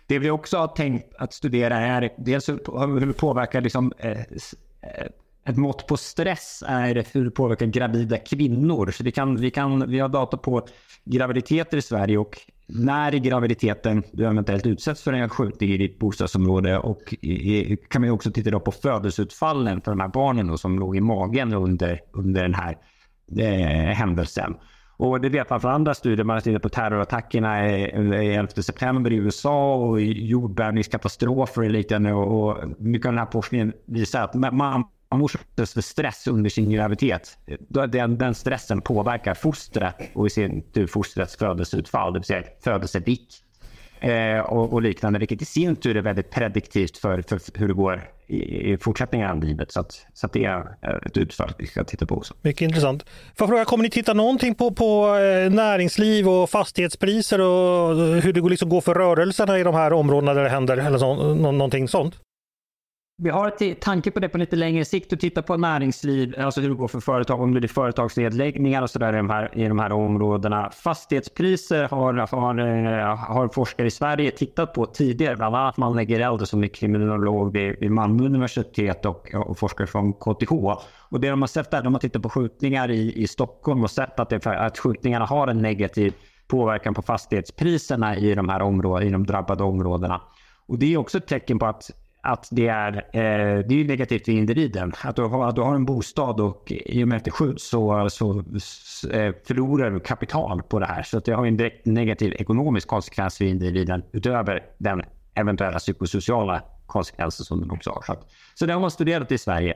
Det 0.06 0.18
vi 0.18 0.30
också 0.30 0.58
har 0.58 0.68
tänkt 0.68 1.14
att 1.18 1.32
studera 1.32 1.76
är 1.76 2.10
dels 2.18 2.48
hur 2.48 3.06
det 3.06 3.12
påverkar 3.12 3.60
liksom, 3.60 3.92
eh, 3.98 4.10
eh, 4.10 5.06
ett 5.46 5.56
mått 5.56 5.86
på 5.86 5.96
stress 5.96 6.62
är 6.66 7.06
hur 7.12 7.24
det 7.24 7.30
påverkar 7.30 7.66
gravida 7.66 8.18
kvinnor. 8.18 8.90
Så 8.90 9.04
vi, 9.04 9.12
kan, 9.12 9.36
vi, 9.36 9.50
kan, 9.50 9.90
vi 9.90 9.98
har 9.98 10.08
data 10.08 10.36
på 10.36 10.66
graviditeter 11.04 11.76
i 11.76 11.82
Sverige 11.82 12.18
och 12.18 12.38
när 12.66 13.14
i 13.14 13.20
graviditeten 13.20 14.02
du 14.12 14.26
eventuellt 14.26 14.66
utsätts 14.66 15.02
för 15.02 15.12
en 15.12 15.28
skjutning 15.28 15.70
i 15.70 15.76
ditt 15.76 15.98
bostadsområde 15.98 16.78
och 16.78 17.14
i, 17.20 17.76
kan 17.76 18.02
man 18.02 18.10
också 18.10 18.30
titta 18.30 18.60
på 18.60 18.72
födelseutfallen 18.72 19.80
för 19.80 19.90
de 19.90 20.00
här 20.00 20.08
barnen 20.08 20.46
då, 20.46 20.58
som 20.58 20.78
låg 20.78 20.96
i 20.96 21.00
magen 21.00 21.54
under, 21.54 22.00
under 22.12 22.42
den 22.42 22.54
här 22.54 22.78
eh, 23.38 23.94
händelsen. 23.94 24.56
Och 24.96 25.20
det 25.20 25.28
vet 25.28 25.50
man 25.50 25.60
från 25.60 25.70
andra 25.70 25.94
studier. 25.94 26.24
Man 26.24 26.34
har 26.34 26.40
tittat 26.40 26.62
på 26.62 26.68
terrorattackerna 26.68 27.60
11 27.68 28.48
september 28.48 29.12
i 29.12 29.16
USA 29.16 29.74
och 29.74 30.00
jordbävningskatastrofer 30.00 31.62
och 31.62 31.70
liknande. 31.70 32.12
Och 32.12 32.58
mycket 32.78 33.06
av 33.06 33.12
den 33.12 33.18
här 33.18 33.32
forskningen 33.32 33.72
visar 33.86 34.22
att 34.22 34.34
man 34.34 34.84
utsätts 35.24 35.74
för 35.74 35.80
stress 35.80 36.26
under 36.26 36.50
sin 36.50 36.70
graviditet. 36.70 37.38
Den, 37.68 38.18
den 38.18 38.34
stressen 38.34 38.80
påverkar 38.80 39.34
fostret 39.34 39.96
och 40.14 40.26
i 40.26 40.30
sin 40.30 40.62
tur 40.62 40.86
fostrets 40.86 41.36
födelseutfall, 41.36 42.12
det 42.12 42.18
vill 42.18 42.24
säga 42.24 42.42
födelsevikt 42.64 43.34
eh, 44.04 44.40
och, 44.40 44.72
och, 44.72 44.82
liknande, 44.82 45.18
vilket 45.18 45.42
i 45.42 45.44
sin 45.44 45.76
tur 45.76 45.96
är 45.96 46.02
väldigt 46.02 46.30
prediktivt 46.30 46.98
för, 46.98 47.22
för 47.22 47.58
hur 47.58 47.68
det 47.68 47.74
går 47.74 48.02
i, 48.26 48.72
i 48.72 48.76
fortsättningen 48.76 49.30
av 49.30 49.42
livet. 49.44 49.72
Så, 49.72 49.80
att, 49.80 50.06
så 50.14 50.26
att 50.26 50.32
det 50.32 50.44
är 50.44 50.76
ett 51.06 51.16
utfall 51.16 51.52
vi 51.58 51.66
ska 51.66 51.84
titta 51.84 52.06
på 52.06 52.14
också. 52.14 52.34
Mycket 52.42 52.62
intressant. 52.62 53.02
Får 53.02 53.44
jag 53.44 53.48
fråga, 53.48 53.64
kommer 53.64 53.84
ni 53.84 53.90
titta 53.90 54.12
någonting 54.12 54.54
på, 54.54 54.70
på 54.70 55.16
eh, 55.16 55.50
näringsliv 55.50 56.28
och 56.28 56.50
fastighetspriser 56.50 57.40
och 57.40 57.96
hur 58.22 58.32
det 58.32 58.40
liksom 58.40 58.68
går 58.68 58.80
för 58.80 58.94
rörelserna 58.94 59.58
i 59.58 59.62
de 59.62 59.74
här 59.74 59.92
områdena 59.92 60.34
där 60.34 60.42
det 60.42 60.48
händer 60.48 60.76
eller 60.76 60.98
så, 60.98 61.34
någonting 61.34 61.88
sånt? 61.88 62.14
Vi 63.16 63.30
har 63.30 63.48
ett 63.48 63.80
tanke 63.80 64.10
på 64.10 64.20
det 64.20 64.28
på 64.28 64.38
lite 64.38 64.56
längre 64.56 64.84
sikt 64.84 65.12
och 65.12 65.20
titta 65.20 65.42
på 65.42 65.56
näringsliv, 65.56 66.34
alltså 66.38 66.60
hur 66.60 66.68
det 66.68 66.74
går 66.74 66.88
för 66.88 67.00
företag, 67.00 67.40
om 67.40 67.54
det 67.54 67.60
blir 67.60 67.68
företagsnedläggningar 67.68 68.82
och 68.82 68.90
sådär 68.90 69.12
i, 69.12 69.16
de 69.16 69.30
här, 69.30 69.58
i 69.58 69.68
de 69.68 69.78
här 69.78 69.92
områdena. 69.92 70.70
Fastighetspriser 70.70 71.88
har, 71.88 72.14
har, 72.14 73.16
har 73.16 73.48
forskare 73.48 73.86
i 73.86 73.90
Sverige 73.90 74.30
tittat 74.30 74.72
på 74.72 74.86
tidigare, 74.86 75.36
bland 75.36 75.56
annat 75.56 75.76
man 75.76 75.96
lägger 75.96 76.44
som 76.44 76.64
är 76.64 76.68
kriminolog 76.68 77.52
vid, 77.52 77.76
vid 77.80 77.90
Malmö 77.90 78.24
universitet 78.24 79.04
och, 79.04 79.34
och 79.34 79.58
forskare 79.58 79.86
från 79.86 80.12
KTH. 80.12 80.52
Och 81.08 81.20
det 81.20 81.30
de 81.30 81.42
har 81.42 81.46
sett 81.46 81.70
där, 81.70 81.82
de 81.82 81.94
har 81.94 82.00
tittat 82.00 82.22
på 82.22 82.30
skjutningar 82.30 82.90
i, 82.90 83.22
i 83.22 83.26
Stockholm 83.26 83.82
och 83.82 83.90
sett 83.90 84.20
att, 84.20 84.30
det, 84.30 84.46
att 84.46 84.78
skjutningarna 84.78 85.24
har 85.24 85.48
en 85.48 85.62
negativ 85.62 86.14
påverkan 86.48 86.94
på 86.94 87.02
fastighetspriserna 87.02 88.16
i 88.16 88.34
de 88.34 88.48
här 88.48 88.62
områdena, 88.62 89.08
i 89.08 89.12
de 89.12 89.26
drabbade 89.26 89.64
områdena. 89.64 90.20
Och 90.66 90.78
det 90.78 90.94
är 90.94 90.96
också 90.96 91.18
ett 91.18 91.26
tecken 91.26 91.58
på 91.58 91.66
att 91.66 91.90
att 92.24 92.48
det 92.50 92.68
är, 92.68 92.92
eh, 92.96 93.66
det 93.66 93.80
är 93.80 93.84
negativt 93.84 94.24
för 94.24 94.32
individen. 94.32 94.92
Att 95.02 95.16
du, 95.16 95.22
har, 95.22 95.48
att 95.48 95.54
du 95.54 95.62
har 95.62 95.74
en 95.74 95.84
bostad 95.84 96.40
och 96.40 96.72
i 96.72 97.04
och 97.04 97.08
med 97.08 97.16
att 97.16 97.24
det 97.24 97.30
skjuts 97.30 97.68
så, 97.68 98.08
så 98.10 98.38
eh, 99.10 99.34
förlorar 99.46 99.90
du 99.90 100.00
kapital 100.00 100.62
på 100.62 100.78
det 100.78 100.86
här. 100.86 101.02
Så 101.02 101.18
att 101.18 101.24
det 101.24 101.32
har 101.32 101.46
en 101.46 101.56
direkt 101.56 101.86
negativ 101.86 102.32
ekonomisk 102.32 102.88
konsekvens 102.88 103.38
för 103.38 103.44
individen 103.44 104.02
utöver 104.12 104.62
den 104.78 105.02
eventuella 105.34 105.78
psykosociala 105.78 106.62
konsekvenser 106.86 107.44
som 107.44 107.60
den 107.60 107.70
också 107.70 107.90
har. 107.90 108.02
Så, 108.02 108.12
att, 108.12 108.30
så 108.54 108.66
det 108.66 108.72
har 108.72 108.80
man 108.80 108.90
studerat 108.90 109.32
i 109.32 109.38
Sverige 109.38 109.74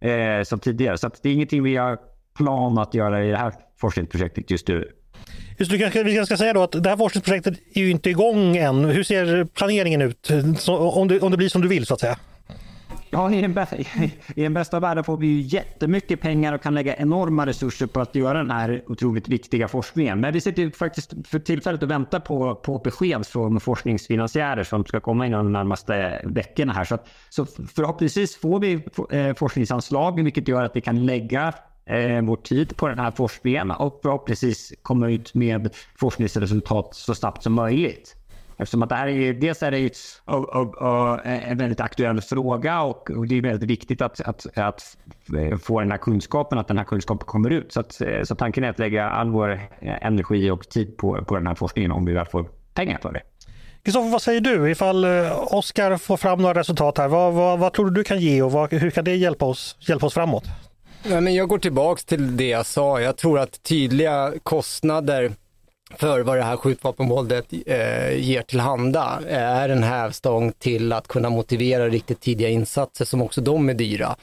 eh, 0.00 0.42
som 0.42 0.58
tidigare. 0.58 0.98
Så 0.98 1.06
att 1.06 1.22
det 1.22 1.28
är 1.28 1.32
ingenting 1.32 1.62
vi 1.62 1.76
har 1.76 1.98
plan 2.36 2.78
att 2.78 2.94
göra 2.94 3.24
i 3.24 3.30
det 3.30 3.36
här 3.36 3.52
forskningsprojektet 3.80 4.50
just 4.50 4.68
nu. 4.68 4.92
Just 5.58 5.70
det, 5.70 5.78
kanske, 5.78 6.02
vi 6.02 6.26
ska 6.26 6.36
säga 6.36 6.52
då 6.52 6.62
att 6.62 6.72
det 6.72 6.88
här 6.88 6.96
forskningsprojektet 6.96 7.54
är 7.74 7.80
ju 7.80 7.90
inte 7.90 8.10
igång 8.10 8.56
än. 8.56 8.84
Hur 8.84 9.02
ser 9.02 9.44
planeringen 9.44 10.02
ut? 10.02 10.30
Så, 10.58 10.76
om, 10.76 11.08
det, 11.08 11.20
om 11.20 11.30
det 11.30 11.36
blir 11.36 11.48
som 11.48 11.62
du 11.62 11.68
vill 11.68 11.86
så 11.86 11.94
att 11.94 12.00
säga. 12.00 12.18
Ja, 13.10 13.32
i 13.32 13.40
den, 13.40 13.66
i 14.34 14.42
den 14.42 14.54
bästa 14.54 14.80
världen 14.80 15.04
får 15.04 15.16
vi 15.16 15.26
ju 15.26 15.40
jättemycket 15.40 16.20
pengar 16.20 16.52
och 16.52 16.62
kan 16.62 16.74
lägga 16.74 16.96
enorma 16.96 17.46
resurser 17.46 17.86
på 17.86 18.00
att 18.00 18.14
göra 18.14 18.38
den 18.38 18.50
här 18.50 18.82
otroligt 18.86 19.28
viktiga 19.28 19.68
forskningen. 19.68 20.20
Men 20.20 20.32
vi 20.32 20.40
sitter 20.40 20.70
faktiskt 20.70 21.14
för 21.24 21.38
tillfället 21.38 21.82
och 21.82 21.90
väntar 21.90 22.20
på, 22.20 22.54
på 22.54 22.78
besked 22.78 23.26
från 23.26 23.60
forskningsfinansiärer 23.60 24.64
som 24.64 24.84
ska 24.84 25.00
komma 25.00 25.26
inom 25.26 25.44
de 25.44 25.52
närmaste 25.52 26.20
veckorna 26.24 26.72
här. 26.72 26.84
Så, 26.84 26.94
att, 26.94 27.08
så 27.28 27.46
förhoppningsvis 27.46 28.36
får 28.36 28.60
vi 28.60 28.72
eh, 29.10 29.34
forskningsanslag, 29.34 30.22
vilket 30.22 30.48
gör 30.48 30.64
att 30.64 30.76
vi 30.76 30.80
kan 30.80 31.06
lägga 31.06 31.54
eh, 31.90 32.22
vår 32.22 32.36
tid 32.36 32.76
på 32.76 32.88
den 32.88 32.98
här 32.98 33.10
forskningen 33.10 33.70
och 33.70 33.98
förhoppningsvis 34.02 34.72
komma 34.82 35.10
ut 35.10 35.34
med 35.34 35.74
forskningsresultat 35.98 36.94
så 36.94 37.14
snabbt 37.14 37.42
som 37.42 37.52
möjligt. 37.52 38.16
Eftersom 38.58 38.82
att 38.82 38.88
det 38.88 38.94
här 38.94 39.08
är, 39.08 39.34
dels 39.34 39.62
är 39.62 39.70
det 39.70 39.78
eh, 41.24 41.50
en 41.50 41.58
väldigt 41.58 41.80
aktuell 41.80 42.20
fråga 42.20 42.82
och, 42.82 43.10
och, 43.10 43.26
det 43.26 43.38
är 43.38 43.42
väldigt 43.42 43.70
viktigt 43.70 44.02
att, 44.02 44.20
att, 44.20 44.58
att, 44.58 44.96
eh, 45.38 45.58
få 45.58 45.80
den 45.80 45.90
här 45.90 45.98
kunskapen, 45.98 46.58
att 46.58 46.68
den 46.68 46.78
här 46.78 46.84
kunskapen 46.84 47.26
kommer 47.26 47.50
ut. 47.50 47.72
Så, 47.72 47.80
att, 47.80 48.00
eh, 48.00 48.22
så 48.22 48.34
tanken 48.34 48.64
är 48.64 48.70
att 48.70 48.78
lägga 48.78 49.08
all 49.08 49.30
vår 49.30 49.60
energi 49.80 50.50
och 50.50 50.68
tid 50.68 50.96
på, 50.96 51.24
på 51.24 51.34
den 51.34 51.46
här 51.46 51.54
forskningen 51.54 51.92
om 51.92 52.04
vi 52.04 52.12
väl 52.12 52.26
får 52.26 52.48
pengar 52.74 52.98
för 53.02 53.12
det. 53.12 53.22
Kristoffer, 53.82 54.10
vad 54.10 54.22
säger 54.22 54.40
du 54.40 54.70
ifall 54.70 55.04
Oskar 55.50 55.96
får 55.96 56.16
fram 56.16 56.42
några 56.42 56.60
resultat 56.60 56.98
här? 56.98 57.08
Vad, 57.08 57.34
vad, 57.34 57.58
vad, 57.58 57.72
tror 57.72 57.86
du 57.86 57.90
du 57.90 58.04
kan 58.04 58.20
ge 58.20 58.42
och 58.42 58.52
vad, 58.52 58.72
hur 58.72 58.90
kan 58.90 59.04
det 59.04 59.16
hjälpa 59.16 59.44
oss, 59.44 59.76
hjälpa 59.80 60.06
oss 60.06 60.14
framåt? 60.14 60.44
Nej, 61.08 61.20
men 61.20 61.34
jag 61.34 61.48
går 61.48 61.58
tillbaks 61.58 62.04
till 62.04 62.36
det 62.36 62.48
jag 62.48 62.66
sa. 62.66 63.00
Jag 63.00 63.16
tror 63.16 63.38
att 63.38 63.62
tydliga 63.62 64.32
kostnader 64.42 65.32
för 65.96 66.20
vad 66.20 66.36
det 66.36 66.42
här 66.42 66.56
skjutvapenvåldet 66.56 67.46
eh, 67.66 68.16
ger 68.18 68.42
tillhanda 68.42 69.20
eh, 69.28 69.38
är 69.38 69.68
en 69.68 69.82
hävstång 69.82 70.52
till 70.52 70.92
att 70.92 71.08
kunna 71.08 71.30
motivera 71.30 71.88
riktigt 71.88 72.20
tidiga 72.20 72.48
insatser 72.48 73.04
som 73.04 73.22
också 73.22 73.40
de 73.40 73.68
är 73.68 73.74
dyra. 73.74 74.16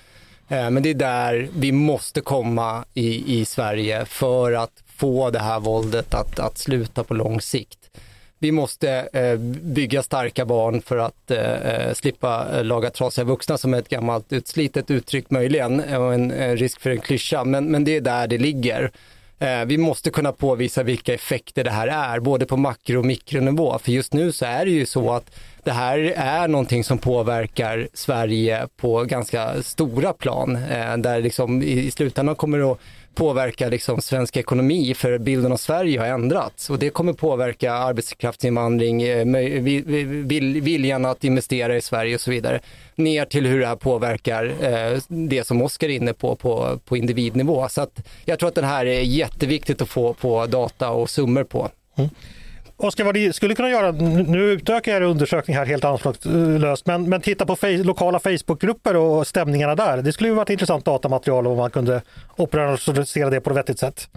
Eh, 0.47 0.69
men 0.69 0.84
det 0.84 0.89
är 0.89 0.93
där 0.93 1.49
vi 1.55 1.71
måste 1.71 2.21
komma 2.21 2.86
i, 2.93 3.39
i 3.39 3.45
Sverige 3.45 4.05
för 4.05 4.51
att 4.51 4.84
få 4.97 5.29
det 5.29 5.39
här 5.39 5.59
våldet 5.59 6.13
att, 6.13 6.39
att 6.39 6.57
sluta 6.57 7.03
på 7.03 7.13
lång 7.13 7.41
sikt 7.41 7.82
vi 8.44 8.52
måste 8.52 8.89
eh, 9.14 9.38
bygga 9.62 10.04
starka 10.04 10.46
barn 10.46 10.82
för 10.82 10.98
att 10.98 11.32
eh, 11.32 11.54
eh 11.54 11.94
slippa 11.94 12.48
eh, 12.54 12.64
laga 12.64 12.89
trasiga 12.89 13.26
vuxna 13.26 13.58
som 13.58 13.74
är 13.74 13.78
ett 13.78 13.89
gammalt 13.89 14.34
utslitet 14.34 14.91
uttryck 14.91 15.30
möjligen 15.30 15.80
eh, 15.80 16.04
och 16.04 16.14
en, 16.14 16.32
en 16.32 16.58
risk 16.58 16.82
för 16.82 16.89
en 16.89 17.02
klyscha. 17.02 17.44
Men, 17.44 17.66
men 17.66 17.84
det 17.84 17.96
är 17.96 18.02
där 18.02 18.28
det 18.28 18.38
ligger. 18.38 18.91
Eh, 19.39 19.66
vi 19.66 19.78
måste 19.78 20.10
kunna 20.10 20.32
påvisa 20.32 20.84
vilka 20.84 21.14
effekter 21.14 21.64
det 21.64 21.72
här 21.72 21.88
är, 21.88 22.20
både 22.20 22.46
på 22.46 22.58
makro 22.58 23.00
och 23.00 23.06
mikronivå. 23.06 23.80
För 23.80 23.91
just 23.91 24.14
nu 24.14 24.32
så 24.32 24.46
är 24.46 24.66
det 24.66 24.72
ju 24.72 24.86
så 24.86 25.12
att 25.12 25.36
det 25.64 25.72
här 25.72 25.98
är 26.16 26.48
någonting 26.48 26.84
som 26.84 26.98
påverkar 26.98 27.88
Sverige 27.94 28.68
på 28.78 29.04
ganska 29.04 29.64
stora 29.64 30.14
plan, 30.14 30.56
eh, 30.56 30.98
där 30.98 31.22
liksom 31.22 31.64
i 31.64 31.91
slutändan 31.91 32.36
kommer 32.36 32.58
det 32.58 32.72
att 32.72 32.80
påverka 33.16 33.70
liksom 33.70 34.01
svensk 34.01 34.38
ekonomi 34.38 34.93
för 34.93 35.18
bilden 35.18 35.51
av 35.51 35.57
Sverige 35.57 35.99
har 35.99 36.07
ändrats 36.07 36.70
och 36.70 36.80
det 36.80 36.89
kommer 36.89 37.14
påverka 37.14 37.74
arbetskraftsinvandring, 37.74 39.03
eh, 39.03 39.26
viljan 40.61 41.05
att 41.05 41.24
investera 41.24 41.78
i 41.78 41.82
Sverige 41.82 42.16
och 42.16 42.22
så 42.22 42.32
vidare. 42.32 42.59
Ner 42.95 43.26
till 43.26 43.45
hur 43.45 43.59
det 43.59 43.68
här 43.68 43.76
påverkar 43.76 44.53
eh, 44.61 44.99
det 45.07 45.47
som 45.47 45.61
Oskar 45.61 45.89
är 45.89 45.93
inne 45.93 46.14
på, 46.14 46.36
på, 46.36 46.80
på 46.86 46.97
individnivå. 46.97 47.70
Så 47.70 47.82
att 47.82 48.07
jag 48.26 48.39
tror 48.39 48.49
att 48.49 48.55
det 48.55 48.66
här 48.66 48.86
är 48.86 49.01
jätteviktigt 49.01 49.82
att 49.82 49.89
få 49.89 50.14
på 50.14 50.45
data 50.45 50.89
och 50.89 51.09
summor 51.09 51.43
på. 51.43 51.70
Mm. 51.97 52.09
Oskar, 52.78 53.03
vad 53.03 53.15
ni 53.15 53.34
skulle 53.34 53.55
kunna 53.55 53.69
göra, 53.69 53.91
nu 53.91 54.43
utökar 54.43 54.91
jag 54.91 55.03
undersökningen 55.03 55.59
här 55.59 55.65
helt 55.65 55.84
anspråkslöst, 55.84 56.86
men, 56.86 57.09
men 57.09 57.21
titta 57.21 57.45
på 57.45 57.55
fej, 57.55 57.84
lokala 57.84 58.19
Facebookgrupper 58.19 58.95
och 58.95 59.28
stämningarna 59.28 59.76
där. 59.76 60.01
Det 60.01 60.13
skulle 60.13 60.30
ju 60.30 60.36
vara 60.36 60.43
ett 60.43 60.49
intressant 60.49 60.86
datamaterial 60.86 61.47
om 61.47 61.57
man 61.57 61.71
kunde 61.71 62.01
operationalisera 62.36 63.30
det 63.30 63.41
på 63.41 63.49
ett 63.49 63.55
vettigt 63.55 63.80
sätt. 63.80 64.09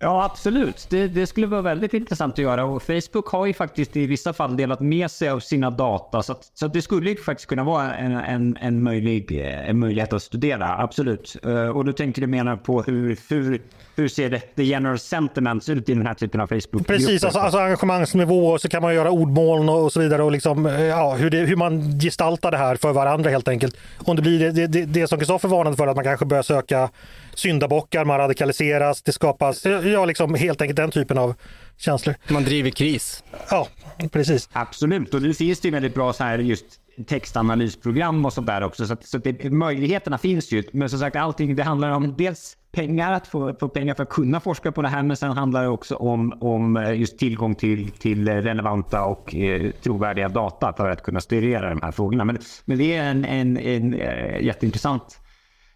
Ja, 0.00 0.24
absolut. 0.24 0.86
Det, 0.90 1.08
det, 1.08 1.26
skulle 1.26 1.46
vara 1.46 1.62
väldigt 1.62 1.94
intressant 1.94 2.32
att 2.32 2.38
göra. 2.38 2.64
Och 2.64 2.82
Facebook 2.82 3.28
har 3.28 3.46
ju 3.46 3.54
faktiskt 3.54 3.96
i 3.96 4.06
vissa 4.06 4.32
fall 4.32 4.56
delat 4.56 4.80
med 4.80 5.10
sig 5.10 5.28
av 5.28 5.40
sina 5.40 5.70
data. 5.70 6.22
Så, 6.22 6.32
att, 6.32 6.50
så 6.54 6.66
att 6.66 6.72
det 6.72 6.82
skulle 6.82 7.10
ju 7.10 7.16
faktiskt 7.16 7.48
kunna 7.48 7.64
vara 7.64 7.94
en, 7.94 8.12
en, 8.12 8.56
en, 8.60 8.82
möjlig, 8.82 9.40
eh, 9.40 9.68
en 9.68 9.78
möjlighet 9.78 10.12
att 10.12 10.22
studera. 10.22 10.78
Absolut. 10.78 11.36
Uh, 11.46 11.68
och 11.68 11.84
då 11.84 11.92
tänker 11.92 12.20
du 12.20 12.26
mena 12.26 12.56
på 12.56 12.82
hur, 12.82 13.18
hur, 13.28 13.62
hur 13.98 14.08
ser 14.08 14.30
det 14.30 14.40
the 14.40 14.64
general 14.64 14.98
sentiments 14.98 15.68
ut 15.68 15.88
i 15.88 15.94
den 15.94 16.06
här 16.06 16.14
typen 16.14 16.40
av 16.40 16.46
Facebook? 16.46 16.86
Precis, 16.86 17.24
alltså, 17.24 17.38
alltså 17.38 17.58
engagemangsnivå 17.58 18.48
och 18.48 18.60
så 18.60 18.68
kan 18.68 18.82
man 18.82 18.94
göra 18.94 19.10
ordmoln 19.10 19.68
och 19.68 19.92
så 19.92 20.00
vidare 20.00 20.22
och 20.22 20.32
liksom, 20.32 20.66
eh, 20.66 20.82
ja, 20.82 21.14
hur, 21.14 21.30
det, 21.30 21.38
hur 21.38 21.56
man 21.56 22.00
gestaltar 22.00 22.50
det 22.50 22.56
här 22.56 22.76
för 22.76 22.92
varandra 22.92 23.30
helt 23.30 23.48
enkelt. 23.48 23.76
Om 23.98 24.16
det 24.16 24.22
blir 24.22 24.52
det, 24.52 24.66
det, 24.66 24.84
det 24.84 25.08
som 25.08 25.18
Kristoffer 25.18 25.48
varnade 25.48 25.76
för, 25.76 25.86
att 25.86 25.96
man 25.96 26.04
kanske 26.04 26.26
börjar 26.26 26.42
söka 26.42 26.90
syndabockar, 27.34 28.04
man 28.04 28.18
radikaliseras, 28.18 29.02
det 29.02 29.12
skapas 29.12 29.64
ja, 29.64 30.04
liksom 30.04 30.34
helt 30.34 30.62
enkelt 30.62 30.76
den 30.76 30.90
typen 30.90 31.18
av 31.18 31.34
känslor. 31.76 32.14
Man 32.28 32.44
driver 32.44 32.70
kris. 32.70 33.24
Ja, 33.50 33.68
precis. 34.12 34.48
Absolut, 34.52 35.14
och 35.14 35.22
nu 35.22 35.34
finns 35.34 35.60
det 35.60 35.70
väldigt 35.70 35.94
bra 35.94 36.12
så 36.12 36.24
här 36.24 36.38
just 36.38 36.64
textanalysprogram 37.06 38.24
och 38.24 38.32
sånt 38.32 38.46
där 38.46 38.62
också. 38.62 38.86
Så, 38.86 38.92
att, 38.92 39.06
så 39.06 39.18
det, 39.18 39.50
möjligheterna 39.50 40.18
finns 40.18 40.52
ju. 40.52 40.62
Men 40.72 40.88
som 40.88 40.98
sagt, 40.98 41.16
allting 41.16 41.56
det 41.56 41.62
handlar 41.62 41.90
om 41.90 42.14
dels 42.18 42.56
pengar, 42.72 43.12
att 43.12 43.26
få, 43.26 43.54
få 43.60 43.68
pengar 43.68 43.94
för 43.94 44.02
att 44.02 44.08
kunna 44.08 44.40
forska 44.40 44.72
på 44.72 44.82
det 44.82 44.88
här. 44.88 45.02
Men 45.02 45.16
sen 45.16 45.30
handlar 45.30 45.62
det 45.62 45.68
också 45.68 45.96
om, 45.96 46.38
om 46.40 46.76
eh, 46.76 46.92
just 46.92 47.18
tillgång 47.18 47.54
till, 47.54 47.90
till 47.90 48.28
eh, 48.28 48.34
relevanta 48.34 49.04
och 49.04 49.34
eh, 49.34 49.70
trovärdiga 49.82 50.28
data 50.28 50.72
för 50.72 50.90
att 50.90 51.02
kunna 51.02 51.20
studera 51.20 51.70
de 51.70 51.82
här 51.82 51.92
frågorna. 51.92 52.24
Men, 52.24 52.38
men 52.64 52.78
det 52.78 52.96
är 52.96 53.10
en, 53.10 53.24
en, 53.24 53.56
en, 53.56 53.94
eh, 53.94 54.40
jätteintressant 54.40 55.20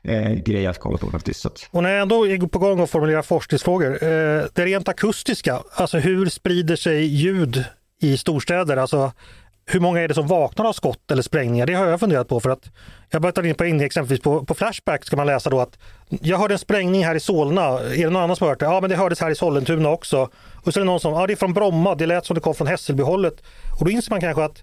eh, 0.04 0.32
grej 0.32 0.66
att 0.66 0.78
kolla 0.78 0.98
på 0.98 1.10
faktiskt. 1.10 1.68
Och 1.70 1.82
när 1.82 1.90
jag 1.90 2.02
ändå 2.02 2.26
är 2.26 2.46
på 2.46 2.58
gång 2.58 2.80
och 2.80 2.90
formulerar 2.90 3.22
forskningsfrågor, 3.22 3.92
eh, 3.92 4.44
det 4.52 4.64
rent 4.64 4.88
akustiska, 4.88 5.60
alltså 5.74 5.98
hur 5.98 6.26
sprider 6.26 6.76
sig 6.76 7.04
ljud 7.04 7.64
i 8.00 8.16
storstäder? 8.16 8.76
Alltså 8.76 9.12
hur 9.74 9.80
många 9.80 10.00
är 10.00 10.08
det 10.08 10.14
som 10.14 10.26
vaknar 10.26 10.64
av 10.64 10.72
skott 10.72 11.10
eller 11.10 11.22
sprängningar? 11.22 11.66
Det 11.66 11.74
har 11.74 11.86
jag 11.86 12.00
funderat 12.00 12.28
på 12.28 12.40
för 12.40 12.50
att 12.50 12.70
jag 13.10 13.22
började 13.22 13.48
in 13.48 13.54
på 13.54 13.64
in 13.64 13.80
exempelvis 13.80 14.22
på, 14.22 14.44
på 14.44 14.54
Flashback 14.54 15.04
ska 15.04 15.16
man 15.16 15.26
läsa 15.26 15.50
då 15.50 15.60
att 15.60 15.78
jag 16.08 16.38
hörde 16.38 16.54
en 16.54 16.58
sprängning 16.58 17.04
här 17.04 17.14
i 17.14 17.20
Solna. 17.20 17.62
Är 17.62 17.96
det 17.96 18.10
någon 18.10 18.22
annan 18.22 18.36
som 18.36 18.44
har 18.44 18.48
hört 18.50 18.60
det? 18.60 18.66
Ja, 18.66 18.80
men 18.80 18.90
det 18.90 18.96
hördes 18.96 19.20
här 19.20 19.30
i 19.30 19.34
Sollentuna 19.34 19.88
också. 19.88 20.28
Och 20.64 20.74
så 20.74 20.80
är 20.80 20.84
det 20.84 20.86
någon 20.86 21.00
som, 21.00 21.12
ja 21.12 21.26
det 21.26 21.32
är 21.32 21.36
från 21.36 21.54
Bromma, 21.54 21.94
det 21.94 22.06
lät 22.06 22.26
som 22.26 22.34
det 22.34 22.40
kom 22.40 22.54
från 22.54 22.66
Hässelbyhållet. 22.66 23.42
Och 23.78 23.84
då 23.84 23.90
inser 23.90 24.10
man 24.10 24.20
kanske 24.20 24.44
att 24.44 24.62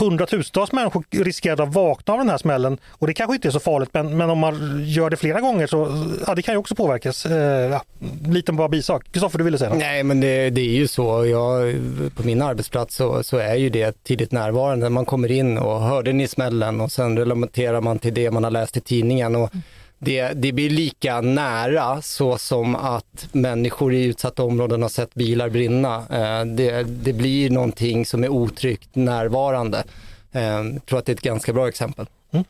hundratusentals 0.00 0.72
människor 0.72 1.04
riskerar 1.10 1.62
att 1.62 1.74
vakna 1.74 2.14
av 2.14 2.18
den 2.18 2.28
här 2.28 2.38
smällen. 2.38 2.78
Och 2.90 3.06
det 3.06 3.14
kanske 3.14 3.34
inte 3.34 3.48
är 3.48 3.52
så 3.52 3.60
farligt, 3.60 3.90
men, 3.92 4.16
men 4.16 4.30
om 4.30 4.38
man 4.38 4.84
gör 4.84 5.10
det 5.10 5.16
flera 5.16 5.40
gånger 5.40 5.66
så 5.66 6.08
ja, 6.26 6.34
det 6.34 6.42
kan 6.42 6.54
ju 6.54 6.58
också 6.58 6.74
påverkas. 6.74 7.26
Eh, 7.26 7.70
ja, 7.70 7.82
liten 8.26 8.56
bara 8.56 8.68
bisak. 8.68 9.12
Kristoffer, 9.12 9.38
du 9.38 9.44
ville 9.44 9.58
säga 9.58 9.70
något? 9.70 9.78
Nej, 9.78 10.02
men 10.02 10.20
det, 10.20 10.50
det, 10.50 10.60
är 10.60 10.74
ju 10.74 10.88
så. 10.88 11.26
Jag, 11.26 11.74
på 12.16 12.22
min 12.22 12.42
arbetsplats 12.42 12.96
så, 12.96 13.22
så, 13.22 13.36
är 13.36 13.54
ju 13.54 13.70
det 13.70 14.04
tidigt 14.04 14.32
närvarande. 14.32 14.90
Man 14.90 15.04
kommer 15.04 15.30
in 15.30 15.58
och 15.58 15.80
hörde 15.80 16.12
ni 16.12 16.28
smällen 16.28 16.80
och 16.80 16.92
sen 16.92 17.18
relaterar 17.18 17.80
man 17.80 17.98
till 17.98 18.14
det 18.14 18.30
man 18.30 18.44
har 18.44 18.50
läst 18.50 18.76
i 18.76 18.80
tidningen. 18.80 19.36
Och 19.36 19.50
det, 19.98 20.28
det 20.28 20.52
blir 20.52 20.70
lika 20.70 21.20
nära 21.20 22.02
så 22.02 22.38
som 22.38 22.76
att 22.76 23.28
människor 23.32 23.92
i 23.92 24.04
utsatta 24.04 24.42
områden 24.42 24.82
har 24.82 24.88
sett 24.88 25.14
bilar 25.14 25.48
brinna. 25.48 25.96
Eh, 25.96 26.44
det, 26.44 26.82
det 26.82 27.12
blir 27.12 27.50
någonting 27.50 28.06
som 28.06 28.24
är 28.24 28.28
otryggt 28.28 28.94
närvarande. 28.94 29.84
Eh, 30.32 30.42
jag 30.42 30.86
tror 30.86 30.98
att 30.98 31.06
det 31.06 31.12
är 31.12 31.14
ett 31.14 31.20
ganska 31.20 31.52
bra 31.52 31.68
exempel. 31.68 32.06
Mm. 32.30 32.44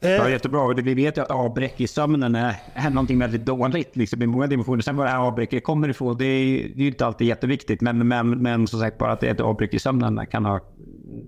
Ja, 0.00 0.30
jättebra. 0.30 0.74
Vi 0.74 0.94
vet 0.94 1.16
ju 1.16 1.22
att 1.22 1.30
avbräck 1.30 1.80
i 1.80 1.86
sömnen 1.86 2.34
är, 2.34 2.54
är 2.74 2.90
någonting 2.90 3.18
väldigt 3.18 3.44
dåligt 3.44 3.96
liksom, 3.96 4.22
i 4.22 4.26
många 4.26 4.46
dimensioner. 4.46 4.82
Sen 4.82 4.96
var 4.96 5.04
det 5.04 5.10
här 5.10 5.18
avbräcket 5.18 5.64
kommer 5.64 5.88
ifrån, 5.88 6.18
det 6.18 6.24
är, 6.24 6.68
det 6.74 6.82
är 6.82 6.86
inte 6.86 7.06
alltid 7.06 7.26
jätteviktigt. 7.26 7.80
Men, 7.80 8.08
men, 8.08 8.30
men 8.42 8.66
som 8.66 8.80
sagt, 8.80 8.98
bara 8.98 9.12
att 9.12 9.20
det 9.20 9.26
är 9.26 9.34
ett 9.34 9.40
avbräck 9.40 9.74
i 9.74 9.78
sömnen 9.78 10.26
kan 10.30 10.44
ha 10.44 10.60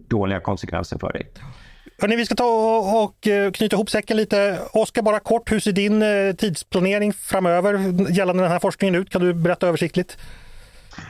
dåliga 0.08 0.40
konsekvenser 0.40 0.98
för 0.98 1.12
dig. 1.12 1.26
Hörrni, 2.00 2.16
vi 2.16 2.26
ska 2.26 2.34
ta 2.34 2.78
och 3.04 3.26
eh, 3.26 3.50
knyta 3.50 3.76
ihop 3.76 3.90
säcken 3.90 4.16
lite. 4.16 4.58
Oskar, 4.72 5.02
bara 5.02 5.20
kort, 5.20 5.52
hur 5.52 5.60
ser 5.60 5.72
din 5.72 6.02
eh, 6.02 6.34
tidsplanering 6.36 7.12
framöver 7.12 7.72
gällande 8.10 8.42
den 8.42 8.52
här 8.52 8.58
forskningen 8.58 8.94
ut? 8.94 9.10
Kan 9.10 9.20
du 9.22 9.34
berätta 9.34 9.68
översiktligt? 9.68 10.18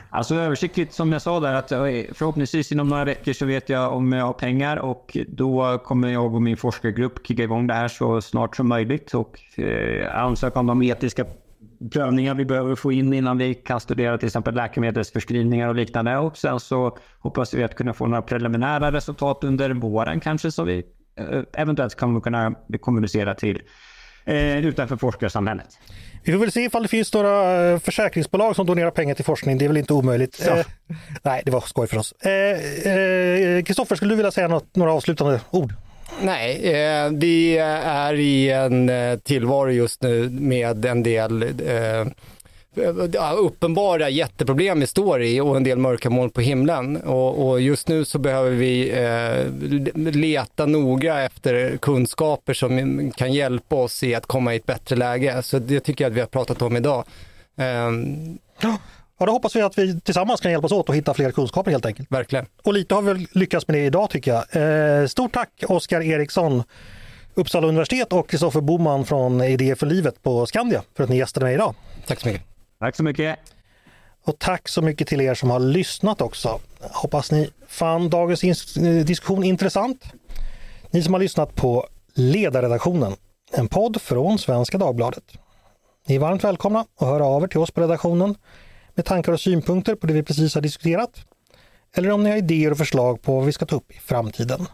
Alltså 0.09 0.35
översiktligt 0.35 0.93
som 0.93 1.11
jag 1.11 1.21
sa 1.21 1.39
där 1.39 1.53
att 1.53 1.71
eh, 1.71 1.79
förhoppningsvis 2.13 2.71
inom 2.71 2.87
några 2.87 3.05
veckor 3.05 3.33
så 3.33 3.45
vet 3.45 3.69
jag 3.69 3.93
om 3.93 4.11
jag 4.11 4.25
har 4.25 4.33
pengar 4.33 4.77
och 4.77 5.17
då 5.27 5.77
kommer 5.77 6.07
jag 6.07 6.35
och 6.35 6.41
min 6.41 6.57
forskargrupp 6.57 7.27
kicka 7.27 7.43
igång 7.43 7.67
det 7.67 7.73
här 7.73 7.87
så 7.87 8.21
snart 8.21 8.55
som 8.55 8.67
möjligt 8.67 9.13
och 9.13 9.59
eh, 9.59 10.15
ansöka 10.15 10.59
om 10.59 10.67
de 10.67 10.81
etiska 10.83 11.25
prövningar 11.89 12.35
vi 12.35 12.45
behöver 12.45 12.75
få 12.75 12.91
in 12.91 13.13
innan 13.13 13.37
vi 13.37 13.53
kan 13.53 13.79
studera 13.79 14.17
till 14.17 14.27
exempel 14.27 14.55
läkemedelsförskrivningar 14.55 15.67
och 15.67 15.75
liknande. 15.75 16.17
Och 16.17 16.37
sen 16.37 16.59
så 16.59 16.97
hoppas 17.19 17.53
vi 17.53 17.63
att 17.63 17.75
kunna 17.75 17.93
få 17.93 18.07
några 18.07 18.21
preliminära 18.21 18.91
resultat 18.91 19.43
under 19.43 19.69
våren 19.69 20.19
kanske 20.19 20.51
så 20.51 20.63
vi 20.63 20.83
eh, 21.15 21.41
eventuellt 21.53 21.95
kommer 21.95 22.19
kunna 22.19 22.55
kommunicera 22.81 23.35
till 23.35 23.61
eh, 24.25 24.65
utanför 24.65 24.97
forskarsamhället. 24.97 25.67
Vi 26.23 26.31
får 26.31 26.39
väl 26.39 26.51
se 26.51 26.63
ifall 26.63 26.81
det 26.81 26.89
finns 26.89 27.13
några 27.13 27.65
eh, 27.71 27.79
försäkringsbolag 27.79 28.55
som 28.55 28.65
donerar 28.65 28.91
pengar 28.91 29.15
till 29.15 29.25
forskning. 29.25 29.57
Det 29.57 29.65
är 29.65 29.67
väl 29.67 29.77
inte 29.77 29.93
omöjligt. 29.93 30.47
Eh, 30.47 30.65
nej, 31.23 31.41
det 31.45 31.51
var 31.51 31.61
skoj 31.61 31.87
för 31.87 31.97
oss. 31.97 32.13
Kristoffer, 33.65 33.93
eh, 33.93 33.95
eh, 33.95 33.95
skulle 33.95 34.11
du 34.11 34.15
vilja 34.15 34.31
säga 34.31 34.47
något, 34.47 34.75
några 34.75 34.93
avslutande 34.93 35.41
ord? 35.51 35.73
Nej, 36.23 36.73
eh, 36.75 37.09
vi 37.11 37.57
är 37.57 38.13
i 38.13 38.49
en 38.49 38.89
eh, 38.89 39.19
tillvaro 39.19 39.71
just 39.71 40.01
nu 40.01 40.29
med 40.29 40.85
en 40.85 41.03
del 41.03 41.43
eh, 41.43 42.05
uppenbara 43.37 44.09
jätteproblem 44.09 44.79
vi 44.79 44.87
står 44.87 45.21
i 45.23 45.39
och 45.39 45.57
en 45.57 45.63
del 45.63 45.77
mörka 45.77 46.09
moln 46.09 46.29
på 46.29 46.41
himlen. 46.41 46.97
Och, 46.97 47.49
och, 47.49 47.61
just 47.61 47.87
nu 47.87 48.05
så 48.05 48.19
behöver 48.19 48.51
vi 48.51 48.89
eh, 48.89 50.11
leta 50.13 50.65
noga 50.65 51.23
efter 51.23 51.77
kunskaper 51.77 52.53
som 52.53 53.11
kan 53.11 53.33
hjälpa 53.33 53.75
oss 53.75 54.03
i 54.03 54.15
att 54.15 54.25
komma 54.25 54.53
i 54.53 54.57
ett 54.57 54.65
bättre 54.65 54.95
läge. 54.95 55.41
Så 55.43 55.59
det 55.59 55.79
tycker 55.79 56.03
jag 56.03 56.09
att 56.11 56.15
vi 56.15 56.19
har 56.19 56.27
pratat 56.27 56.61
om 56.61 56.77
idag. 56.77 57.03
Eh, 57.57 57.91
Ja, 59.21 59.25
då 59.25 59.31
hoppas 59.31 59.55
vi 59.55 59.61
att 59.61 59.77
vi 59.77 59.99
tillsammans 59.99 60.41
kan 60.41 60.51
hjälpas 60.51 60.71
åt 60.71 60.89
att 60.89 60.95
hitta 60.95 61.13
fler 61.13 61.31
kunskaper 61.31 61.71
helt 61.71 61.85
enkelt. 61.85 62.11
Verkligen. 62.11 62.45
Och 62.63 62.73
lite 62.73 62.95
har 62.95 63.01
vi 63.01 63.27
lyckats 63.31 63.67
med 63.67 63.77
det 63.77 63.85
idag 63.85 64.09
tycker 64.09 64.31
jag. 64.31 65.01
Eh, 65.01 65.07
stort 65.07 65.33
tack 65.33 65.63
Oskar 65.67 66.01
Eriksson, 66.01 66.63
Uppsala 67.33 67.67
universitet 67.67 68.13
och 68.13 68.29
Kristoffer 68.29 68.61
Boman 68.61 69.05
från 69.05 69.41
Idéer 69.41 69.75
för 69.75 69.85
livet 69.85 70.23
på 70.23 70.45
Skandia 70.45 70.83
för 70.95 71.03
att 71.03 71.09
ni 71.09 71.17
gästade 71.17 71.45
mig 71.45 71.53
idag. 71.53 71.75
Tack 72.07 72.19
så 72.19 72.27
mycket. 72.27 72.43
Tack 72.79 72.95
så 72.95 73.03
mycket. 73.03 73.39
Och 74.25 74.39
tack 74.39 74.69
så 74.69 74.81
mycket 74.81 75.07
till 75.07 75.21
er 75.21 75.33
som 75.33 75.49
har 75.49 75.59
lyssnat 75.59 76.21
också. 76.21 76.59
Hoppas 76.79 77.31
ni 77.31 77.49
fann 77.67 78.09
dagens 78.09 78.73
diskussion 79.05 79.43
intressant. 79.43 80.03
Ni 80.91 81.03
som 81.03 81.13
har 81.13 81.21
lyssnat 81.21 81.55
på 81.55 81.87
Ledarredaktionen, 82.13 83.15
en 83.51 83.67
podd 83.67 84.01
från 84.01 84.37
Svenska 84.39 84.77
Dagbladet. 84.77 85.23
Ni 86.07 86.15
är 86.15 86.19
varmt 86.19 86.43
välkomna 86.43 86.79
att 86.79 87.07
höra 87.07 87.25
av 87.25 87.43
er 87.43 87.47
till 87.47 87.59
oss 87.59 87.71
på 87.71 87.81
redaktionen 87.81 88.35
med 88.95 89.05
tankar 89.05 89.31
och 89.31 89.39
synpunkter 89.39 89.95
på 89.95 90.07
det 90.07 90.13
vi 90.13 90.23
precis 90.23 90.55
har 90.55 90.61
diskuterat. 90.61 91.25
Eller 91.95 92.11
om 92.11 92.23
ni 92.23 92.29
har 92.29 92.37
idéer 92.37 92.71
och 92.71 92.77
förslag 92.77 93.21
på 93.21 93.35
vad 93.35 93.45
vi 93.45 93.51
ska 93.51 93.65
ta 93.65 93.75
upp 93.75 93.91
i 93.91 93.99
framtiden. 93.99 94.67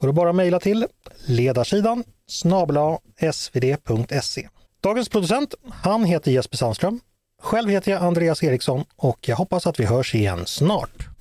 Då 0.00 0.06
är 0.06 0.06
det 0.06 0.12
bara 0.12 0.30
att 0.30 0.36
mejla 0.36 0.60
till 0.60 0.86
ledarsidan 1.26 2.04
snabla 2.26 2.98
svd.se. 3.32 4.48
Dagens 4.80 5.08
producent, 5.08 5.54
han 5.70 6.04
heter 6.04 6.30
Jesper 6.30 6.56
Sandström. 6.56 7.00
Själv 7.42 7.70
heter 7.70 7.92
jag 7.92 8.02
Andreas 8.02 8.42
Eriksson 8.42 8.84
och 8.96 9.28
jag 9.28 9.36
hoppas 9.36 9.66
att 9.66 9.80
vi 9.80 9.84
hörs 9.84 10.14
igen 10.14 10.46
snart. 10.46 11.15